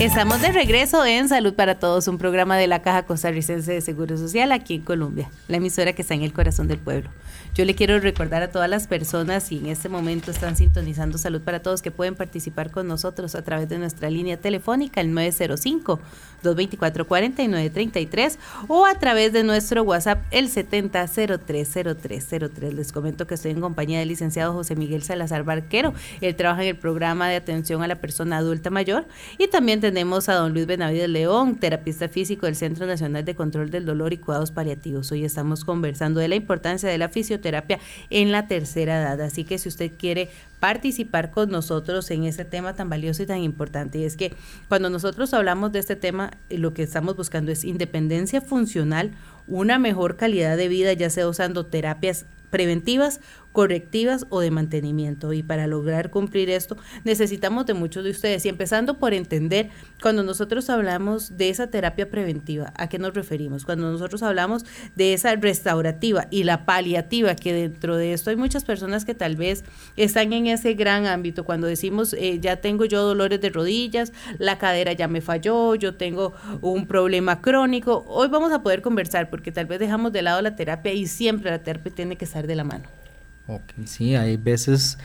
Estamos 0.00 0.42
de 0.42 0.52
regreso 0.52 1.06
en 1.06 1.26
Salud 1.26 1.54
para 1.54 1.78
Todos, 1.78 2.06
un 2.06 2.18
programa 2.18 2.58
de 2.58 2.66
la 2.66 2.82
Caja 2.82 3.04
Costarricense 3.06 3.72
de 3.72 3.80
Seguro 3.80 4.18
Social 4.18 4.52
aquí 4.52 4.74
en 4.74 4.82
Colombia, 4.82 5.30
la 5.48 5.56
emisora 5.56 5.94
que 5.94 6.02
está 6.02 6.12
en 6.12 6.22
el 6.22 6.34
corazón 6.34 6.68
del 6.68 6.76
pueblo. 6.76 7.08
Yo 7.54 7.64
le 7.64 7.74
quiero 7.74 7.98
recordar 7.98 8.42
a 8.42 8.50
todas 8.50 8.68
las 8.68 8.88
personas 8.88 9.50
y 9.50 9.56
en 9.56 9.68
este 9.68 9.88
momento 9.88 10.30
están 10.30 10.54
sintonizando 10.54 11.16
Salud 11.16 11.40
para 11.40 11.62
Todos 11.62 11.80
que 11.80 11.90
pueden 11.90 12.14
participar 12.14 12.70
con 12.70 12.86
nosotros 12.86 13.34
a 13.34 13.42
través 13.42 13.70
de 13.70 13.78
nuestra 13.78 14.10
línea 14.10 14.36
telefónica 14.36 15.00
el 15.00 15.08
905-224-4933 16.54 18.36
o 18.68 18.84
a 18.84 18.94
través 18.94 19.32
de 19.32 19.42
nuestro 19.44 19.82
WhatsApp 19.82 20.22
el 20.30 20.48
70030303. 20.48 22.72
Les 22.72 22.92
comento 22.92 23.26
que 23.26 23.34
estoy 23.34 23.52
en 23.52 23.60
compañía 23.60 24.00
del 24.00 24.08
licenciado 24.08 24.52
José 24.52 24.76
Miguel 24.76 25.02
Salazar 25.02 25.44
Barquero. 25.44 25.94
Él 26.20 26.36
trabaja 26.36 26.62
en 26.62 26.68
el 26.68 26.76
programa 26.76 27.28
de 27.28 27.36
atención 27.36 27.82
a 27.82 27.86
la 27.86 27.96
persona 27.96 28.36
adulta 28.38 28.70
mayor 28.70 29.06
y 29.38 29.48
también 29.48 29.80
tenemos 29.80 30.28
a 30.28 30.34
don 30.34 30.52
Luis 30.52 30.66
Benavides 30.66 31.08
León, 31.08 31.56
terapista 31.56 32.08
físico 32.08 32.46
del 32.46 32.56
Centro 32.56 32.86
Nacional 32.86 33.24
de 33.24 33.34
Control 33.34 33.70
del 33.70 33.86
Dolor 33.86 34.12
y 34.12 34.18
Cuidados 34.18 34.50
Paliativos. 34.50 35.10
Hoy 35.12 35.24
estamos 35.24 35.64
conversando 35.64 36.20
de 36.20 36.28
la 36.28 36.34
importancia 36.34 36.88
de 36.88 36.98
la 36.98 37.08
fisioterapia 37.08 37.46
terapia 37.46 37.78
en 38.10 38.32
la 38.32 38.48
tercera 38.48 39.00
edad. 39.00 39.20
Así 39.20 39.44
que 39.44 39.58
si 39.58 39.68
usted 39.68 39.92
quiere 39.96 40.28
participar 40.60 41.30
con 41.30 41.50
nosotros 41.50 42.10
en 42.10 42.24
ese 42.24 42.44
tema 42.44 42.74
tan 42.74 42.88
valioso 42.88 43.22
y 43.22 43.26
tan 43.26 43.38
importante, 43.38 43.98
y 43.98 44.04
es 44.04 44.16
que 44.16 44.34
cuando 44.68 44.90
nosotros 44.90 45.34
hablamos 45.34 45.72
de 45.72 45.80
este 45.80 45.96
tema, 45.96 46.32
lo 46.50 46.74
que 46.74 46.82
estamos 46.82 47.16
buscando 47.16 47.52
es 47.52 47.64
independencia 47.64 48.40
funcional, 48.40 49.12
una 49.46 49.78
mejor 49.78 50.16
calidad 50.16 50.56
de 50.56 50.68
vida, 50.68 50.92
ya 50.92 51.10
sea 51.10 51.28
usando 51.28 51.66
terapias 51.66 52.26
preventivas 52.50 53.20
correctivas 53.56 54.26
o 54.28 54.40
de 54.40 54.50
mantenimiento. 54.50 55.32
Y 55.32 55.42
para 55.42 55.66
lograr 55.66 56.10
cumplir 56.10 56.50
esto 56.50 56.76
necesitamos 57.04 57.64
de 57.64 57.72
muchos 57.72 58.04
de 58.04 58.10
ustedes. 58.10 58.44
Y 58.44 58.50
empezando 58.50 58.98
por 58.98 59.14
entender, 59.14 59.70
cuando 60.02 60.22
nosotros 60.22 60.68
hablamos 60.68 61.38
de 61.38 61.48
esa 61.48 61.68
terapia 61.68 62.10
preventiva, 62.10 62.74
¿a 62.76 62.90
qué 62.90 62.98
nos 62.98 63.14
referimos? 63.14 63.64
Cuando 63.64 63.90
nosotros 63.90 64.22
hablamos 64.22 64.66
de 64.94 65.14
esa 65.14 65.34
restaurativa 65.36 66.26
y 66.30 66.44
la 66.44 66.66
paliativa, 66.66 67.34
que 67.34 67.54
dentro 67.54 67.96
de 67.96 68.12
esto 68.12 68.28
hay 68.28 68.36
muchas 68.36 68.62
personas 68.62 69.06
que 69.06 69.14
tal 69.14 69.36
vez 69.36 69.64
están 69.96 70.34
en 70.34 70.48
ese 70.48 70.74
gran 70.74 71.06
ámbito. 71.06 71.44
Cuando 71.44 71.66
decimos, 71.66 72.12
eh, 72.12 72.38
ya 72.38 72.56
tengo 72.56 72.84
yo 72.84 73.00
dolores 73.04 73.40
de 73.40 73.48
rodillas, 73.48 74.12
la 74.36 74.58
cadera 74.58 74.92
ya 74.92 75.08
me 75.08 75.22
falló, 75.22 75.76
yo 75.76 75.94
tengo 75.94 76.34
un 76.60 76.86
problema 76.86 77.40
crónico, 77.40 78.04
hoy 78.06 78.28
vamos 78.28 78.52
a 78.52 78.62
poder 78.62 78.82
conversar 78.82 79.30
porque 79.30 79.50
tal 79.50 79.64
vez 79.64 79.78
dejamos 79.78 80.12
de 80.12 80.20
lado 80.20 80.42
la 80.42 80.56
terapia 80.56 80.92
y 80.92 81.06
siempre 81.06 81.50
la 81.50 81.62
terapia 81.62 81.90
tiene 81.94 82.16
que 82.16 82.26
estar 82.26 82.46
de 82.46 82.54
la 82.54 82.64
mano. 82.64 83.05
Sí, 83.84 84.14
hay 84.16 84.36
veces 84.36 84.98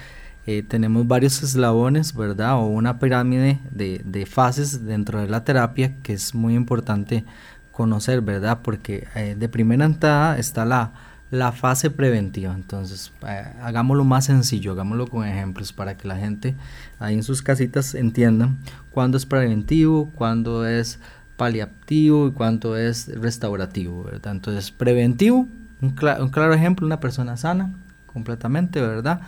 eh, 0.48 0.64
tenemos 0.64 1.08
varios 1.08 1.44
eslabones, 1.44 2.16
¿verdad? 2.16 2.56
O 2.56 2.66
una 2.66 2.98
pirámide 2.98 3.60
de, 3.72 4.26
fases 4.26 4.86
dentro 4.86 5.20
de 5.22 5.28
la 5.28 5.44
terapia 5.44 5.96
que 6.02 6.14
es 6.14 6.34
muy 6.34 6.56
importante 6.56 7.24
conocer, 7.72 8.22
¿verdad? 8.22 8.60
Porque 8.64 9.08
eh, 9.16 9.36
de 9.38 9.50
primera 9.50 9.86
entrada 9.86 10.40
está 10.40 10.66
la, 10.66 10.94
la 11.30 11.52
fase 11.52 11.92
preventiva. 11.92 12.54
Entonces, 12.54 13.12
eh, 13.28 13.46
hagámoslo 13.62 14.04
más 14.04 14.26
sencillo, 14.26 14.72
hagámoslo 14.72 15.08
con 15.08 15.28
ejemplos 15.28 15.74
para 15.74 15.96
que 15.96 16.08
la 16.08 16.18
gente 16.18 16.56
ahí 16.98 17.14
en 17.14 17.24
sus 17.24 17.44
casitas 17.44 17.94
entiendan 17.94 18.58
cuándo 18.90 19.18
es 19.18 19.28
preventivo, 19.28 20.10
cuándo 20.16 20.66
es 20.66 21.00
paliativo 21.38 22.28
y 22.28 22.32
cuándo 22.32 22.78
es 22.78 23.08
restaurativo, 23.20 24.06
¿verdad? 24.06 24.34
Entonces, 24.34 24.72
preventivo, 24.72 25.48
un 25.82 25.92
claro 25.92 26.54
ejemplo, 26.54 26.86
una 26.86 27.00
persona 27.00 27.38
sana 27.38 27.74
completamente, 28.14 28.82
¿verdad? 28.82 29.22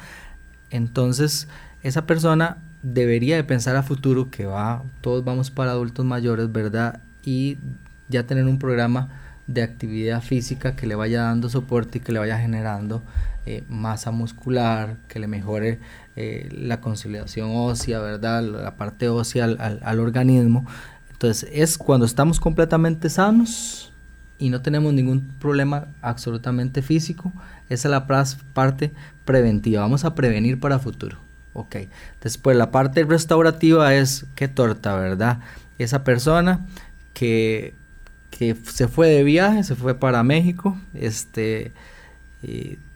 Entonces, 0.70 1.48
esa 1.84 2.06
persona 2.06 2.58
debería 2.82 3.36
de 3.36 3.44
pensar 3.44 3.76
a 3.76 3.84
futuro 3.84 4.30
que 4.30 4.46
va, 4.46 4.84
todos 5.02 5.24
vamos 5.24 5.52
para 5.52 5.72
adultos 5.72 6.06
mayores, 6.06 6.52
¿verdad? 6.52 7.02
Y 7.24 7.58
ya 8.10 8.28
tener 8.28 8.46
un 8.46 8.60
programa 8.60 9.10
de 9.48 9.62
actividad 9.62 10.22
física 10.22 10.76
que 10.76 10.88
le 10.88 10.96
vaya 10.96 11.24
dando 11.24 11.50
soporte 11.50 11.98
y 11.98 12.02
que 12.02 12.12
le 12.12 12.20
vaya 12.20 12.38
generando 12.38 13.04
eh, 13.46 13.64
masa 13.68 14.12
muscular, 14.12 14.98
que 15.08 15.20
le 15.20 15.28
mejore 15.28 15.80
eh, 16.16 16.48
la 16.52 16.80
conciliación 16.80 17.52
ósea, 17.54 18.00
¿verdad? 18.00 18.42
La 18.44 18.76
parte 18.76 19.10
ósea 19.10 19.46
al, 19.46 19.80
al, 19.84 20.00
organismo. 20.00 20.66
Entonces 21.12 21.50
es 21.52 21.78
cuando 21.78 22.06
estamos 22.06 22.40
completamente 22.40 23.10
sanos 23.10 23.92
y 24.38 24.50
no 24.50 24.62
tenemos 24.62 24.94
ningún 24.94 25.22
problema 25.40 25.88
absolutamente 26.02 26.82
físico, 26.82 27.34
esa 27.74 27.88
es 27.88 27.92
la 27.92 28.08
parte 28.54 28.92
preventiva, 29.26 29.82
vamos 29.82 30.06
a 30.06 30.16
prevenir 30.16 30.60
para 30.60 30.80
futuro. 30.80 31.18
Ok, 31.54 31.76
después 32.22 32.58
la 32.58 32.72
parte 32.72 33.04
restaurativa 33.04 33.94
es 33.94 34.26
qué 34.36 34.48
torta, 34.48 34.96
¿verdad? 34.96 35.40
Esa 35.78 36.04
persona 36.04 36.66
que, 37.14 37.76
que 38.32 38.56
se 38.56 38.88
fue 38.88 39.10
de 39.10 39.24
viaje, 39.24 39.64
se 39.64 39.76
fue 39.76 39.94
para 39.96 40.24
México, 40.24 40.78
este, 40.94 41.72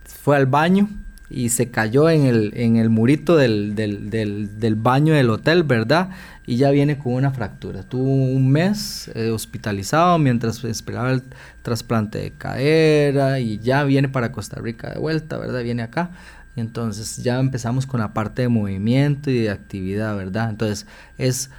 fue 0.06 0.36
al 0.36 0.48
baño 0.48 0.90
y 1.30 1.50
se 1.50 1.70
cayó 1.72 2.10
en 2.10 2.26
el, 2.26 2.52
en 2.56 2.78
el 2.78 2.90
murito 2.90 3.36
del, 3.36 3.76
del, 3.76 4.10
del, 4.10 4.60
del, 4.60 4.76
baño 4.76 5.14
del 5.14 5.30
hotel, 5.30 5.64
¿verdad? 5.64 6.10
Y 6.46 6.56
ya 6.56 6.72
viene 6.72 6.98
con 6.98 7.14
una 7.14 7.32
fractura. 7.32 7.84
Tuvo 7.84 8.10
un 8.10 8.50
mes 8.50 9.12
eh, 9.14 9.30
hospitalizado 9.30 10.18
mientras 10.20 10.64
esperaba 10.64 11.12
el 11.12 11.24
trasplante 11.64 12.20
de 12.20 12.32
cadera 12.32 13.40
y 13.40 13.60
ya 13.60 13.84
viene 13.84 14.08
para 14.08 14.32
Costa 14.32 14.62
Rica 14.62 14.92
de 14.92 15.00
vuelta, 15.00 15.38
¿verdad? 15.38 15.64
Viene 15.64 15.84
acá. 15.84 16.12
Y 16.56 16.62
entonces 16.62 17.18
ya 17.18 17.40
empezamos 17.40 17.86
con 17.86 18.00
la 18.00 18.14
parte 18.14 18.44
de 18.44 18.48
movimiento 18.48 19.30
y 19.30 19.40
de 19.40 19.50
actividad, 19.50 20.16
¿verdad? 20.16 20.50
Entonces 20.50 20.88
es 21.18 21.50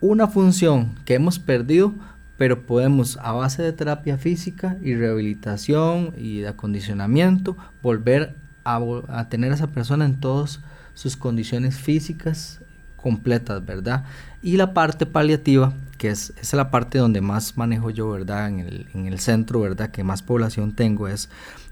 una 0.00 0.28
función 0.28 0.94
que 1.04 1.14
hemos 1.14 1.38
perdido 1.38 1.94
pero 2.42 2.66
podemos 2.66 3.18
a 3.22 3.30
base 3.30 3.62
de 3.62 3.72
terapia 3.72 4.18
física 4.18 4.76
y 4.82 4.96
rehabilitación 4.96 6.12
y 6.18 6.40
de 6.40 6.48
acondicionamiento 6.48 7.56
volver 7.82 8.34
a, 8.64 9.28
tener 9.28 9.52
a 9.52 9.54
esa 9.54 9.68
persona 9.68 10.04
en 10.04 10.20
todas 10.20 10.60
sus 10.94 11.16
condiciones 11.16 11.76
físicas 11.76 12.60
completas, 12.96 13.64
¿verdad? 13.64 14.04
Y 14.42 14.56
la 14.56 14.74
parte 14.74 15.06
paliativa, 15.06 15.72
que 15.98 16.10
es, 16.10 16.32
la 16.52 16.70
parte 16.70 16.98
donde 16.98 17.20
más 17.20 17.56
manejo 17.56 17.90
yo, 17.90 18.10
¿verdad? 18.10 18.48
En 18.48 18.60
el, 18.60 18.86
en 18.94 19.06
el 19.06 19.18
centro, 19.18 19.60
¿verdad? 19.60 19.90
Que 19.90 20.04
más 20.04 20.22
población 20.22 20.72
tengo, 20.72 21.08
es 21.08 21.28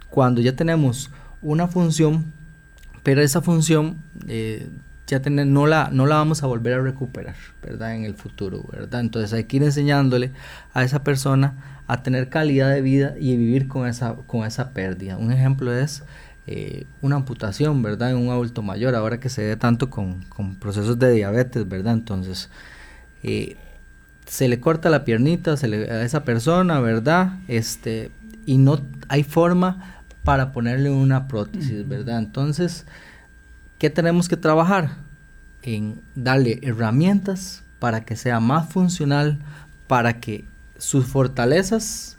cuando 0.09 0.41
ya 0.41 0.57
tenemos 0.57 1.11
una 1.43 1.69
función, 1.69 2.33
pero 3.03 3.23
esa 3.23 3.41
función 3.41 3.97
eh, 4.27 4.69
ya 5.07 5.21
tener, 5.21 5.47
no, 5.47 5.67
la, 5.67 5.91
no 5.93 6.07
la 6.07 6.17
vamos 6.17 6.43
a 6.43 6.47
volver 6.47 6.75
a 6.75 6.83
recuperar, 6.83 7.35
¿verdad? 7.63 7.95
En 7.95 8.05
el 8.05 8.15
futuro, 8.15 8.65
¿verdad? 8.71 9.01
Entonces 9.01 9.33
hay 9.33 9.45
que 9.45 9.57
ir 9.57 9.63
enseñándole 9.63 10.31
a 10.73 10.85
esa 10.85 11.03
persona 11.03 11.83
a 11.87 12.03
tener 12.03 12.29
calidad 12.29 12.71
de 12.71 12.83
vida 12.83 13.15
y 13.19 13.37
vivir 13.37 13.67
con 13.67 13.89
esa, 13.89 14.15
con 14.27 14.47
esa 14.47 14.71
pérdida. 14.71 15.17
Un 15.17 15.33
ejemplo 15.33 15.75
es 15.75 16.05
eh, 16.51 16.85
una 17.01 17.17
amputación, 17.17 17.83
¿verdad? 17.83 18.11
En 18.11 18.19
un 18.19 18.29
adulto 18.29 18.61
mayor, 18.61 18.95
ahora 18.95 19.19
que 19.21 19.31
se 19.31 19.47
ve 19.47 19.57
tanto 19.57 19.89
con, 19.89 20.25
con 20.25 20.57
procesos 20.57 20.99
de 20.99 21.13
diabetes, 21.13 21.67
¿verdad? 21.67 21.95
Entonces, 21.95 22.51
eh, 23.23 23.57
se 24.27 24.49
le 24.49 24.61
corta 24.61 24.91
la 24.91 25.05
piernita 25.05 25.57
se 25.57 25.69
le, 25.69 25.91
a 25.91 26.05
esa 26.05 26.25
persona, 26.25 26.81
¿verdad? 26.81 27.39
Este, 27.49 28.11
y 28.45 28.59
no 28.59 28.81
hay 29.09 29.23
forma 29.23 30.03
para 30.25 30.53
ponerle 30.53 30.91
una 30.91 31.27
prótesis, 31.29 31.89
¿verdad? 31.89 32.19
Entonces, 32.19 32.85
¿Qué 33.81 33.89
tenemos 33.89 34.29
que 34.29 34.37
trabajar? 34.37 34.91
En 35.63 36.03
darle 36.15 36.61
herramientas 36.63 37.63
para 37.79 38.03
que 38.05 38.15
sea 38.15 38.39
más 38.39 38.69
funcional, 38.69 39.39
para 39.87 40.21
que 40.21 40.45
sus 40.77 41.07
fortalezas 41.07 42.19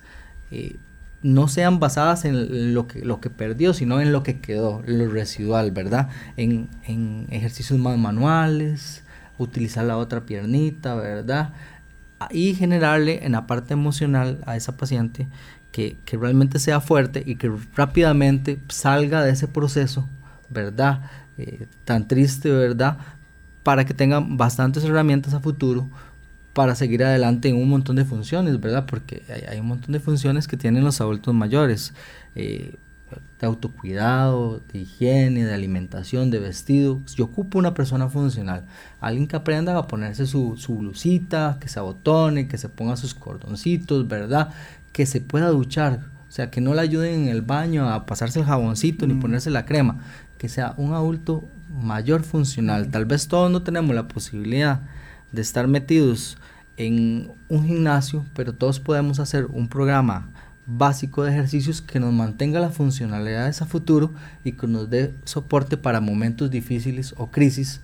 eh, 0.50 0.78
no 1.24 1.48
sean 1.48 1.80
basadas 1.80 2.26
en 2.26 2.74
lo 2.74 2.88
que, 2.88 3.06
lo 3.06 3.20
que 3.20 3.30
perdió, 3.30 3.74
sino 3.74 4.02
en 4.02 4.12
lo 4.12 4.24
que 4.24 4.40
quedó, 4.40 4.82
lo 4.86 5.10
residual, 5.10 5.72
¿verdad? 5.72 6.10
En, 6.38 6.70
ejercicios 7.30 7.80
más 7.80 7.98
manuales, 7.98 9.04
utilizar 9.38 9.86
la 9.86 9.98
otra 9.98 10.22
piernita, 10.22 10.96
¿verdad? 10.96 11.54
Y 12.32 12.56
generarle 12.56 13.26
en 13.26 13.34
la 13.34 13.48
parte 13.48 13.74
emocional 13.74 14.40
a 14.46 14.56
esa 14.56 14.78
paciente 14.78 15.28
que, 15.72 15.98
que 16.06 16.18
realmente 16.18 16.60
sea 16.60 16.82
fuerte 16.82 17.24
y 17.26 17.36
que 17.36 17.52
rápidamente 17.76 18.60
salga 18.70 19.24
de 19.24 19.32
ese 19.32 19.48
proceso, 19.48 20.08
¿verdad? 20.50 21.10
Eh, 21.38 21.68
tan 21.86 22.08
triste, 22.08 22.52
¿verdad? 22.52 22.98
Para 23.64 23.86
que 23.86 23.94
tengan 23.94 24.38
bastantes 24.38 24.84
herramientas 24.84 25.34
a 25.34 25.40
futuro 25.40 25.88
para 26.54 26.76
seguir 26.76 27.04
adelante 27.04 27.50
en 27.50 27.56
un 27.56 27.70
montón 27.70 27.96
de 27.96 28.06
funciones, 28.06 28.60
¿verdad? 28.60 28.86
Porque 28.86 29.24
hay, 29.50 29.60
un 29.60 29.68
montón 29.68 29.94
de 29.94 30.00
funciones 30.00 30.48
que 30.48 30.58
tienen 30.58 30.84
los 30.84 31.00
adultos 31.00 31.34
mayores, 31.34 31.94
eh, 32.36 32.76
de 33.40 33.48
autocuidado, 33.48 34.62
de 34.72 34.80
higiene, 34.80 35.46
de 35.46 35.54
alimentación, 35.54 36.30
de 36.30 36.40
vestido. 36.40 37.02
Yo 37.16 37.26
ocupo 37.26 37.58
una 37.58 37.74
persona 37.74 38.10
funcional, 38.10 38.66
alguien 39.00 39.28
que 39.28 39.36
aprenda 39.36 39.78
a 39.78 39.88
ponerse 39.88 40.26
su, 40.26 40.58
su 40.58 40.76
blusita, 40.76 41.58
que 41.60 41.68
se 41.68 41.80
abotone, 41.80 42.48
que 42.48 42.58
se 42.58 42.70
ponga 42.70 42.96
sus 42.98 43.14
cordoncitos, 43.14 44.08
¿verdad? 44.08 44.50
Que 44.92 45.06
se 45.06 45.22
pueda 45.22 45.50
duchar, 45.50 46.02
o 46.28 46.32
sea, 46.32 46.52
que 46.52 46.62
no 46.62 46.74
le 46.74 46.82
ayuden 46.82 47.24
en 47.24 47.28
el 47.30 47.42
baño 47.42 47.90
a 47.90 48.06
pasarse 48.06 48.40
el 48.40 48.46
jaboncito 48.46 49.08
ni 49.08 49.16
mm. 49.16 49.20
ponerse 49.20 49.50
la 49.50 49.66
crema, 49.66 50.00
que 50.38 50.48
sea 50.50 50.74
un 50.78 50.94
adulto 50.94 51.44
mayor 51.70 52.24
funcional. 52.24 52.90
Tal 52.92 53.06
vez 53.06 53.28
todos 53.28 53.50
no 53.50 53.64
tenemos 53.64 53.96
la 53.96 54.08
posibilidad 54.08 54.82
de 55.32 55.42
estar 55.42 55.68
metidos 55.68 56.38
en 56.78 57.32
un 57.50 57.66
gimnasio, 57.66 58.26
pero 58.36 58.54
todos 58.54 58.80
podemos 58.80 59.20
hacer 59.20 59.46
un 59.46 59.68
programa 59.68 60.30
básico 60.66 61.24
de 61.24 61.32
ejercicios 61.32 61.82
que 61.82 62.00
nos 62.00 62.14
mantenga 62.14 62.60
la 62.60 62.70
funcionalidad 62.70 63.48
a 63.48 63.66
futuro 63.66 64.12
y 64.44 64.54
que 64.54 64.68
nos 64.68 64.90
dé 64.90 65.14
soporte 65.26 65.78
para 65.78 66.02
momentos 66.02 66.50
difíciles 66.50 67.14
o 67.18 67.32
crisis, 67.32 67.82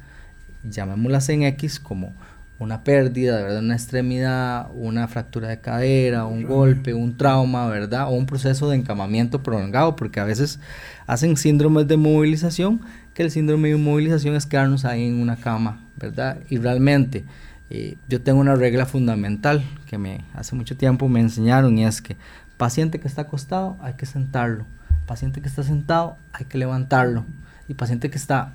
llamémoslas 0.64 1.30
en 1.30 1.44
X 1.44 1.80
como 1.80 2.14
una 2.60 2.84
pérdida, 2.84 3.42
¿verdad? 3.42 3.60
Una 3.60 3.76
extremidad, 3.76 4.70
una 4.74 5.08
fractura 5.08 5.50
de 5.50 5.62
cadera, 5.62 6.26
un 6.26 6.44
golpe, 6.44 6.94
un 6.94 7.16
trauma, 7.16 7.68
¿verdad? 7.68 8.08
O 8.08 8.12
un 8.12 8.26
proceso 8.26 8.70
de 8.70 8.78
encamamiento 8.78 9.44
prolongado, 9.44 9.96
porque 9.96 10.20
a 10.20 10.24
veces 10.24 10.60
hacen 11.06 11.38
síndromes 11.38 11.88
de 11.88 11.98
movilización, 11.98 12.82
que 13.14 13.24
el 13.24 13.32
síndrome 13.32 13.70
de 13.70 13.76
movilización 13.76 14.36
es 14.36 14.48
quedarnos 14.48 14.86
ahí 14.86 15.06
en 15.06 15.20
una 15.22 15.36
cama, 15.36 15.87
¿verdad? 15.98 16.40
Y 16.50 16.58
realmente 16.58 17.26
eh, 17.70 17.98
yo 18.08 18.22
tengo 18.22 18.40
una 18.40 18.56
regla 18.56 18.86
fundamental 18.86 19.64
que 19.88 19.98
me 19.98 20.22
hace 20.34 20.56
mucho 20.56 20.78
tiempo 20.78 21.10
me 21.10 21.20
enseñaron 21.20 21.78
y 21.78 21.86
es 21.86 22.02
que 22.02 22.16
paciente 22.58 23.00
que 23.00 23.08
está 23.08 23.24
acostado 23.24 23.78
hay 23.82 23.94
que 23.94 24.06
sentarlo, 24.06 24.66
paciente 25.06 25.42
que 25.42 25.48
está 25.48 25.64
sentado 25.64 26.18
hay 26.34 26.46
que 26.46 26.58
levantarlo 26.58 27.26
y 27.68 27.74
paciente 27.74 28.10
que 28.10 28.18
está 28.18 28.54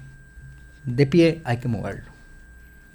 de 0.84 1.06
pie 1.06 1.42
hay 1.44 1.58
que 1.58 1.68
moverlo. 1.68 2.11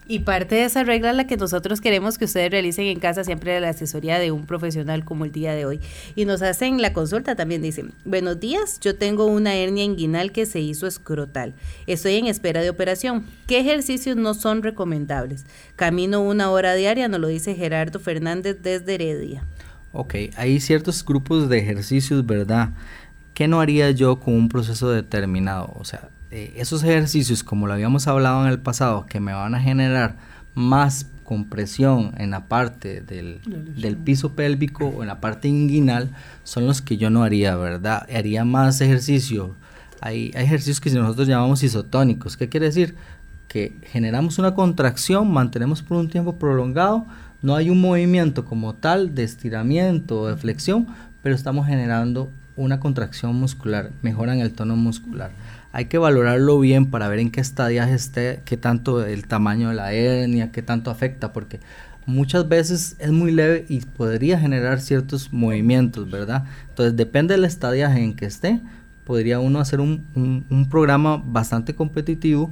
Y 0.10 0.20
parte 0.20 0.56
de 0.56 0.64
esa 0.64 0.84
regla 0.84 1.10
es 1.10 1.18
la 1.18 1.28
que 1.28 1.36
nosotros 1.36 1.82
queremos 1.82 2.18
que 2.18 2.26
ustedes 2.26 2.50
realicen 2.50 2.86
en 2.86 3.00
casa 3.00 3.26
siempre 3.26 3.52
de 3.52 3.60
la 3.60 3.70
asesoría 3.70 4.20
de 4.20 4.32
un 4.32 4.46
profesional 4.46 5.04
como 5.04 5.26
el 5.26 5.34
día 5.34 5.54
de 5.54 5.66
hoy. 5.66 5.82
Y 6.16 6.24
nos 6.24 6.42
hacen 6.42 6.82
la 6.82 6.94
consulta 6.94 7.36
también, 7.36 7.62
dicen, 7.62 7.92
buenos 8.06 8.40
días, 8.40 8.80
yo 8.80 8.96
tengo 8.96 9.26
una 9.26 9.56
hernia 9.56 9.84
inguinal 9.84 10.32
que 10.32 10.46
se 10.46 10.62
hizo 10.62 10.88
escrotal. 10.88 11.54
Estoy 11.88 12.16
en 12.16 12.28
espera 12.28 12.62
de 12.62 12.70
operación. 12.70 13.26
¿Qué 13.48 13.60
ejercicios 13.60 14.16
no 14.16 14.34
son 14.34 14.64
recomendables? 14.64 15.46
Camino 15.76 16.22
una 16.22 16.52
hora 16.52 16.74
diaria, 16.76 17.10
nos 17.10 17.20
lo 17.20 17.28
dice 17.28 17.56
Gerardo 17.56 18.00
Fernández 18.00 18.60
desde 18.64 18.96
Heredia. 18.96 19.46
Ok, 19.92 20.16
hay 20.38 20.62
ciertos 20.62 21.04
grupos 21.04 21.50
de 21.50 21.60
ejercicios, 21.60 22.26
¿verdad? 22.26 22.70
¿Qué 23.34 23.50
no 23.50 23.60
haría 23.60 23.92
yo 23.92 24.20
con 24.20 24.36
un 24.36 24.48
proceso 24.48 24.90
determinado? 24.90 25.74
O 25.78 25.84
sea, 25.84 26.10
eh, 26.30 26.54
esos 26.58 26.84
ejercicios, 26.84 27.44
como 27.44 27.68
lo 27.68 27.74
habíamos 27.74 28.08
hablado 28.08 28.44
en 28.46 28.52
el 28.52 28.60
pasado, 28.60 29.06
que 29.06 29.20
me 29.20 29.34
van 29.34 29.56
a 29.56 29.62
generar 29.62 30.18
más 30.56 31.08
compresión 31.24 32.14
en 32.18 32.32
la 32.32 32.48
parte 32.48 33.02
del, 33.02 33.40
piso 34.04 34.34
pélvico 34.34 34.88
o 34.88 35.04
en 35.04 35.08
la 35.08 35.22
parte 35.22 35.48
inguinal, 35.48 36.10
son 36.44 36.68
los 36.68 36.82
que 36.82 36.98
yo 36.98 37.10
no 37.10 37.24
haría, 37.24 37.56
¿verdad? 37.56 38.06
Haría 38.14 38.44
más 38.44 38.82
ejercicio. 38.82 39.56
Hay, 40.02 40.32
hay 40.36 40.46
ejercicios 40.46 40.82
que 40.82 40.90
nosotros 40.92 41.28
llamamos 41.28 41.64
isotónicos. 41.64 42.36
¿Qué 42.36 42.50
quiere 42.50 42.68
decir? 42.68 42.96
Que 43.48 43.78
generamos 43.84 44.38
una 44.38 44.54
contracción, 44.54 45.32
mantenemos 45.32 45.82
por 45.82 45.98
un 45.98 46.10
tiempo 46.10 46.38
prolongado, 46.38 47.06
no 47.42 47.56
hay 47.56 47.70
un 47.70 47.80
movimiento 47.80 48.44
como 48.44 48.76
tal 48.76 49.16
de 49.16 49.24
estiramiento 49.24 50.22
o 50.22 50.28
de 50.28 50.36
flexión, 50.36 50.88
pero 51.24 51.36
estamos 51.36 51.68
generando 51.68 52.30
una 52.56 52.80
contracción 52.80 53.36
muscular, 53.36 53.92
mejoran 54.02 54.40
el 54.40 54.52
tono 54.52 54.76
muscular 54.76 55.32
hay 55.78 55.86
que 55.86 56.00
valorarlo 56.00 56.60
bien 56.60 56.88
para 56.90 57.08
ver 57.08 57.20
en 57.20 57.30
qué 57.30 57.40
estadiaje 57.40 57.94
esté, 57.94 58.42
qué 58.46 58.58
tanto 58.58 59.06
el 59.06 59.28
tamaño 59.28 59.70
de 59.70 59.76
la 59.76 59.94
hernia, 59.94 60.52
qué 60.52 60.64
tanto 60.64 60.90
afecta, 60.90 61.34
porque 61.34 61.60
muchas 62.08 62.50
veces 62.50 62.96
es 62.98 63.12
muy 63.12 63.32
leve 63.32 63.64
y 63.70 63.82
podría 63.82 64.40
generar 64.40 64.82
ciertos 64.82 65.32
movimientos, 65.32 66.10
¿verdad? 66.10 66.46
Entonces 66.70 66.96
depende 66.96 67.36
del 67.36 67.46
estadiaje 67.46 68.02
en 68.02 68.16
que 68.16 68.26
esté, 68.26 68.60
podría 69.04 69.40
uno 69.40 69.60
hacer 69.60 69.80
un, 69.80 70.08
un 70.50 70.68
programa 70.68 71.22
bastante 71.24 71.76
competitivo 71.76 72.52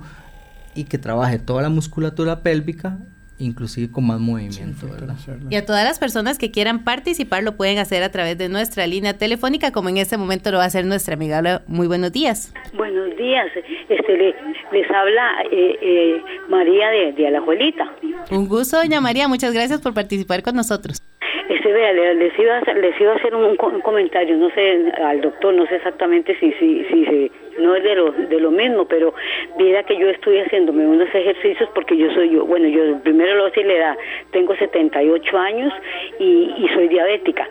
y 0.75 0.83
que 0.83 0.99
trabaje 0.99 1.39
toda 1.39 1.63
la 1.63 1.69
musculatura 1.69 2.43
pélvica 2.43 2.99
inclusive 3.39 3.91
con 3.91 4.07
más 4.07 4.19
movimiento, 4.19 4.87
¿verdad? 4.89 5.15
Y 5.49 5.55
a 5.55 5.65
todas 5.65 5.83
las 5.83 5.99
personas 5.99 6.37
que 6.37 6.51
quieran 6.51 6.83
participar 6.83 7.43
lo 7.43 7.57
pueden 7.57 7.77
hacer 7.77 8.03
a 8.03 8.09
través 8.09 8.37
de 8.37 8.49
nuestra 8.49 8.87
línea 8.87 9.17
telefónica, 9.17 9.71
como 9.71 9.89
en 9.89 9.97
este 9.97 10.17
momento 10.17 10.51
lo 10.51 10.57
va 10.57 10.63
a 10.63 10.67
hacer 10.67 10.85
nuestra 10.85 11.15
amiga. 11.15 11.61
Muy 11.67 11.87
buenos 11.87 12.11
días. 12.11 12.53
Buenos 12.73 13.15
días. 13.17 13.47
Este, 13.89 14.35
les 14.71 14.91
habla 14.91 15.43
eh, 15.51 15.77
eh, 15.81 16.21
María 16.49 16.89
de, 16.89 17.13
de 17.13 17.27
Alajuelita. 17.27 17.93
Un 18.31 18.47
gusto, 18.47 18.77
doña 18.77 19.01
María. 19.01 19.27
Muchas 19.27 19.53
gracias 19.53 19.81
por 19.81 19.93
participar 19.93 20.41
con 20.41 20.55
nosotros. 20.55 21.01
Este, 21.49 21.71
vea, 21.71 21.93
les 21.93 22.39
iba 22.39 22.55
a 22.55 22.59
hacer, 22.59 22.77
les 22.77 22.99
iba 22.99 23.13
a 23.13 23.15
hacer 23.15 23.35
un, 23.35 23.55
comentario, 23.55 24.35
no 24.37 24.49
sé, 24.49 24.91
al 25.03 25.21
doctor, 25.21 25.53
no 25.53 25.65
sé 25.67 25.75
exactamente 25.75 26.35
si, 26.39 26.51
si, 26.53 26.83
si, 26.85 27.31
no 27.59 27.75
es 27.75 27.83
de 27.83 27.95
lo, 27.95 28.11
de 28.11 28.39
lo 28.39 28.51
mismo, 28.51 28.85
pero 28.85 29.13
viera 29.57 29.83
que 29.83 29.97
yo 29.97 30.09
estoy 30.09 30.39
haciéndome 30.39 30.85
unos 30.85 31.13
ejercicios 31.13 31.69
porque 31.73 31.97
yo 31.97 32.11
soy 32.13 32.31
yo, 32.31 32.45
bueno, 32.45 32.67
yo 32.67 32.99
primero 33.01 33.35
lo 33.35 33.45
la 33.55 33.73
edad, 33.73 33.97
tengo 34.31 34.55
78 34.55 35.37
años 35.37 35.73
y, 36.19 36.53
y 36.57 36.67
soy 36.73 36.87
diabética. 36.87 37.47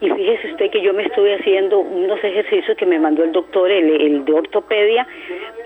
Y 0.00 0.10
fíjese 0.10 0.52
usted 0.52 0.70
que 0.70 0.80
yo 0.82 0.92
me 0.92 1.04
estoy 1.04 1.32
haciendo 1.32 1.80
unos 1.80 2.22
ejercicios 2.22 2.76
que 2.76 2.86
me 2.86 2.98
mandó 2.98 3.24
el 3.24 3.32
doctor, 3.32 3.70
el, 3.70 4.00
el 4.00 4.24
de 4.24 4.32
ortopedia, 4.32 5.06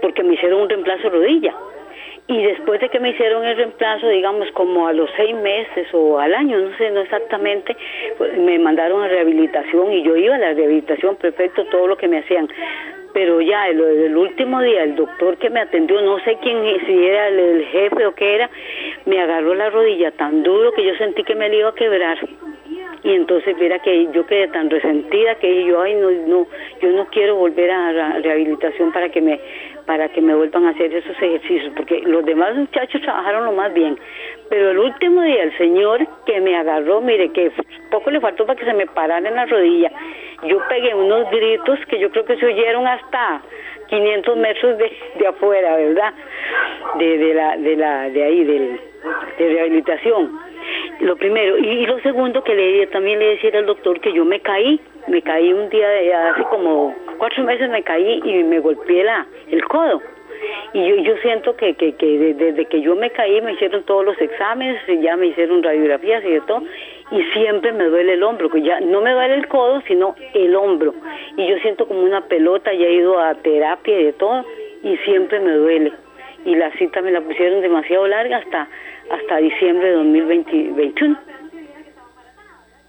porque 0.00 0.22
me 0.22 0.34
hicieron 0.34 0.62
un 0.62 0.68
reemplazo 0.68 1.02
de 1.04 1.10
rodilla 1.10 1.54
y 2.32 2.42
después 2.44 2.80
de 2.80 2.88
que 2.88 2.98
me 2.98 3.10
hicieron 3.10 3.44
el 3.44 3.56
reemplazo, 3.56 4.08
digamos 4.08 4.50
como 4.52 4.86
a 4.86 4.92
los 4.92 5.10
seis 5.16 5.34
meses 5.36 5.86
o 5.92 6.18
al 6.18 6.34
año, 6.34 6.58
no 6.58 6.76
sé, 6.78 6.90
no 6.90 7.00
exactamente, 7.00 7.76
pues, 8.16 8.36
me 8.38 8.58
mandaron 8.58 9.02
a 9.02 9.08
rehabilitación 9.08 9.92
y 9.92 10.02
yo 10.02 10.16
iba 10.16 10.36
a 10.36 10.38
la 10.38 10.54
rehabilitación, 10.54 11.16
perfecto, 11.16 11.64
todo 11.66 11.86
lo 11.86 11.96
que 11.96 12.08
me 12.08 12.18
hacían. 12.18 12.48
Pero 13.12 13.42
ya 13.42 13.68
el, 13.68 13.78
el 13.80 14.16
último 14.16 14.62
día, 14.62 14.84
el 14.84 14.96
doctor 14.96 15.36
que 15.36 15.50
me 15.50 15.60
atendió, 15.60 16.00
no 16.00 16.18
sé 16.20 16.38
quién, 16.42 16.62
si 16.86 17.06
era 17.06 17.28
el, 17.28 17.66
jefe 17.66 18.06
o 18.06 18.14
qué 18.14 18.36
era, 18.36 18.50
me 19.04 19.20
agarró 19.20 19.54
la 19.54 19.68
rodilla 19.68 20.10
tan 20.12 20.42
duro 20.42 20.72
que 20.72 20.84
yo 20.84 20.94
sentí 20.96 21.22
que 21.24 21.34
me 21.34 21.50
la 21.50 21.54
iba 21.54 21.68
a 21.68 21.74
quebrar 21.74 22.18
y 23.04 23.14
entonces 23.14 23.56
mira 23.58 23.78
que 23.80 24.08
yo 24.12 24.24
quedé 24.26 24.48
tan 24.48 24.70
resentida 24.70 25.34
que 25.36 25.64
yo 25.64 25.80
ay 25.82 25.94
no 25.94 26.10
no 26.10 26.46
yo 26.80 26.90
no 26.92 27.06
quiero 27.06 27.36
volver 27.36 27.70
a 27.70 27.92
la 27.92 28.18
rehabilitación 28.20 28.92
para 28.92 29.08
que 29.08 29.20
me 29.20 29.40
para 29.86 30.08
que 30.08 30.20
me 30.20 30.34
vuelvan 30.34 30.66
a 30.66 30.70
hacer 30.70 30.94
esos 30.94 31.16
ejercicios, 31.16 31.72
porque 31.76 32.00
los 32.02 32.24
demás 32.24 32.54
muchachos 32.54 33.00
trabajaron 33.00 33.44
lo 33.46 33.52
más 33.52 33.72
bien, 33.74 33.98
pero 34.48 34.70
el 34.70 34.78
último 34.78 35.22
día 35.22 35.42
el 35.42 35.58
señor 35.58 36.06
que 36.24 36.40
me 36.40 36.56
agarró, 36.56 37.00
mire 37.00 37.30
que 37.30 37.50
poco 37.90 38.10
le 38.10 38.20
faltó 38.20 38.46
para 38.46 38.58
que 38.58 38.64
se 38.64 38.74
me 38.74 38.86
parara 38.86 39.28
en 39.28 39.34
la 39.34 39.46
rodilla, 39.46 39.90
yo 40.44 40.58
pegué 40.68 40.94
unos 40.94 41.28
gritos 41.30 41.78
que 41.88 41.98
yo 41.98 42.10
creo 42.10 42.24
que 42.24 42.36
se 42.36 42.46
oyeron 42.46 42.86
hasta 42.86 43.42
500 43.88 44.36
metros 44.36 44.78
de, 44.78 44.92
de 45.18 45.26
afuera, 45.26 45.76
¿verdad? 45.76 46.14
De, 46.98 47.18
de 47.18 47.34
la 47.34 47.56
de 47.56 47.76
la 47.76 48.10
de 48.10 48.22
ahí 48.22 48.44
del 48.44 48.80
de 49.38 49.48
rehabilitación. 49.48 50.51
Lo 51.00 51.16
primero 51.16 51.58
y, 51.58 51.86
lo 51.86 51.98
segundo 52.00 52.42
que 52.44 52.54
le 52.54 52.86
también 52.88 53.18
le 53.18 53.36
decía 53.36 53.50
al 53.58 53.66
doctor 53.66 54.00
que 54.00 54.12
yo 54.12 54.24
me 54.24 54.40
caí 54.40 54.80
me 55.08 55.22
caí 55.22 55.52
un 55.52 55.68
día, 55.68 55.88
de, 55.88 56.14
hace 56.14 56.42
como 56.44 56.94
cuatro 57.18 57.42
meses 57.44 57.68
me 57.70 57.82
caí 57.82 58.20
y 58.24 58.44
me 58.44 58.60
golpeé 58.60 59.04
la, 59.04 59.26
el 59.50 59.64
codo. 59.64 60.00
Y 60.72 60.88
yo, 60.88 60.96
yo 60.96 61.16
siento 61.18 61.54
que, 61.56 61.74
que, 61.74 61.94
que 61.94 62.34
desde 62.34 62.64
que 62.66 62.80
yo 62.80 62.96
me 62.96 63.10
caí 63.10 63.40
me 63.40 63.52
hicieron 63.52 63.84
todos 63.84 64.04
los 64.04 64.20
exámenes, 64.20 64.80
ya 65.00 65.16
me 65.16 65.26
hicieron 65.26 65.62
radiografías 65.62 66.24
y 66.24 66.32
de 66.32 66.40
todo, 66.42 66.62
y 67.10 67.22
siempre 67.34 67.72
me 67.72 67.84
duele 67.84 68.14
el 68.14 68.22
hombro, 68.22 68.48
que 68.50 68.62
ya 68.62 68.80
no 68.80 69.00
me 69.02 69.12
duele 69.12 69.34
el 69.34 69.48
codo, 69.48 69.82
sino 69.86 70.14
el 70.34 70.56
hombro. 70.56 70.94
Y 71.36 71.46
yo 71.46 71.58
siento 71.58 71.86
como 71.86 72.02
una 72.02 72.22
pelota, 72.22 72.72
ya 72.72 72.86
he 72.86 72.94
ido 72.94 73.18
a 73.18 73.34
terapia 73.34 74.00
y 74.00 74.04
de 74.04 74.12
todo, 74.14 74.44
y 74.82 74.96
siempre 74.98 75.38
me 75.40 75.52
duele. 75.52 75.92
Y 76.44 76.56
la 76.56 76.72
cita 76.72 77.02
me 77.02 77.12
la 77.12 77.20
pusieron 77.20 77.60
demasiado 77.60 78.08
larga 78.08 78.38
hasta, 78.38 78.68
hasta 79.10 79.36
diciembre 79.38 79.88
de 79.88 79.94
2021. 79.94 81.18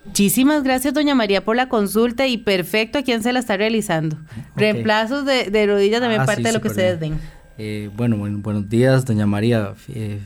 Muchísimas 0.06 0.64
gracias, 0.64 0.94
doña 0.94 1.16
María, 1.16 1.44
por 1.44 1.56
la 1.56 1.70
consulta 1.70 2.28
y 2.28 2.38
perfecto 2.38 3.00
a 3.00 3.04
quién 3.04 3.24
se 3.24 3.32
la 3.32 3.40
está 3.40 3.56
realizando. 3.56 4.18
Reemplazos 4.56 5.26
de, 5.26 5.50
de 5.50 5.66
rodillas 5.66 6.02
también 6.02 6.22
ah, 6.22 6.26
parte 6.26 6.44
de 6.44 6.54
lo 6.54 6.62
que 6.62 6.68
ustedes 6.68 7.00
ven. 7.00 7.18
Eh, 7.58 7.90
bueno, 7.96 8.18
buenos 8.18 8.68
días, 8.68 9.06
doña 9.06 9.26
María. 9.26 9.74
Eh, 9.88 10.20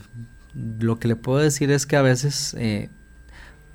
lo 0.55 0.97
que 0.97 1.07
le 1.07 1.15
puedo 1.15 1.39
decir 1.39 1.69
es 1.71 1.85
que 1.85 1.95
a 1.95 2.01
veces 2.01 2.55
eh, 2.57 2.89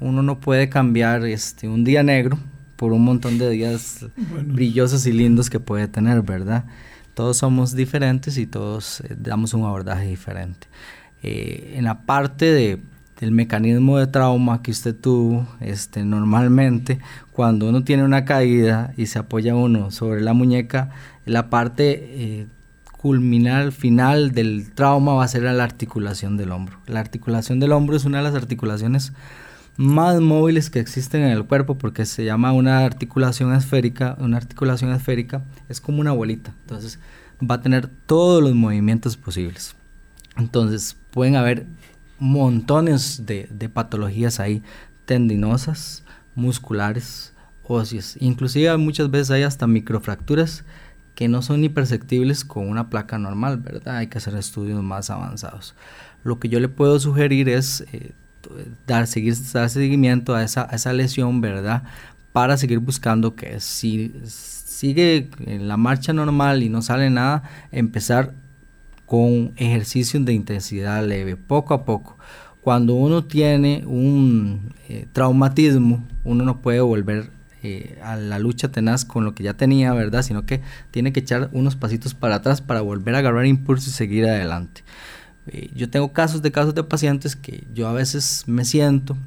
uno 0.01 0.23
no 0.23 0.41
puede 0.41 0.69
cambiar 0.69 1.25
este, 1.25 1.69
un 1.69 1.85
día 1.85 2.03
negro 2.03 2.39
por 2.77 2.93
un 2.93 3.05
montón 3.05 3.39
de 3.39 3.51
días 3.51 4.07
brillosos 4.17 5.07
y 5.07 5.13
lindos 5.13 5.51
que 5.51 5.61
puede 5.61 5.87
tener, 5.87 6.23
¿verdad? 6.23 6.65
Todos 7.15 7.37
somos 7.37 7.77
diferentes 7.77 8.39
y 8.39 8.47
todos 8.47 9.05
damos 9.17 9.55
un 9.55 9.65
abordaje 9.65 10.07
diferente. 10.07 10.67
En 11.23 11.85
la 11.85 12.03
parte 12.03 12.47
de 12.47 12.81
el 13.23 13.31
mecanismo 13.31 13.99
de 13.99 14.09
trauma 14.09 14.63
que 14.63 14.73
usted 14.73 14.97
tuvo, 14.97 15.47
este, 15.61 16.05
normalmente 16.05 16.99
cuando 17.31 17.69
uno 17.69 17.85
tiene 17.85 18.03
una 18.03 18.25
caída 18.25 18.93
y 18.97 19.07
se 19.07 19.21
apoya 19.21 19.55
uno 19.55 19.93
sobre 19.93 20.21
la 20.23 20.33
muñeca, 20.33 20.91
la 21.25 21.49
parte 21.49 22.01
eh, 22.03 22.47
culminal, 22.91 23.71
final 23.71 24.33
del 24.33 24.73
trauma 24.73 25.15
va 25.15 25.25
a 25.25 25.29
ser 25.29 25.43
la 25.43 25.63
articulación 25.63 26.37
del 26.37 26.51
hombro. 26.51 26.79
La 26.87 26.99
articulación 26.99 27.61
del 27.61 27.73
hombro 27.73 27.97
es 27.97 28.05
una 28.05 28.19
de 28.19 28.25
las 28.25 28.35
articulaciones 28.35 29.13
más 29.77 30.21
móviles 30.21 30.69
que 30.69 30.81
existen 30.81 31.23
en 31.23 31.31
el 31.31 31.45
cuerpo 31.45 31.79
porque 31.79 32.07
se 32.07 32.25
llama 32.25 32.53
una 32.53 32.85
articulación 32.85 33.55
esférica. 33.55 34.17
Una 34.19 34.37
articulación 34.37 34.93
esférica 34.93 35.43
es 35.69 35.81
como 35.81 36.01
una 36.01 36.13
bolita, 36.13 36.53
entonces 36.63 36.99
va 37.41 37.57
a 37.57 37.63
tener 37.63 37.87
todos 37.87 38.43
los 38.43 38.55
movimientos 38.55 39.17
posibles. 39.17 39.77
Entonces 40.37 40.97
pueden 41.11 41.37
haber 41.37 41.67
montones 42.19 43.27
de, 43.27 43.69
patologías 43.73 44.41
ahí, 44.41 44.63
tendinosas, 45.05 46.05
musculares, 46.35 47.33
óseas. 47.65 48.17
Inclusive 48.21 48.77
muchas 48.77 49.11
veces 49.11 49.31
hay 49.33 49.43
hasta 49.43 49.67
microfracturas 49.67 50.65
que 51.15 51.29
no 51.29 51.43
son 51.43 51.65
imperceptibles 51.65 52.45
con 52.45 52.69
una 52.69 52.89
placa 52.89 53.19
normal, 53.19 53.59
¿verdad? 53.59 53.97
Hay 53.97 54.07
que 54.07 54.19
hacer 54.19 54.35
estudios 54.37 54.83
más 54.83 55.11
avanzados. 55.11 55.75
Lo 56.25 56.39
que 56.39 56.49
yo 56.49 56.61
le 56.61 56.69
puedo 56.69 56.99
sugerir 57.01 57.49
es 57.49 57.85
eh, 57.93 58.13
dar, 58.87 59.07
seguir, 59.07 59.35
dar 59.53 59.69
seguimiento 59.69 60.35
a 60.35 60.43
esa, 60.43 60.65
esa 60.73 60.93
lesión, 60.93 61.41
¿verdad? 61.41 61.83
Para 62.33 62.57
seguir 62.57 62.79
buscando 62.79 63.35
que 63.35 63.61
si 63.61 64.15
sigue 64.25 65.29
en 65.41 65.69
la 65.69 65.77
marcha 65.77 66.13
normal 66.13 66.63
y 66.63 66.69
no 66.69 66.83
sale 66.83 67.11
nada, 67.11 67.43
empezar 67.73 68.35
con 69.13 69.53
ejercicios 69.57 70.25
de 70.25 70.33
intensidad 70.33 71.07
leve, 71.07 71.37
poco 71.37 71.75
a 71.75 71.85
poco. 71.85 72.17
Cuando 72.63 72.95
uno 72.95 73.25
tiene 73.25 73.85
un 73.87 74.73
eh, 74.89 75.07
traumatismo, 75.13 76.03
uno 76.25 76.45
no 76.47 76.63
puede 76.63 76.81
volver 76.81 77.29
eh, 77.63 77.99
a 78.03 78.17
la 78.17 78.39
lucha 78.39 78.69
tenaz 78.73 79.05
con 79.05 79.27
lo 79.27 79.35
que 79.35 79.43
ya 79.43 79.53
tenía, 79.53 79.93
¿verdad? 79.93 80.23
Sino 80.23 80.47
que 80.47 80.63
tiene 80.91 81.13
que 81.13 81.21
echar 81.21 81.51
unos 81.53 81.77
pasitos 81.77 82.15
para 82.15 82.37
atrás 82.37 82.63
para 82.63 82.81
volver 82.81 83.15
a 83.15 83.19
agarrar 83.19 83.45
impulso 83.45 83.91
y 83.91 83.93
seguir 83.93 84.25
adelante. 84.25 84.83
Eh, 85.47 85.71
yo 85.75 85.91
tengo 85.91 86.15
casos 86.15 86.41
de 86.41 86.51
casos 86.51 86.75
de 86.75 86.83
pacientes 86.83 87.37
que 87.37 87.67
yo 87.75 87.89
a 87.89 87.93
veces 87.93 88.45
me 88.47 88.65
siento 88.65 89.19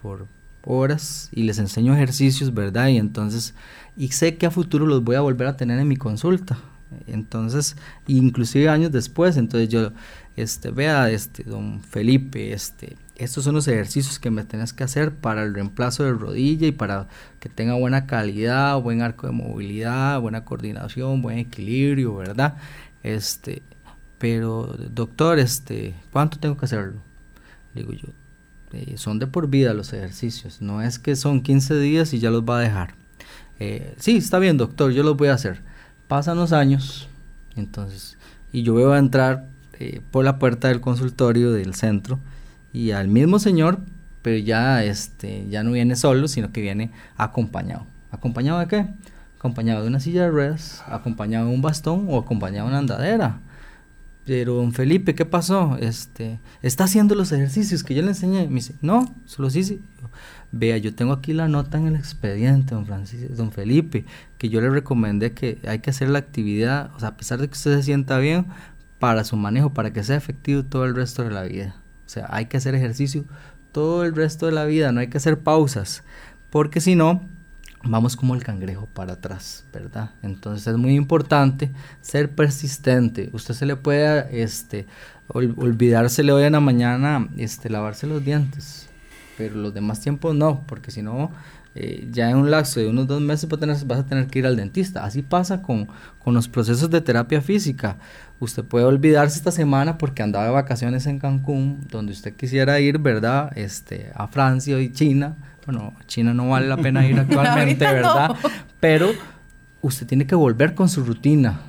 por 0.00 0.28
horas 0.64 1.28
y 1.30 1.42
les 1.42 1.58
enseño 1.58 1.92
ejercicios, 1.92 2.54
¿verdad? 2.54 2.88
Y 2.88 2.96
entonces, 2.96 3.52
y 3.98 4.08
sé 4.12 4.38
que 4.38 4.46
a 4.46 4.50
futuro 4.50 4.86
los 4.86 5.04
voy 5.04 5.16
a 5.16 5.20
volver 5.20 5.46
a 5.46 5.58
tener 5.58 5.78
en 5.78 5.88
mi 5.88 5.98
consulta. 5.98 6.56
Entonces, 7.06 7.76
inclusive 8.06 8.68
años 8.68 8.92
después, 8.92 9.36
entonces 9.36 9.68
yo, 9.68 9.92
este, 10.36 10.70
vea, 10.70 11.10
este, 11.10 11.42
don 11.44 11.80
Felipe, 11.80 12.52
este, 12.52 12.96
estos 13.16 13.44
son 13.44 13.54
los 13.54 13.66
ejercicios 13.66 14.18
que 14.18 14.30
me 14.30 14.44
tenés 14.44 14.72
que 14.72 14.84
hacer 14.84 15.14
para 15.14 15.42
el 15.42 15.54
reemplazo 15.54 16.04
de 16.04 16.12
rodilla 16.12 16.66
y 16.66 16.72
para 16.72 17.08
que 17.40 17.48
tenga 17.48 17.74
buena 17.74 18.06
calidad, 18.06 18.80
buen 18.80 19.02
arco 19.02 19.26
de 19.26 19.32
movilidad, 19.32 20.20
buena 20.20 20.44
coordinación, 20.44 21.22
buen 21.22 21.38
equilibrio, 21.38 22.14
¿verdad? 22.16 22.56
Este, 23.02 23.62
pero 24.18 24.76
doctor, 24.90 25.38
este, 25.38 25.94
¿cuánto 26.12 26.38
tengo 26.38 26.56
que 26.56 26.66
hacerlo? 26.66 27.00
Digo 27.74 27.92
yo, 27.92 28.08
eh, 28.72 28.96
son 28.96 29.18
de 29.18 29.26
por 29.26 29.48
vida 29.48 29.74
los 29.74 29.92
ejercicios, 29.92 30.60
no 30.60 30.82
es 30.82 30.98
que 30.98 31.16
son 31.16 31.42
15 31.42 31.78
días 31.78 32.12
y 32.12 32.20
ya 32.20 32.30
los 32.30 32.42
va 32.42 32.58
a 32.58 32.60
dejar. 32.60 32.94
Eh, 33.58 33.94
sí, 33.98 34.18
está 34.18 34.38
bien, 34.38 34.56
doctor, 34.56 34.92
yo 34.92 35.02
los 35.02 35.16
voy 35.16 35.28
a 35.28 35.34
hacer 35.34 35.62
Pasan 36.08 36.36
los 36.36 36.52
años, 36.52 37.08
entonces, 37.56 38.16
y 38.52 38.62
yo 38.62 38.74
veo 38.74 38.92
a 38.92 38.98
entrar 38.98 39.48
eh, 39.78 40.00
por 40.10 40.24
la 40.24 40.38
puerta 40.38 40.68
del 40.68 40.80
consultorio 40.80 41.52
del 41.52 41.74
centro 41.74 42.20
y 42.72 42.92
al 42.92 43.08
mismo 43.08 43.38
señor, 43.38 43.80
pero 44.22 44.38
ya, 44.38 44.84
este, 44.84 45.48
ya 45.48 45.62
no 45.62 45.72
viene 45.72 45.96
solo, 45.96 46.28
sino 46.28 46.52
que 46.52 46.60
viene 46.60 46.92
acompañado. 47.16 47.86
¿Acompañado 48.10 48.58
de 48.60 48.66
qué? 48.68 48.86
Acompañado 49.38 49.82
de 49.82 49.88
una 49.88 50.00
silla 50.00 50.22
de 50.22 50.30
ruedas, 50.30 50.82
acompañado 50.86 51.48
de 51.48 51.54
un 51.54 51.62
bastón 51.62 52.06
o 52.08 52.18
acompañado 52.18 52.66
de 52.66 52.70
una 52.70 52.78
andadera. 52.78 53.40
Pero 54.24 54.54
don 54.54 54.72
Felipe, 54.72 55.14
¿qué 55.14 55.24
pasó? 55.24 55.76
Este, 55.80 56.40
está 56.60 56.84
haciendo 56.84 57.14
los 57.14 57.30
ejercicios 57.30 57.84
que 57.84 57.94
yo 57.94 58.02
le 58.02 58.08
enseñé. 58.08 58.48
Me 58.48 58.56
dice, 58.56 58.74
no, 58.80 59.14
solo 59.24 59.50
sí, 59.50 59.80
Vea, 60.52 60.78
yo 60.78 60.94
tengo 60.94 61.12
aquí 61.12 61.32
la 61.32 61.48
nota 61.48 61.78
en 61.78 61.86
el 61.86 61.96
expediente, 61.96 62.74
don, 62.74 62.86
Francisco, 62.86 63.34
don 63.34 63.52
Felipe, 63.52 64.04
que 64.38 64.48
yo 64.48 64.60
le 64.60 64.70
recomendé 64.70 65.32
que 65.32 65.58
hay 65.66 65.80
que 65.80 65.90
hacer 65.90 66.08
la 66.08 66.18
actividad, 66.18 66.90
o 66.94 67.00
sea, 67.00 67.10
a 67.10 67.16
pesar 67.16 67.40
de 67.40 67.48
que 67.48 67.54
usted 67.54 67.76
se 67.76 67.82
sienta 67.82 68.18
bien, 68.18 68.46
para 68.98 69.24
su 69.24 69.36
manejo, 69.36 69.74
para 69.74 69.92
que 69.92 70.02
sea 70.02 70.16
efectivo 70.16 70.64
todo 70.64 70.84
el 70.84 70.94
resto 70.94 71.22
de 71.22 71.30
la 71.30 71.42
vida. 71.42 71.76
O 72.06 72.08
sea, 72.08 72.26
hay 72.30 72.46
que 72.46 72.56
hacer 72.56 72.74
ejercicio 72.74 73.24
todo 73.72 74.04
el 74.04 74.14
resto 74.14 74.46
de 74.46 74.52
la 74.52 74.64
vida, 74.64 74.92
no 74.92 75.00
hay 75.00 75.08
que 75.08 75.18
hacer 75.18 75.40
pausas, 75.40 76.02
porque 76.50 76.80
si 76.80 76.94
no, 76.94 77.20
vamos 77.84 78.16
como 78.16 78.34
el 78.34 78.42
cangrejo 78.42 78.86
para 78.86 79.14
atrás, 79.14 79.64
¿verdad? 79.72 80.12
Entonces 80.22 80.66
es 80.66 80.76
muy 80.76 80.94
importante 80.94 81.70
ser 82.00 82.34
persistente. 82.34 83.30
Usted 83.32 83.54
se 83.54 83.66
le 83.66 83.76
puede 83.76 84.42
este, 84.42 84.86
olvidársele 85.28 86.32
hoy 86.32 86.44
en 86.44 86.52
la 86.52 86.60
mañana 86.60 87.28
este, 87.36 87.68
lavarse 87.68 88.06
los 88.06 88.24
dientes, 88.24 88.85
pero 89.36 89.56
los 89.56 89.74
demás 89.74 90.00
tiempos 90.00 90.34
no, 90.34 90.62
porque 90.66 90.90
si 90.90 91.02
no, 91.02 91.30
eh, 91.74 92.08
ya 92.10 92.30
en 92.30 92.38
un 92.38 92.50
lapso 92.50 92.80
de 92.80 92.88
unos 92.88 93.06
dos 93.06 93.20
meses 93.20 93.48
vas 93.48 93.98
a, 93.98 94.06
tener, 94.06 94.26
que 94.28 94.38
ir 94.38 94.46
al 94.46 94.56
dentista. 94.56 95.04
Así 95.04 95.22
pasa 95.22 95.60
con, 95.60 95.88
con, 96.18 96.32
los 96.34 96.48
procesos 96.48 96.90
de 96.90 97.00
terapia 97.02 97.42
física. 97.42 97.98
Usted 98.40 98.64
puede 98.64 98.86
olvidarse 98.86 99.36
esta 99.36 99.50
semana 99.50 99.98
porque 99.98 100.22
andaba 100.22 100.46
de 100.46 100.52
vacaciones 100.52 101.06
en 101.06 101.18
Cancún, 101.18 101.80
donde 101.90 102.12
usted 102.12 102.34
quisiera 102.34 102.80
ir, 102.80 102.98
¿verdad? 102.98 103.50
Este, 103.56 104.10
a 104.14 104.26
Francia 104.26 104.80
y 104.80 104.90
China. 104.90 105.36
Bueno, 105.66 105.92
China 106.06 106.32
no 106.32 106.48
vale 106.48 106.66
la 106.66 106.78
pena 106.78 107.06
ir 107.06 107.18
actualmente, 107.20 107.84
¿verdad? 107.84 108.34
Pero 108.80 109.10
usted 109.82 110.06
tiene 110.06 110.26
que 110.26 110.34
volver 110.34 110.74
con 110.74 110.88
su 110.88 111.04
rutina 111.04 111.60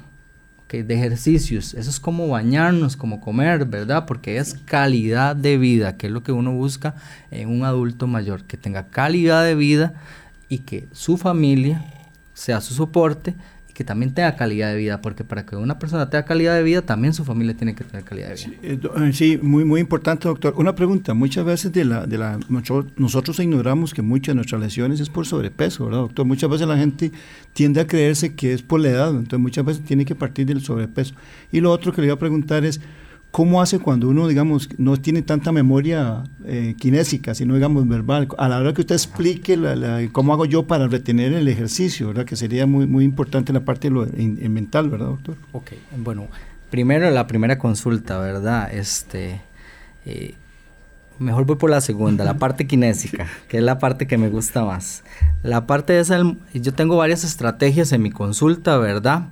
de 0.70 0.94
ejercicios. 0.94 1.74
Eso 1.74 1.90
es 1.90 2.00
como 2.00 2.28
bañarnos, 2.28 2.98
como 2.98 3.22
comer, 3.22 3.66
¿verdad? 3.66 4.06
Porque 4.06 4.38
es 4.38 4.56
calidad 4.66 5.36
de 5.36 5.58
vida, 5.58 5.98
que 5.98 6.08
es 6.08 6.14
lo 6.14 6.24
que 6.24 6.32
uno 6.32 6.52
busca 6.52 6.96
en 7.32 7.50
un 7.50 7.64
adulto 7.64 8.06
mayor, 8.08 8.44
que 8.44 8.58
tenga 8.58 8.88
calidad 8.88 9.44
de 9.44 9.56
vida 9.56 9.94
y 10.50 10.60
que 10.60 10.88
su 10.92 11.18
familia 11.18 11.86
sea 12.34 12.62
su 12.62 12.74
soporte 12.74 13.36
que 13.78 13.84
también 13.84 14.12
tenga 14.12 14.36
calidad 14.36 14.72
de 14.72 14.76
vida, 14.76 15.02
porque 15.02 15.24
para 15.24 15.46
que 15.46 15.56
una 15.56 15.78
persona 15.78 16.10
tenga 16.10 16.26
calidad 16.26 16.56
de 16.56 16.64
vida, 16.64 16.82
también 16.82 17.14
su 17.14 17.24
familia 17.24 17.56
tiene 17.56 17.76
que 17.76 17.84
tener 17.84 18.04
calidad 18.04 18.30
de 18.30 18.34
vida. 18.34 19.14
Sí, 19.14 19.34
eh, 19.34 19.40
muy, 19.40 19.66
muy 19.66 19.80
importante, 19.80 20.28
doctor. 20.28 20.56
Una 20.58 20.74
pregunta, 20.74 21.14
muchas 21.14 21.46
veces 21.46 21.72
de 21.74 21.86
la, 21.86 22.08
de 22.08 22.18
la, 22.18 22.40
nosotros 22.96 23.40
ignoramos 23.40 23.94
que 23.94 24.02
muchas 24.02 24.34
de 24.34 24.38
nuestras 24.38 24.60
lesiones 24.60 25.00
es 25.00 25.12
por 25.12 25.28
sobrepeso, 25.28 25.86
¿verdad, 25.86 26.00
doctor? 26.00 26.26
Muchas 26.26 26.50
veces 26.50 26.68
la 26.68 26.76
gente 26.76 27.12
tiende 27.54 27.80
a 27.80 27.86
creerse 27.86 28.34
que 28.34 28.52
es 28.52 28.64
por 28.64 28.80
la 28.80 28.90
edad, 28.90 29.10
entonces 29.10 29.38
muchas 29.38 29.64
veces 29.64 29.84
tiene 29.84 30.06
que 30.06 30.16
partir 30.16 30.48
del 30.48 30.62
sobrepeso. 30.62 31.14
Y 31.52 31.60
lo 31.60 31.72
otro 31.72 31.94
que 31.94 32.02
le 32.02 32.08
iba 32.08 32.16
a 32.16 32.20
preguntar 32.20 32.66
es, 32.66 32.82
¿Cómo 33.38 33.62
hace 33.62 33.78
cuando 33.78 34.10
uno, 34.10 34.28
digamos, 34.28 34.68
no 34.80 34.98
tiene 34.98 35.22
tanta 35.22 35.52
memoria 35.52 36.24
eh, 36.44 36.74
kinésica, 36.76 37.36
sino, 37.36 37.54
digamos, 37.54 37.88
verbal? 37.88 38.28
A 38.36 38.50
la 38.50 38.58
hora 38.58 38.74
que 38.74 38.82
usted 38.82 38.96
explique 38.96 39.56
cómo 40.12 40.34
hago 40.34 40.46
yo 40.46 40.66
para 40.66 40.88
retener 40.88 41.34
el 41.34 41.48
ejercicio, 41.48 42.08
¿verdad? 42.08 42.26
Que 42.26 42.36
sería 42.36 42.66
muy, 42.66 42.88
muy 42.88 43.06
importante 43.06 43.54
la 43.54 43.60
parte 43.60 43.92
de 43.92 43.94
lo 43.94 44.08
mental, 44.50 44.90
¿verdad, 44.90 45.06
doctor? 45.06 45.36
Ok, 45.52 45.74
bueno, 45.98 46.26
primero 46.72 47.12
la 47.12 47.28
primera 47.28 47.60
consulta, 47.60 48.18
¿verdad? 48.18 48.74
Este, 48.74 49.40
eh, 50.08 50.34
mejor 51.20 51.46
voy 51.46 51.58
por 51.58 51.70
la 51.70 51.82
segunda, 51.82 52.26
la 52.26 52.40
parte 52.40 52.66
kinésica, 52.66 53.28
que 53.50 53.58
es 53.58 53.64
la 53.64 53.78
parte 53.78 54.08
que 54.08 54.18
me 54.18 54.30
gusta 54.30 54.66
más. 54.66 55.04
La 55.44 55.68
parte 55.68 55.94
de 55.94 56.00
esa, 56.00 56.20
yo 56.56 56.74
tengo 56.74 56.98
varias 56.98 57.24
estrategias 57.24 57.92
en 57.92 58.02
mi 58.02 58.10
consulta, 58.10 58.80
¿verdad? 58.80 59.28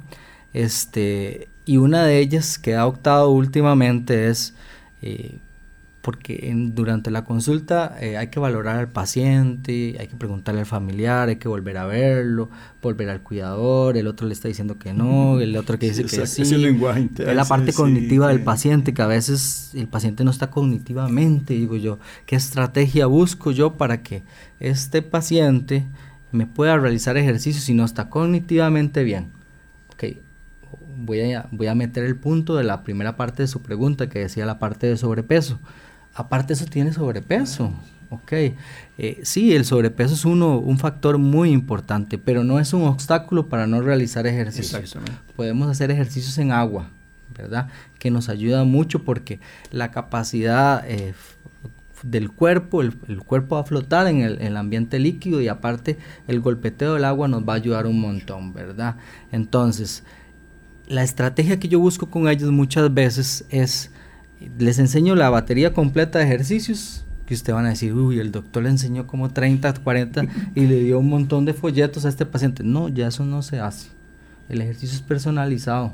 Este, 0.54 1.50
y 1.66 1.78
una 1.78 2.06
de 2.06 2.20
ellas 2.20 2.60
que 2.60 2.76
ha 2.76 2.86
optado 2.86 3.32
últimamente 3.32 4.30
es, 4.30 4.54
eh, 5.02 5.40
porque 6.02 6.54
durante 6.72 7.10
la 7.10 7.26
consulta 7.26 7.98
eh, 8.00 8.18
hay 8.18 8.28
que 8.28 8.40
valorar 8.40 8.78
al 8.78 8.90
paciente, 8.90 9.98
hay 10.00 10.08
que 10.08 10.16
preguntarle 10.16 10.62
al 10.62 10.68
familiar, 10.68 11.30
hay 11.30 11.38
que 11.38 11.48
volver 11.48 11.78
a 11.78 11.88
verlo, 11.88 12.52
volver 12.84 13.10
al 13.10 13.22
cuidador, 13.22 13.98
el 13.98 14.06
otro 14.06 14.28
le 14.28 14.34
está 14.34 14.48
diciendo 14.48 14.78
que 14.78 14.94
no, 14.94 15.40
el 15.42 15.58
otro 15.58 15.80
que 15.80 15.88
dice 15.88 16.04
que 16.04 16.28
sí. 16.28 16.44
es 16.44 16.52
la 17.18 17.46
parte 17.46 17.74
cognitiva 17.74 18.28
del 18.28 18.44
paciente, 18.44 18.94
que 18.94 19.02
a 19.02 19.08
veces 19.08 19.72
el 19.74 19.88
paciente 19.88 20.24
no 20.24 20.30
está 20.30 20.52
cognitivamente, 20.52 21.56
digo 21.56 21.76
yo, 21.76 21.98
¿qué 22.28 22.36
estrategia 22.36 23.08
busco 23.08 23.50
yo 23.50 23.74
para 23.74 24.04
que 24.04 24.22
este 24.60 25.02
paciente 25.02 25.84
me 26.32 26.46
pueda 26.46 26.78
realizar 26.78 27.18
ejercicio 27.18 27.60
si 27.60 27.74
no 27.74 27.84
está 27.84 28.10
cognitivamente 28.10 29.04
bien? 29.04 29.35
Voy 30.98 31.34
a, 31.34 31.48
voy 31.52 31.68
a 31.68 31.76
meter 31.76 32.04
el 32.04 32.16
punto 32.16 32.56
de 32.56 32.64
la 32.64 32.84
primera 32.84 33.16
parte 33.16 33.44
de 33.44 33.48
su 33.48 33.62
pregunta 33.62 34.10
que 34.10 34.20
decía 34.20 34.46
la 34.46 34.60
parte 34.60 34.88
de 34.88 34.98
sobrepeso. 34.98 35.60
Aparte 36.14 36.54
eso 36.54 36.66
tiene 36.66 36.94
sobrepeso. 36.94 37.72
Ok, 38.10 38.32
eh, 38.32 39.20
sí, 39.24 39.56
el 39.56 39.66
sobrepeso 39.66 40.14
es 40.14 40.26
uno, 40.26 40.58
un 40.60 40.78
factor 40.78 41.18
muy 41.18 41.52
importante, 41.52 42.18
pero 42.18 42.44
no 42.44 42.60
es 42.60 42.74
un 42.74 42.84
obstáculo 42.84 43.48
para 43.48 43.68
no 43.68 43.82
realizar 43.82 44.28
ejercicios. 44.28 44.98
Podemos 45.36 45.70
hacer 45.70 45.92
ejercicios 45.92 46.38
en 46.38 46.52
agua, 46.52 46.90
¿verdad? 47.38 47.68
Que 48.00 48.12
nos 48.12 48.30
ayuda 48.30 48.64
mucho 48.64 49.04
porque 49.04 49.40
la 49.72 49.92
capacidad 49.92 50.84
eh, 50.88 51.14
del 52.04 52.32
cuerpo, 52.32 52.82
el, 52.82 52.94
cuerpo 53.26 53.56
va 53.56 53.62
a 53.62 53.66
flotar 53.66 54.08
en 54.08 54.22
el, 54.22 54.42
el, 54.42 54.56
ambiente 54.56 55.00
líquido 55.00 55.42
y 55.42 55.48
aparte 55.48 55.98
el 56.28 56.40
golpeteo 56.40 56.94
del 56.94 57.06
agua 57.06 57.28
nos 57.28 57.44
va 57.44 57.54
a 57.54 57.58
ayudar 57.58 57.88
un 57.88 58.00
montón, 58.00 58.54
¿verdad? 58.54 58.98
Entonces, 59.32 60.04
la 60.88 61.04
estrategia 61.04 61.60
que 61.60 61.68
yo 61.68 61.80
busco 61.80 62.08
con 62.08 62.28
ellos 62.28 62.52
muchas 62.52 62.94
veces 62.94 63.46
es, 63.50 63.92
les 64.58 64.80
enseño 64.80 65.16
la 65.16 65.30
batería 65.30 65.74
completa 65.74 66.20
de 66.20 66.26
ejercicios, 66.26 67.06
que 67.26 67.34
ustedes 67.34 67.56
van 67.56 67.66
a 67.66 67.70
decir, 67.70 67.94
uy, 67.94 68.20
el 68.20 68.32
doctor 68.32 68.64
le 68.64 68.70
enseñó 68.70 69.08
como 69.08 69.30
30, 69.30 69.74
40 69.74 70.26
y 70.54 70.68
le 70.68 70.80
dio 70.82 71.00
un 71.00 71.10
montón 71.10 71.46
de 71.46 71.54
folletos 71.54 72.06
a 72.06 72.10
este 72.10 72.26
paciente. 72.26 72.64
No, 72.64 72.88
ya 72.88 73.08
eso 73.08 73.26
no 73.26 73.42
se 73.42 73.60
hace. 73.60 73.90
El 74.48 74.62
ejercicio 74.62 74.96
es 74.96 75.02
personalizado. 75.02 75.94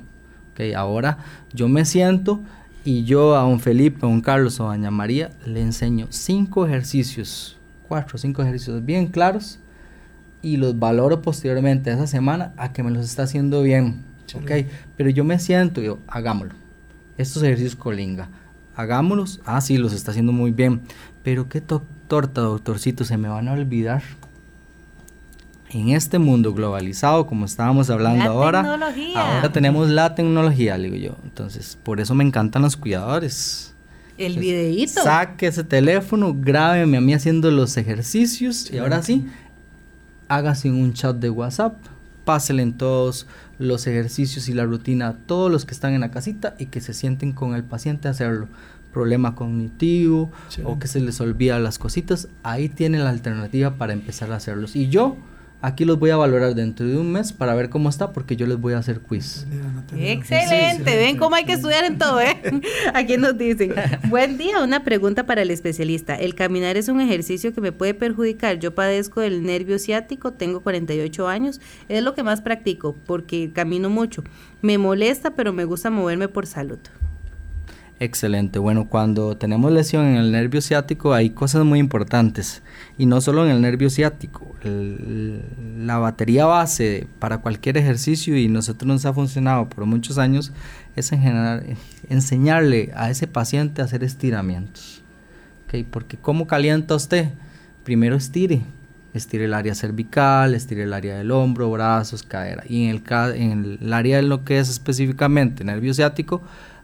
Okay, 0.52 0.74
ahora 0.74 1.20
yo 1.54 1.70
me 1.70 1.86
siento 1.86 2.42
y 2.84 3.06
yo 3.06 3.36
a 3.38 3.46
un 3.46 3.62
Felipe, 3.62 4.06
a 4.06 4.10
un 4.10 4.20
Carlos 4.20 4.60
o 4.60 4.70
a 4.70 4.76
Doña 4.76 4.92
María 4.92 5.32
le 5.46 5.62
enseño 5.62 6.08
cinco 6.10 6.66
ejercicios, 6.66 7.58
cuatro 7.88 8.16
o 8.16 8.18
cinco 8.18 8.42
ejercicios 8.42 8.84
bien 8.84 9.08
claros 9.08 9.60
y 10.42 10.58
los 10.58 10.78
valoro 10.78 11.22
posteriormente 11.22 11.92
esa 11.92 12.08
semana 12.08 12.54
a 12.58 12.74
que 12.74 12.84
me 12.84 12.92
los 12.92 13.06
está 13.06 13.24
haciendo 13.24 13.62
bien 13.62 14.11
Ok, 14.36 14.51
pero 14.97 15.09
yo 15.09 15.23
me 15.23 15.39
siento 15.39 15.79
y 15.79 15.84
digo, 15.84 15.99
hagámoslo. 16.07 16.53
Estos 17.17 17.43
ejercicios 17.43 17.75
colinga, 17.75 18.29
hagámoslos. 18.75 19.41
Ah, 19.45 19.61
sí, 19.61 19.77
los 19.77 19.93
está 19.93 20.11
haciendo 20.11 20.32
muy 20.32 20.51
bien. 20.51 20.82
Pero 21.23 21.49
qué 21.49 21.61
torta, 21.61 22.41
doctorcito, 22.41 23.03
se 23.03 23.17
me 23.17 23.27
van 23.27 23.47
a 23.47 23.53
olvidar. 23.53 24.01
En 25.69 25.89
este 25.89 26.19
mundo 26.19 26.53
globalizado, 26.53 27.27
como 27.27 27.45
estábamos 27.45 27.89
hablando 27.89 28.25
ahora, 28.25 28.59
ahora 29.15 29.51
tenemos 29.53 29.89
la 29.89 30.15
tecnología, 30.15 30.77
digo 30.77 30.95
yo. 30.95 31.15
Entonces, 31.23 31.77
por 31.82 32.01
eso 32.01 32.13
me 32.13 32.25
encantan 32.25 32.63
los 32.63 32.75
cuidadores. 32.75 33.73
El 34.17 34.38
videíto. 34.38 35.01
Saque 35.01 35.47
ese 35.47 35.63
teléfono, 35.63 36.36
grábeme 36.38 36.97
a 36.97 37.01
mí 37.01 37.13
haciendo 37.13 37.49
los 37.51 37.77
ejercicios 37.77 38.69
y 38.69 38.79
ahora 38.79 39.01
sí, 39.01 39.25
hágase 40.27 40.69
un 40.69 40.93
chat 40.93 41.15
de 41.15 41.29
WhatsApp 41.29 41.75
en 42.36 42.73
todos 42.73 43.27
los 43.59 43.88
ejercicios 43.88 44.49
y 44.49 44.53
la 44.53 44.65
rutina 44.65 45.07
a 45.09 45.13
todos 45.13 45.51
los 45.51 45.65
que 45.65 45.73
están 45.73 45.93
en 45.93 46.01
la 46.01 46.11
casita 46.11 46.55
y 46.59 46.67
que 46.67 46.82
se 46.82 46.93
sienten 46.93 47.34
con 47.34 47.55
el 47.55 47.63
paciente 47.63 48.07
a 48.07 48.11
hacerlo. 48.11 48.47
Problema 48.93 49.36
cognitivo 49.36 50.32
o 50.63 50.79
que 50.79 50.88
se 50.88 50.99
les 50.99 51.21
olvida 51.21 51.59
las 51.59 51.79
cositas, 51.79 52.27
ahí 52.43 52.67
tienen 52.67 53.03
la 53.03 53.09
alternativa 53.09 53.75
para 53.75 53.93
empezar 53.93 54.32
a 54.32 54.36
hacerlos. 54.36 54.75
Y 54.75 54.89
yo 54.89 55.15
Aquí 55.64 55.86
los 55.86 55.99
voy 55.99 56.09
a 56.09 56.18
valorar 56.18 56.55
dentro 56.55 56.88
de 56.88 56.97
un 56.97 57.12
mes 57.12 57.34
para 57.34 57.53
ver 57.53 57.70
cómo 57.70 57.88
está, 57.88 58.14
porque 58.14 58.36
yo 58.36 58.47
les 58.47 58.59
voy 58.59 58.74
a 58.74 58.80
hacer 58.80 58.99
quiz. 58.99 59.45
Excelente, 59.95 60.95
ven 60.95 61.18
cómo 61.18 61.36
hay 61.36 61.45
que 61.45 61.53
estudiar 61.53 61.86
en 61.86 61.99
todo, 61.99 62.20
¿eh? 62.20 62.36
Aquí 62.95 63.18
nos 63.18 63.38
dicen. 63.38 63.76
Buen 64.09 64.39
día, 64.39 64.64
una 64.64 64.84
pregunta 64.84 65.28
para 65.28 65.43
el 65.43 65.51
especialista. 65.51 66.16
¿El 66.16 66.34
caminar 66.34 66.78
es 66.78 66.88
un 66.88 66.99
ejercicio 66.99 67.53
que 67.53 67.62
me 67.62 67.72
puede 67.72 67.93
perjudicar? 67.93 68.57
Yo 68.57 68.74
padezco 68.74 69.22
del 69.22 69.43
nervio 69.43 69.78
ciático, 69.78 70.34
tengo 70.34 70.62
48 70.62 71.28
años, 71.28 71.62
es 71.89 72.01
lo 72.01 72.16
que 72.16 72.24
más 72.24 72.41
practico, 72.41 72.95
porque 73.05 73.51
camino 73.53 73.89
mucho. 73.89 74.24
Me 74.64 74.80
molesta, 74.80 75.36
pero 75.36 75.53
me 75.53 75.66
gusta 75.66 75.91
moverme 75.91 76.28
por 76.28 76.47
salud. 76.47 76.80
Excelente. 78.02 78.58
Bueno, 78.58 78.88
cuando 78.89 79.38
tenemos 79.38 79.72
lesión 79.72 80.08
en 80.08 80.16
el 80.16 80.32
nervio 80.32 80.60
ciático 80.60 81.14
hay 81.14 81.30
cosas 81.30 81.64
muy 81.64 81.78
importantes 81.78 82.64
y 82.97 83.06
no 83.06 83.22
solo 83.22 83.45
en 83.45 83.52
el 83.52 83.62
nervio 83.62 83.91
ciático. 83.91 84.56
la 84.64 85.99
batería 85.99 86.47
base 86.47 87.06
para 87.20 87.38
cualquier 87.38 87.78
ejercicio 87.78 88.36
y 88.36 88.47
nosotros 88.47 88.88
nos 88.88 89.06
ha 89.06 89.14
funcionado 89.14 89.70
por 89.70 89.86
muchos 89.86 90.18
años 90.18 90.52
es 90.95 91.12
enseñarle 92.10 92.91
a 92.95 93.12
ese 93.12 93.28
paciente 93.28 93.84
a 93.84 93.86
hacer 93.86 94.04
estiramientos. 94.04 95.04
¿okay? 95.68 95.84
Porque 95.84 96.18
¿cómo 96.18 96.47
calienta 96.47 96.95
usted? 96.95 97.30
Primero 97.84 98.16
estire. 98.16 98.64
Estire 99.14 99.45
el 99.45 99.54
área 99.54 99.76
cervical, 99.76 100.56
estire 100.56 100.84
el 100.84 100.93
área 100.93 101.18
del 101.18 101.30
hombro, 101.30 101.70
brazos, 101.70 102.24
cadera. 102.24 102.64
Y 102.68 102.86
en 102.86 102.95
el, 102.95 103.04
en 103.36 103.78
el 103.80 103.93
área 103.93 104.16
de 104.18 104.24
lo 104.24 104.43
que 104.43 104.58
es 104.58 104.70
específicamente 104.70 105.64
nervio 105.64 105.93
ciático, 105.93 106.41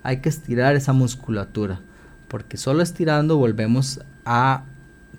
hay 0.08 0.22
que 0.22 0.30
estirar 0.30 0.78
esa 0.78 0.94
musculatura, 0.94 1.82
porque 2.30 2.56
solo 2.56 2.82
estirando 2.82 3.36
volvemos 3.36 4.00
a 4.24 4.64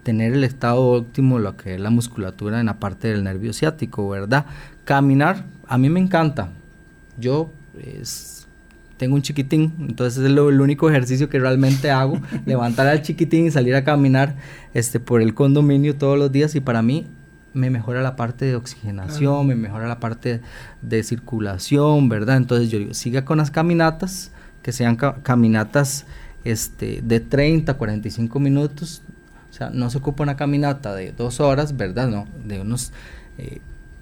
tener 0.02 0.32
el 0.32 0.44
estado 0.44 0.80
óptimo, 0.80 1.38
lo 1.38 1.58
que 1.58 1.74
es 1.74 1.80
la 1.80 1.90
musculatura 1.90 2.58
en 2.58 2.66
la 2.66 2.80
parte 2.80 3.08
del 3.08 3.22
nervio 3.22 3.52
ciático, 3.52 4.08
¿verdad? 4.08 4.46
Caminar, 4.86 5.44
a 5.66 5.76
mí 5.76 5.90
me 5.90 6.00
encanta. 6.00 6.48
Yo 7.18 7.50
tengo 8.96 9.14
un 9.14 9.20
chiquitín, 9.20 9.74
entonces 9.78 10.24
es 10.24 10.30
lo, 10.30 10.48
el 10.48 10.58
único 10.58 10.88
ejercicio 10.88 11.28
que 11.28 11.38
realmente 11.38 11.90
hago, 11.90 12.18
levantar 12.46 12.86
al 12.86 13.02
chiquitín 13.02 13.44
y 13.44 13.50
salir 13.50 13.74
a 13.74 13.84
caminar 13.84 14.36
este, 14.72 15.00
por 15.00 15.20
el 15.20 15.34
condominio 15.34 15.96
todos 15.96 16.18
los 16.18 16.32
días 16.32 16.54
y 16.54 16.60
para 16.60 16.80
mí 16.80 17.06
me 17.52 17.68
mejora 17.68 18.00
la 18.00 18.16
parte 18.16 18.46
de 18.46 18.56
oxigenación, 18.56 19.48
me 19.48 19.54
mejora 19.54 19.86
la 19.86 20.00
parte 20.00 20.40
de 20.80 21.02
circulación, 21.02 22.08
¿verdad? 22.08 22.38
Entonces 22.38 22.70
yo 22.70 22.78
digo, 22.78 22.94
siga 22.94 23.26
con 23.26 23.36
las 23.36 23.50
caminatas, 23.50 24.32
que 24.68 24.72
sean 24.74 24.96
caminatas 24.96 26.04
este, 26.44 27.00
de 27.02 27.20
30 27.20 27.72
45 27.72 28.38
minutos, 28.38 29.00
o 29.48 29.52
sea, 29.54 29.70
no 29.70 29.88
se 29.88 29.96
ocupa 29.96 30.22
una 30.22 30.36
caminata 30.36 30.94
de 30.94 31.10
dos 31.12 31.40
horas, 31.40 31.74
¿verdad? 31.74 32.06
No, 32.08 32.26
de 32.44 32.60
unos 32.60 32.92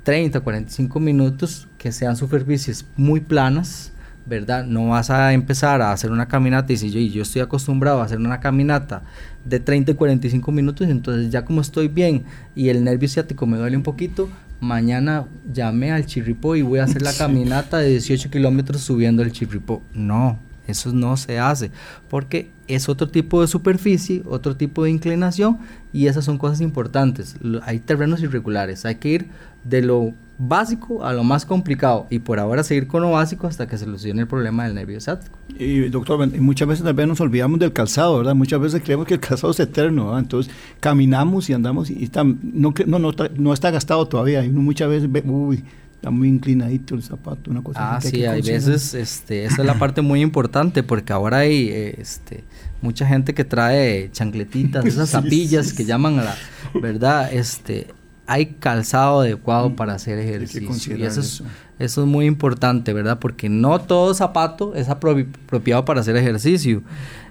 30, 0.03 0.39
eh, 0.39 0.41
45 0.41 0.99
minutos, 0.99 1.69
que 1.79 1.93
sean 1.93 2.17
superficies 2.17 2.85
muy 2.97 3.21
planas, 3.21 3.93
¿verdad? 4.27 4.67
No 4.67 4.89
vas 4.89 5.09
a 5.09 5.33
empezar 5.35 5.81
a 5.83 5.93
hacer 5.93 6.11
una 6.11 6.27
caminata 6.27 6.73
y 6.73 6.79
si 6.79 6.91
yo, 6.91 6.99
y 6.99 7.11
yo 7.11 7.23
estoy 7.23 7.43
acostumbrado 7.43 8.01
a 8.01 8.05
hacer 8.05 8.19
una 8.19 8.41
caminata 8.41 9.03
de 9.45 9.61
30 9.61 9.93
y 9.93 9.95
45 9.95 10.51
minutos, 10.51 10.89
entonces 10.89 11.31
ya 11.31 11.45
como 11.45 11.61
estoy 11.61 11.87
bien 11.87 12.25
y 12.57 12.71
el 12.71 12.83
nervio 12.83 13.09
ciático 13.09 13.47
me 13.47 13.57
duele 13.57 13.77
un 13.77 13.85
poquito, 13.85 14.29
mañana 14.59 15.27
llame 15.53 15.93
al 15.93 16.07
chirripó 16.07 16.57
y 16.57 16.63
voy 16.63 16.81
a 16.81 16.85
hacer 16.85 17.03
la 17.03 17.13
caminata 17.17 17.79
de 17.79 17.91
18 17.91 18.31
kilómetros 18.31 18.81
subiendo 18.81 19.23
el 19.23 19.31
chirripó. 19.31 19.81
No, 19.95 20.41
eso 20.67 20.93
no 20.93 21.17
se 21.17 21.39
hace 21.39 21.71
porque 22.09 22.51
es 22.69 22.89
otro 22.89 23.09
tipo 23.09 23.41
de 23.41 23.47
superficie, 23.47 24.23
otro 24.27 24.57
tipo 24.57 24.85
de 24.85 24.91
inclinación 24.91 25.59
y 25.93 26.07
esas 26.07 26.25
son 26.25 26.39
cosas 26.39 26.61
importantes. 26.61 27.37
Hay 27.63 27.79
terrenos 27.79 28.23
irregulares, 28.23 28.85
hay 28.85 28.97
que 28.97 29.09
ir 29.09 29.27
de 29.65 29.83
lo 29.83 30.15
básico 30.39 31.05
a 31.05 31.13
lo 31.13 31.25
más 31.25 31.47
complicado 31.47 32.07
y 32.11 32.19
por 32.19 32.39
ahora 32.39 32.63
seguir 32.63 32.87
con 32.87 33.03
lo 33.03 33.13
básico 33.13 33.47
hasta 33.47 33.67
que 33.67 33.79
se 33.79 33.85
solucione 33.85 34.23
el 34.23 34.29
problema 34.29 34.65
del 34.65 34.75
nervio 34.75 35.01
ciático. 35.01 35.39
Y 35.59 35.89
doctor, 35.89 36.29
muchas 36.39 36.69
veces 36.69 36.85
también 36.85 37.09
nos 37.09 37.21
olvidamos 37.21 37.59
del 37.59 37.73
calzado, 37.73 38.19
¿verdad? 38.19 38.35
Muchas 38.35 38.61
veces 38.61 38.83
creemos 38.85 39.07
que 39.07 39.15
el 39.15 39.21
calzado 39.21 39.53
es 39.53 39.61
eterno, 39.61 40.07
¿verdad? 40.07 40.21
Entonces 40.21 40.53
caminamos 40.81 41.49
y 41.49 41.55
andamos 41.55 41.91
y 41.91 42.05
está, 42.05 42.23
no, 42.25 42.75
no, 42.87 42.99
no, 42.99 43.13
no 43.37 43.53
está 43.53 43.71
gastado 43.71 44.07
todavía 44.07 44.45
y 44.45 44.51
muchas 44.51 44.89
veces 44.89 45.11
ve, 45.11 45.23
uy, 45.27 45.65
está 45.97 46.11
muy 46.11 46.29
inclinadito 46.29 46.95
el 46.95 47.03
zapato, 47.03 47.51
una 47.51 47.63
cosa 47.63 47.97
Ah, 47.97 48.01
sí, 48.01 48.25
hay, 48.25 48.43
veces, 48.43 48.95
este, 48.95 49.45
esa 49.45 49.63
es 49.63 49.67
la 49.67 49.79
parte 49.79 50.03
muy 50.03 50.21
importante 50.21 50.83
porque 50.83 51.13
ahora 51.13 51.39
hay, 51.39 51.69
este, 51.99 52.45
mucha 52.83 53.07
gente 53.07 53.35
que 53.35 53.45
trae 53.45 54.11
chancletitas, 54.13 54.85
esas 54.87 55.11
zapillas 55.11 55.73
que 55.73 55.85
llaman 55.85 56.19
a 56.19 56.25
la, 56.25 56.37
¿verdad? 56.81 57.33
Este, 57.33 57.89
hay 58.27 58.47
calzado 58.47 59.21
adecuado 59.21 59.75
para 59.75 59.95
hacer 59.95 60.19
ejercicio. 60.19 60.97
Y 60.97 61.03
eso 61.03 61.21
es, 61.21 61.43
eso. 61.79 62.03
es 62.03 62.09
muy 62.09 62.27
importante, 62.27 62.93
¿verdad? 62.93 63.19
Porque 63.19 63.49
no 63.49 63.81
todo 63.81 64.13
zapato 64.15 64.75
es 64.75 64.89
apropiado 64.89 65.85
para 65.85 66.01
hacer 66.01 66.17
ejercicio. 66.17 66.83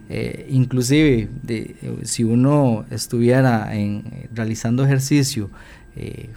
Eh, 0.08 0.48
inclusive, 0.50 1.30
de, 1.44 1.76
si 2.04 2.24
uno 2.24 2.86
estuviera 2.92 3.76
en, 3.76 4.28
realizando 4.34 4.86
ejercicio, 4.86 5.50
eh, 5.96 6.30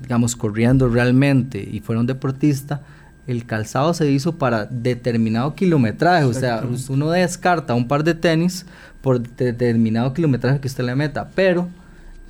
digamos, 0.00 0.36
corriendo 0.36 0.88
realmente 0.88 1.66
y 1.70 1.80
fuera 1.80 2.00
un 2.00 2.06
deportista, 2.06 2.82
el 3.26 3.44
calzado 3.44 3.92
se 3.94 4.10
hizo 4.10 4.36
para 4.36 4.66
determinado 4.66 5.54
kilometraje. 5.54 6.24
O 6.24 6.32
sea, 6.32 6.62
uno 6.88 7.10
descarta 7.10 7.74
un 7.74 7.88
par 7.88 8.04
de 8.04 8.14
tenis 8.14 8.66
por 9.00 9.20
determinado 9.20 10.12
kilometraje 10.14 10.60
que 10.60 10.68
usted 10.68 10.84
le 10.84 10.94
meta. 10.94 11.30
Pero 11.34 11.68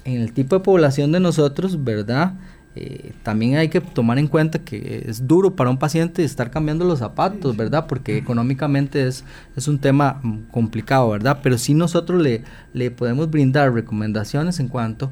en 0.04 0.20
el 0.20 0.32
tipo 0.32 0.56
de 0.56 0.64
población 0.64 1.12
de 1.12 1.20
nosotros, 1.20 1.84
¿verdad? 1.84 2.34
Eh, 2.78 3.12
también 3.22 3.56
hay 3.56 3.70
que 3.70 3.80
tomar 3.80 4.18
en 4.18 4.26
cuenta 4.26 4.58
que 4.58 5.04
es 5.06 5.26
duro 5.26 5.56
para 5.56 5.70
un 5.70 5.78
paciente 5.78 6.22
estar 6.22 6.50
cambiando 6.50 6.84
los 6.84 6.98
zapatos, 6.98 7.56
¿verdad? 7.56 7.86
Porque 7.86 8.18
económicamente 8.18 9.06
es, 9.06 9.24
es 9.56 9.66
un 9.66 9.78
tema 9.78 10.20
mm, 10.22 10.50
complicado, 10.50 11.08
¿verdad? 11.10 11.40
Pero 11.42 11.56
sí 11.56 11.72
nosotros 11.72 12.22
le, 12.22 12.44
le 12.74 12.90
podemos 12.90 13.30
brindar 13.30 13.72
recomendaciones 13.72 14.60
en 14.60 14.68
cuanto 14.68 15.06
a, 15.06 15.10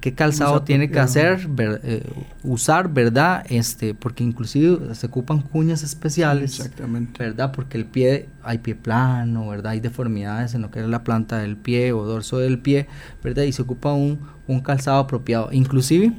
qué 0.00 0.14
calzado 0.14 0.62
tiene 0.62 0.90
que 0.90 1.00
hacer, 1.00 1.48
eh, 1.58 2.04
usar, 2.44 2.92
¿verdad? 2.92 3.44
Este, 3.48 3.94
porque 3.94 4.22
inclusive 4.22 4.94
se 4.94 5.06
ocupan 5.06 5.42
cuñas 5.42 5.82
especiales, 5.82 6.58
Exactamente. 6.60 7.22
¿verdad? 7.22 7.52
Porque 7.52 7.76
el 7.76 7.84
pie, 7.84 8.28
hay 8.42 8.58
pie 8.58 8.76
plano, 8.76 9.48
¿verdad? 9.48 9.72
Hay 9.72 9.80
deformidades 9.80 10.54
en 10.54 10.62
lo 10.62 10.70
que 10.70 10.80
es 10.80 10.86
la 10.86 11.02
planta 11.02 11.38
del 11.38 11.56
pie 11.56 11.92
o 11.92 12.04
dorso 12.04 12.38
del 12.38 12.60
pie, 12.60 12.86
¿verdad? 13.24 13.42
Y 13.42 13.52
se 13.52 13.62
ocupa 13.62 13.92
un, 13.92 14.20
calzado 14.62 14.98
apropiado. 14.98 15.48
Inclusive, 15.52 16.12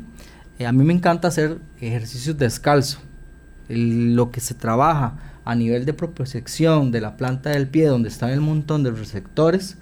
eh, 0.60 0.66
a 0.66 0.72
mí 0.72 0.84
me 0.84 0.94
encanta 0.94 1.28
hacer 1.28 1.60
ejercicios 1.80 2.38
descalzo. 2.38 3.00
lo 3.70 4.32
que 4.32 4.42
se 4.42 4.54
trabaja 4.54 5.16
a 5.46 5.56
nivel 5.56 5.86
de 5.86 5.94
propiocepción 5.94 6.92
de 6.92 7.00
la 7.00 7.16
planta 7.16 7.52
del 7.52 7.68
pie, 7.68 7.86
donde 7.88 8.10
está 8.10 8.32
el 8.34 8.42
montón 8.42 8.84
de 8.84 8.92
receptores, 8.92 9.78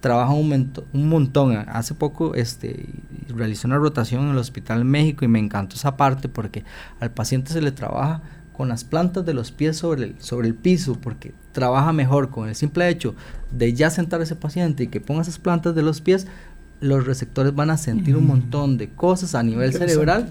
trabaja 0.00 0.32
un, 0.32 0.72
un 0.92 1.08
montón. 1.08 1.56
Hace 1.68 1.94
poco 1.94 2.34
este, 2.34 2.86
realicé 3.28 3.66
una 3.66 3.78
rotación 3.78 4.24
en 4.24 4.30
el 4.30 4.38
Hospital 4.38 4.84
México 4.84 5.24
y 5.24 5.28
me 5.28 5.38
encantó 5.38 5.76
esa 5.76 5.96
parte 5.96 6.28
porque 6.28 6.64
al 6.98 7.10
paciente 7.10 7.52
se 7.52 7.60
le 7.60 7.72
trabaja 7.72 8.22
con 8.52 8.68
las 8.68 8.84
plantas 8.84 9.24
de 9.24 9.32
los 9.32 9.52
pies 9.52 9.78
sobre 9.78 10.04
el, 10.04 10.14
sobre 10.18 10.48
el 10.48 10.54
piso 10.54 10.98
porque 11.00 11.32
trabaja 11.52 11.92
mejor 11.92 12.30
con 12.30 12.48
el 12.48 12.54
simple 12.54 12.88
hecho 12.88 13.14
de 13.50 13.72
ya 13.72 13.88
sentar 13.90 14.20
a 14.20 14.24
ese 14.24 14.36
paciente 14.36 14.84
y 14.84 14.86
que 14.88 15.00
ponga 15.00 15.22
esas 15.22 15.38
plantas 15.38 15.74
de 15.74 15.82
los 15.82 16.00
pies, 16.00 16.26
los 16.80 17.06
receptores 17.06 17.54
van 17.54 17.70
a 17.70 17.76
sentir 17.76 18.16
un 18.16 18.26
montón 18.26 18.76
de 18.76 18.90
cosas 18.90 19.34
a 19.34 19.42
nivel 19.42 19.72
cerebral 19.72 20.28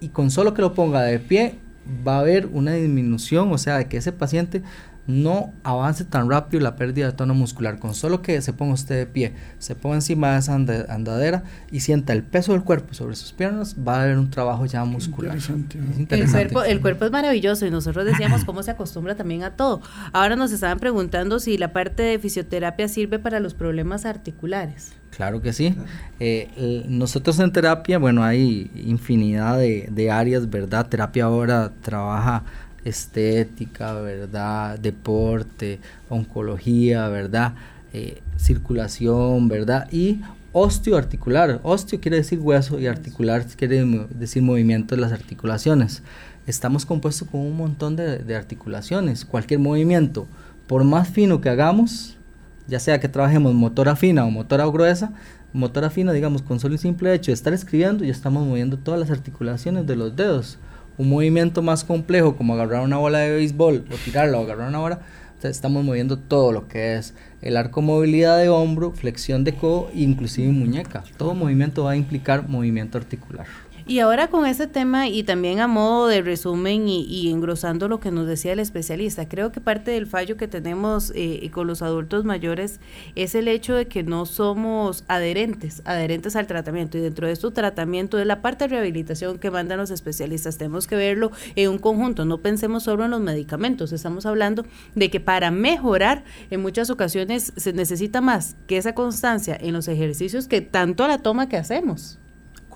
y 0.00 0.08
con 0.08 0.30
solo 0.30 0.54
que 0.54 0.62
lo 0.62 0.74
ponga 0.74 1.02
de 1.02 1.18
pie 1.18 1.58
va 2.06 2.16
a 2.16 2.20
haber 2.20 2.46
una 2.46 2.72
disminución, 2.72 3.52
o 3.52 3.58
sea, 3.58 3.78
de 3.78 3.88
que 3.88 3.96
ese 3.96 4.12
paciente 4.12 4.62
no 5.08 5.54
avance 5.64 6.04
tan 6.04 6.30
rápido 6.30 6.62
la 6.62 6.76
pérdida 6.76 7.06
de 7.06 7.12
tono 7.12 7.34
muscular. 7.34 7.78
Con 7.78 7.94
solo 7.94 8.20
que 8.20 8.40
se 8.42 8.52
ponga 8.52 8.74
usted 8.74 8.94
de 8.94 9.06
pie, 9.06 9.32
se 9.58 9.74
ponga 9.74 9.96
encima 9.96 10.32
de 10.32 10.38
esa 10.38 10.54
andadera 10.54 11.42
y 11.72 11.80
sienta 11.80 12.12
el 12.12 12.22
peso 12.22 12.52
del 12.52 12.62
cuerpo 12.62 12.92
sobre 12.92 13.16
sus 13.16 13.32
piernas, 13.32 13.74
va 13.76 13.96
a 13.96 14.02
haber 14.02 14.18
un 14.18 14.30
trabajo 14.30 14.66
ya 14.66 14.84
muscular. 14.84 15.38
El, 16.10 16.30
cuerpo, 16.30 16.62
el 16.62 16.80
cuerpo 16.82 17.06
es 17.06 17.10
maravilloso 17.10 17.64
y 17.64 17.70
nosotros 17.70 18.04
decíamos 18.04 18.44
cómo 18.44 18.62
se 18.62 18.70
acostumbra 18.70 19.16
también 19.16 19.44
a 19.44 19.56
todo. 19.56 19.80
Ahora 20.12 20.36
nos 20.36 20.52
estaban 20.52 20.78
preguntando 20.78 21.40
si 21.40 21.56
la 21.56 21.72
parte 21.72 22.02
de 22.02 22.18
fisioterapia 22.18 22.86
sirve 22.86 23.18
para 23.18 23.40
los 23.40 23.54
problemas 23.54 24.04
articulares. 24.04 24.92
Claro 25.10 25.40
que 25.40 25.54
sí. 25.54 25.74
Eh, 26.20 26.84
nosotros 26.86 27.38
en 27.40 27.50
terapia, 27.50 27.98
bueno, 27.98 28.22
hay 28.22 28.70
infinidad 28.76 29.58
de, 29.58 29.88
de 29.90 30.10
áreas, 30.10 30.50
¿verdad? 30.50 30.86
Terapia 30.86 31.24
ahora 31.24 31.72
trabaja 31.80 32.44
estética, 32.84 33.92
¿verdad? 33.94 34.78
Deporte, 34.78 35.80
oncología, 36.08 37.08
¿verdad? 37.08 37.54
Eh, 37.92 38.22
circulación, 38.36 39.48
¿verdad? 39.48 39.88
Y 39.92 40.20
osteoarticular. 40.52 41.60
Osteo 41.62 42.00
quiere 42.00 42.18
decir 42.18 42.38
hueso 42.38 42.78
y 42.80 42.86
articular 42.86 43.44
quiere 43.46 43.84
decir 44.10 44.42
movimiento 44.42 44.94
de 44.94 45.00
las 45.00 45.12
articulaciones. 45.12 46.02
Estamos 46.46 46.86
compuestos 46.86 47.28
con 47.28 47.40
un 47.40 47.56
montón 47.56 47.96
de, 47.96 48.18
de 48.18 48.36
articulaciones. 48.36 49.24
Cualquier 49.24 49.60
movimiento, 49.60 50.26
por 50.66 50.84
más 50.84 51.08
fino 51.08 51.40
que 51.40 51.50
hagamos, 51.50 52.16
ya 52.66 52.80
sea 52.80 53.00
que 53.00 53.08
trabajemos 53.08 53.54
motora 53.54 53.96
fina 53.96 54.24
o 54.24 54.30
motora 54.30 54.66
gruesa, 54.66 55.12
motora 55.52 55.90
fina, 55.90 56.12
digamos, 56.12 56.42
con 56.42 56.60
solo 56.60 56.74
y 56.74 56.78
simple 56.78 57.12
hecho 57.14 57.30
de 57.30 57.34
estar 57.34 57.52
escribiendo, 57.52 58.04
ya 58.04 58.12
estamos 58.12 58.46
moviendo 58.46 58.78
todas 58.78 59.00
las 59.00 59.10
articulaciones 59.10 59.86
de 59.86 59.96
los 59.96 60.14
dedos 60.16 60.58
un 60.98 61.08
movimiento 61.08 61.62
más 61.62 61.84
complejo 61.84 62.36
como 62.36 62.54
agarrar 62.54 62.82
una 62.82 62.98
bola 62.98 63.20
de 63.20 63.30
béisbol 63.30 63.86
o 63.90 63.94
tirarla 64.04 64.38
o 64.38 64.42
agarrar 64.42 64.68
una 64.68 64.80
bola, 64.80 65.00
estamos 65.42 65.84
moviendo 65.84 66.18
todo 66.18 66.50
lo 66.50 66.66
que 66.66 66.96
es 66.96 67.14
el 67.40 67.56
arco 67.56 67.80
movilidad 67.80 68.38
de 68.38 68.48
hombro, 68.48 68.90
flexión 68.90 69.44
de 69.44 69.54
codo, 69.54 69.90
inclusive 69.94 70.50
muñeca. 70.50 71.04
Todo 71.16 71.34
movimiento 71.34 71.84
va 71.84 71.92
a 71.92 71.96
implicar 71.96 72.48
movimiento 72.48 72.98
articular. 72.98 73.46
Y 73.88 74.00
ahora 74.00 74.28
con 74.28 74.44
este 74.44 74.66
tema 74.66 75.08
y 75.08 75.22
también 75.22 75.60
a 75.60 75.66
modo 75.66 76.08
de 76.08 76.20
resumen 76.20 76.86
y, 76.88 77.30
engrosando 77.30 77.88
lo 77.88 78.00
que 78.00 78.10
nos 78.10 78.26
decía 78.26 78.52
el 78.52 78.58
especialista, 78.58 79.30
creo 79.30 79.50
que 79.50 79.62
parte 79.62 79.92
del 79.92 80.06
fallo 80.06 80.36
que 80.36 80.46
tenemos 80.46 81.10
eh, 81.14 81.50
con 81.54 81.66
los 81.66 81.80
adultos 81.80 82.26
mayores 82.26 82.80
es 83.14 83.34
el 83.34 83.48
hecho 83.48 83.74
de 83.74 83.88
que 83.88 84.02
no 84.02 84.26
somos 84.26 85.04
adherentes, 85.08 85.80
adherentes 85.86 86.36
al 86.36 86.46
tratamiento 86.46 86.98
y 86.98 87.00
dentro 87.00 87.28
de 87.28 87.32
este 87.32 87.50
tratamiento 87.50 88.18
de 88.18 88.26
la 88.26 88.42
parte 88.42 88.64
de 88.64 88.74
rehabilitación 88.74 89.38
que 89.38 89.50
mandan 89.50 89.78
los 89.78 89.90
especialistas. 89.90 90.58
Tenemos 90.58 90.86
que 90.86 90.96
verlo 90.96 91.32
en 91.56 91.70
un 91.70 91.78
conjunto, 91.78 92.26
no 92.26 92.42
pensemos 92.42 92.82
solo 92.82 93.06
en 93.06 93.10
los 93.10 93.22
medicamentos, 93.22 93.94
estamos 93.94 94.26
hablando 94.26 94.66
de 94.96 95.10
que 95.10 95.20
para 95.20 95.50
mejorar 95.50 96.24
en 96.50 96.60
muchas 96.60 96.90
ocasiones 96.90 97.54
se 97.56 97.72
necesita 97.72 98.20
más 98.20 98.54
que 98.66 98.76
esa 98.76 98.94
constancia 98.94 99.56
en 99.58 99.72
los 99.72 99.88
ejercicios 99.88 100.46
que 100.46 100.60
tanto 100.60 101.08
la 101.08 101.22
toma 101.22 101.48
que 101.48 101.56
hacemos. 101.56 102.18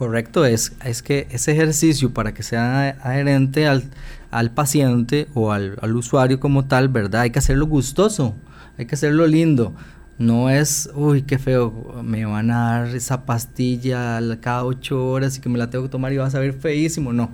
Correcto, 0.02 0.44
es, 0.44 0.72
es 0.84 1.00
que 1.00 1.28
ese 1.30 1.52
ejercicio 1.52 2.12
para 2.12 2.34
que 2.34 2.42
sea 2.42 2.88
adherente 3.02 3.68
al, 3.68 3.84
al 4.32 4.50
paciente 4.50 5.28
o 5.32 5.52
al, 5.52 5.78
al, 5.80 5.94
usuario 5.94 6.40
como 6.40 6.64
tal, 6.64 6.88
¿verdad? 6.88 7.20
Hay 7.20 7.30
que 7.30 7.38
hacerlo 7.38 7.68
gustoso, 7.68 8.34
hay 8.76 8.86
que 8.86 8.96
hacerlo 8.96 9.28
lindo. 9.28 9.76
No 10.18 10.50
es, 10.50 10.90
uy, 10.96 11.22
qué 11.22 11.38
feo, 11.38 12.02
me 12.02 12.24
van 12.24 12.50
a 12.50 12.80
dar 12.80 12.96
esa 12.96 13.24
pastilla 13.24 14.20
cada 14.40 14.64
ocho 14.64 15.08
horas 15.08 15.38
y 15.38 15.40
que 15.40 15.48
me 15.48 15.56
la 15.56 15.70
tengo 15.70 15.84
que 15.84 15.90
tomar 15.90 16.12
y 16.12 16.16
va 16.16 16.26
a 16.26 16.30
saber 16.30 16.54
feísimo. 16.54 17.12
No, 17.12 17.30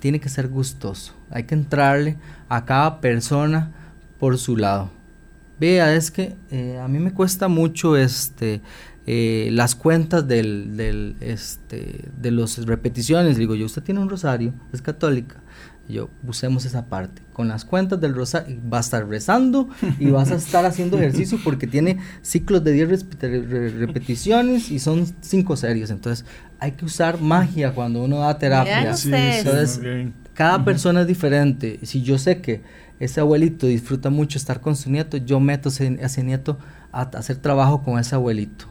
tiene 0.00 0.18
que 0.18 0.30
ser 0.30 0.48
gustoso. 0.48 1.12
Hay 1.28 1.44
que 1.44 1.54
entrarle 1.54 2.16
a 2.48 2.64
cada 2.64 3.02
persona 3.02 3.72
por 4.18 4.38
su 4.38 4.56
lado. 4.56 4.90
Vea, 5.60 5.94
es 5.94 6.10
que 6.10 6.34
eh, 6.50 6.80
a 6.82 6.88
mí 6.88 6.98
me 6.98 7.12
cuesta 7.12 7.48
mucho 7.48 7.94
este 7.94 8.62
eh, 9.06 9.48
las 9.52 9.74
cuentas 9.74 10.26
del, 10.26 10.76
del, 10.76 11.16
este, 11.20 12.04
de 12.20 12.30
las 12.30 12.66
repeticiones. 12.66 13.36
Digo 13.36 13.54
yo, 13.54 13.66
usted 13.66 13.82
tiene 13.82 14.00
un 14.00 14.08
rosario, 14.08 14.52
es 14.72 14.82
católica. 14.82 15.36
Yo, 15.88 16.10
usemos 16.26 16.64
esa 16.64 16.86
parte. 16.86 17.22
Con 17.32 17.46
las 17.46 17.64
cuentas 17.64 18.00
del 18.00 18.14
rosario, 18.14 18.58
va 18.72 18.78
a 18.78 18.80
estar 18.80 19.06
rezando 19.08 19.68
y 20.00 20.10
vas 20.10 20.32
a 20.32 20.34
estar 20.34 20.64
haciendo 20.66 20.96
ejercicio 20.98 21.38
porque 21.44 21.68
tiene 21.68 21.98
ciclos 22.22 22.64
de 22.64 22.72
10 22.72 23.06
repeticiones 23.78 24.70
y 24.72 24.80
son 24.80 25.06
5 25.20 25.56
serios. 25.56 25.90
Entonces, 25.90 26.26
hay 26.58 26.72
que 26.72 26.84
usar 26.84 27.20
magia 27.20 27.72
cuando 27.72 28.02
uno 28.02 28.18
da 28.18 28.36
terapia. 28.38 28.90
Entonces, 28.90 29.80
cada 30.34 30.64
persona 30.64 31.02
es 31.02 31.06
diferente. 31.06 31.78
Si 31.84 32.02
yo 32.02 32.18
sé 32.18 32.40
que 32.40 32.62
ese 32.98 33.20
abuelito 33.20 33.66
disfruta 33.66 34.10
mucho 34.10 34.38
estar 34.38 34.60
con 34.60 34.74
su 34.74 34.90
nieto, 34.90 35.16
yo 35.18 35.38
meto 35.38 35.68
a 35.68 35.72
ese 35.72 36.22
nieto 36.24 36.58
a 36.92 37.02
hacer 37.02 37.36
trabajo 37.36 37.82
con 37.82 37.98
ese 37.98 38.14
abuelito, 38.14 38.66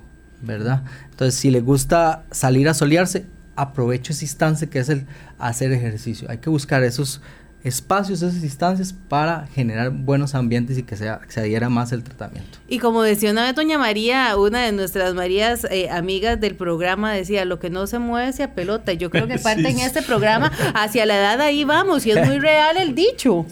¿verdad? 0.45 0.83
Entonces, 1.11 1.35
si 1.35 1.51
le 1.51 1.61
gusta 1.61 2.23
salir 2.31 2.69
a 2.69 2.73
solearse, 2.73 3.25
aprovecho 3.55 4.11
esa 4.11 4.23
instancia 4.23 4.69
que 4.69 4.79
es 4.79 4.89
el 4.89 5.05
hacer 5.39 5.71
ejercicio. 5.71 6.29
Hay 6.29 6.37
que 6.37 6.49
buscar 6.49 6.83
esos 6.83 7.21
espacios, 7.65 8.21
esas 8.21 8.43
instancias 8.43 8.93
para 8.93 9.47
generar 9.47 9.89
buenos 9.89 10.35
ambientes 10.35 10.77
y 10.77 10.83
que 10.83 10.95
sea, 10.95 11.19
se 11.27 11.39
adhiera 11.39 11.67
más 11.67 11.91
el 11.91 12.03
tratamiento. 12.03 12.59
Y 12.67 12.77
como 12.77 13.01
decía 13.01 13.31
una 13.31 13.43
vez 13.43 13.55
doña 13.55 13.79
María, 13.79 14.37
una 14.37 14.63
de 14.63 14.71
nuestras 14.71 15.15
Marías 15.15 15.65
eh, 15.71 15.89
amigas 15.89 16.39
del 16.39 16.55
programa 16.55 17.11
decía, 17.11 17.43
lo 17.43 17.57
que 17.57 17.71
no 17.71 17.87
se 17.87 17.97
mueve 17.97 18.33
se 18.33 18.47
pelota. 18.47 18.93
Y 18.93 18.97
yo 18.97 19.09
creo 19.09 19.27
que 19.27 19.39
parte 19.43 19.67
en 19.67 19.79
este 19.79 20.03
programa 20.03 20.51
hacia 20.75 21.07
la 21.07 21.17
edad 21.17 21.41
ahí 21.41 21.63
vamos 21.63 22.05
y 22.05 22.11
es 22.11 22.27
muy 22.27 22.37
real 22.37 22.77
el 22.77 22.93
dicho. 22.93 23.47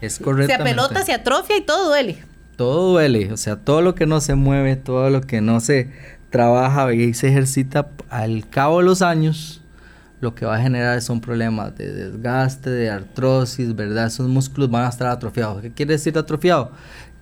Es 0.00 0.18
correcto. 0.18 0.56
Se 0.56 0.62
pelota, 0.62 1.04
se 1.04 1.12
atrofia 1.12 1.58
y 1.58 1.60
todo 1.60 1.88
duele. 1.88 2.16
Todo 2.56 2.92
duele, 2.92 3.32
o 3.32 3.36
sea, 3.36 3.56
todo 3.56 3.82
lo 3.82 3.94
que 3.94 4.06
no 4.06 4.20
se 4.20 4.34
mueve, 4.34 4.76
todo 4.76 5.10
lo 5.10 5.20
que 5.20 5.42
no 5.42 5.60
se 5.60 5.90
trabaja 6.30 6.92
y 6.92 7.14
se 7.14 7.28
ejercita 7.28 7.88
al 8.10 8.48
cabo 8.48 8.78
de 8.78 8.84
los 8.84 9.02
años, 9.02 9.62
lo 10.20 10.34
que 10.34 10.44
va 10.46 10.56
a 10.56 10.60
generar 10.60 11.00
son 11.00 11.20
problemas 11.20 11.76
de 11.76 11.92
desgaste, 11.92 12.70
de 12.70 12.90
artrosis, 12.90 13.74
¿verdad? 13.74 14.06
Esos 14.06 14.28
músculos 14.28 14.70
van 14.70 14.84
a 14.84 14.88
estar 14.88 15.08
atrofiados. 15.08 15.62
¿Qué 15.62 15.70
quiere 15.70 15.92
decir 15.92 16.18
atrofiado? 16.18 16.72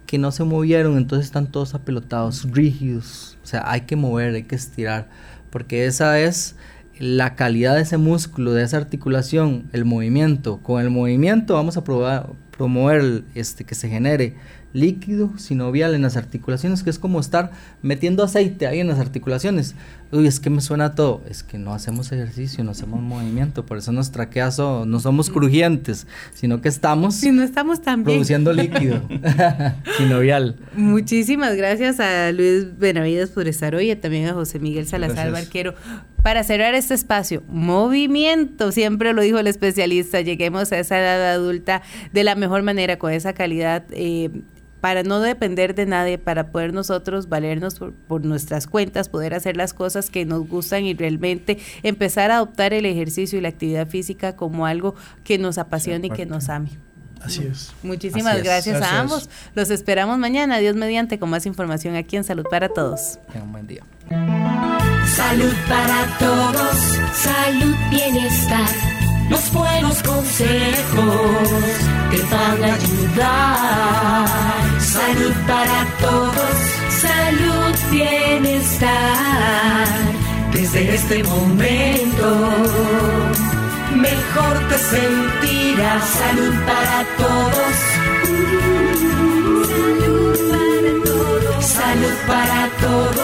Que 0.06 0.18
no 0.18 0.32
se 0.32 0.44
movieron, 0.44 0.96
entonces 0.96 1.26
están 1.26 1.48
todos 1.48 1.74
apelotados, 1.74 2.50
rígidos. 2.50 3.36
O 3.42 3.46
sea, 3.46 3.70
hay 3.70 3.82
que 3.82 3.96
mover, 3.96 4.34
hay 4.34 4.44
que 4.44 4.54
estirar, 4.54 5.08
porque 5.50 5.86
esa 5.86 6.18
es 6.18 6.56
la 6.98 7.34
calidad 7.34 7.74
de 7.74 7.82
ese 7.82 7.98
músculo, 7.98 8.52
de 8.52 8.62
esa 8.62 8.78
articulación, 8.78 9.68
el 9.72 9.84
movimiento. 9.84 10.58
Con 10.62 10.80
el 10.80 10.90
movimiento 10.90 11.54
vamos 11.54 11.76
a 11.76 11.84
probar, 11.84 12.30
promover 12.56 13.24
este, 13.34 13.64
que 13.64 13.74
se 13.74 13.88
genere 13.88 14.36
líquido 14.76 15.30
sinovial 15.38 15.94
en 15.94 16.02
las 16.02 16.16
articulaciones, 16.16 16.82
que 16.82 16.90
es 16.90 16.98
como 16.98 17.18
estar 17.18 17.50
metiendo 17.82 18.22
aceite 18.22 18.66
ahí 18.66 18.80
en 18.80 18.88
las 18.88 18.98
articulaciones. 18.98 19.74
Uy, 20.12 20.26
es 20.26 20.38
que 20.38 20.50
me 20.50 20.60
suena 20.60 20.94
todo. 20.94 21.22
Es 21.28 21.42
que 21.42 21.58
no 21.58 21.74
hacemos 21.74 22.12
ejercicio, 22.12 22.62
no 22.62 22.72
hacemos 22.72 23.00
movimiento, 23.00 23.66
por 23.66 23.78
eso 23.78 23.90
nos 23.90 24.12
traqueas 24.12 24.56
no 24.58 25.00
somos 25.00 25.30
crujientes, 25.30 26.06
sino 26.34 26.60
que 26.60 26.68
estamos, 26.68 27.16
si 27.16 27.32
no 27.32 27.42
estamos 27.42 27.80
produciendo 27.80 28.52
líquido 28.52 29.02
sinovial. 29.98 30.56
Muchísimas 30.74 31.56
gracias 31.56 31.98
a 31.98 32.30
Luis 32.32 32.78
Benavides 32.78 33.30
por 33.30 33.48
estar 33.48 33.74
hoy 33.74 33.90
y 33.90 33.96
también 33.96 34.28
a 34.28 34.34
José 34.34 34.58
Miguel 34.58 34.86
Salazar 34.86 35.32
Barquero. 35.32 35.74
Para 36.22 36.42
cerrar 36.44 36.74
este 36.74 36.94
espacio, 36.94 37.42
movimiento, 37.48 38.72
siempre 38.72 39.12
lo 39.12 39.22
dijo 39.22 39.38
el 39.38 39.46
especialista, 39.46 40.20
lleguemos 40.20 40.72
a 40.72 40.78
esa 40.78 40.98
edad 40.98 41.32
adulta 41.32 41.82
de 42.12 42.24
la 42.24 42.34
mejor 42.34 42.62
manera, 42.62 42.98
con 42.98 43.12
esa 43.12 43.32
calidad. 43.32 43.84
Eh, 43.90 44.30
para 44.86 45.02
no 45.02 45.18
depender 45.18 45.74
de 45.74 45.84
nadie, 45.84 46.16
para 46.16 46.52
poder 46.52 46.72
nosotros 46.72 47.28
valernos 47.28 47.80
por, 48.06 48.24
nuestras 48.24 48.68
cuentas, 48.68 49.08
poder 49.08 49.34
hacer 49.34 49.56
las 49.56 49.74
cosas 49.74 50.10
que 50.10 50.24
nos 50.24 50.48
gustan 50.48 50.84
y 50.84 50.94
realmente 50.94 51.58
empezar 51.82 52.30
a 52.30 52.36
adoptar 52.36 52.72
el 52.72 52.86
ejercicio 52.86 53.36
y 53.36 53.42
la 53.42 53.48
actividad 53.48 53.88
física 53.88 54.36
como 54.36 54.64
algo 54.64 54.94
que 55.24 55.38
nos 55.38 55.58
apasione 55.58 56.06
y 56.06 56.10
que 56.10 56.24
nos 56.24 56.48
ame. 56.48 56.68
Así 57.20 57.44
es. 57.50 57.72
Muchísimas 57.82 58.40
gracias, 58.44 58.80
a 58.80 59.00
ambos. 59.00 59.28
Los 59.56 59.70
esperamos 59.70 60.18
mañana. 60.18 60.58
Dios 60.58 60.76
mediante 60.76 61.18
con 61.18 61.30
más 61.30 61.46
información 61.46 61.96
aquí 61.96 62.16
en 62.16 62.22
Salud 62.22 62.44
para 62.48 62.68
Todos. 62.68 63.18
un 63.34 63.50
buen 63.50 63.66
día. 63.66 63.82
Salud 64.08 65.52
para 65.68 66.16
todos. 66.20 66.76
Salud, 67.12 67.74
bienestar 67.90 69.15
los 69.28 69.52
buenos 69.52 70.02
consejos 70.02 71.48
te 72.10 72.18
van 72.34 72.64
a 72.64 72.74
ayudar. 72.74 74.26
Salud 74.80 75.34
para 75.46 75.86
todos, 76.00 76.56
salud, 77.04 77.74
bienestar. 77.90 79.86
Desde 80.52 80.94
este 80.94 81.24
momento, 81.24 82.28
mejor 83.94 84.68
te 84.68 84.78
sentirás. 84.78 86.04
Salud 86.04 86.54
para 86.66 87.04
todos. 87.16 87.76
salud 91.60 92.16
para 92.26 92.70
todos. 92.80 93.16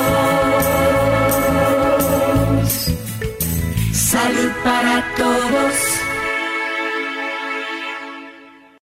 Salud 3.92 4.52
para 4.62 4.94
todos 5.16 5.91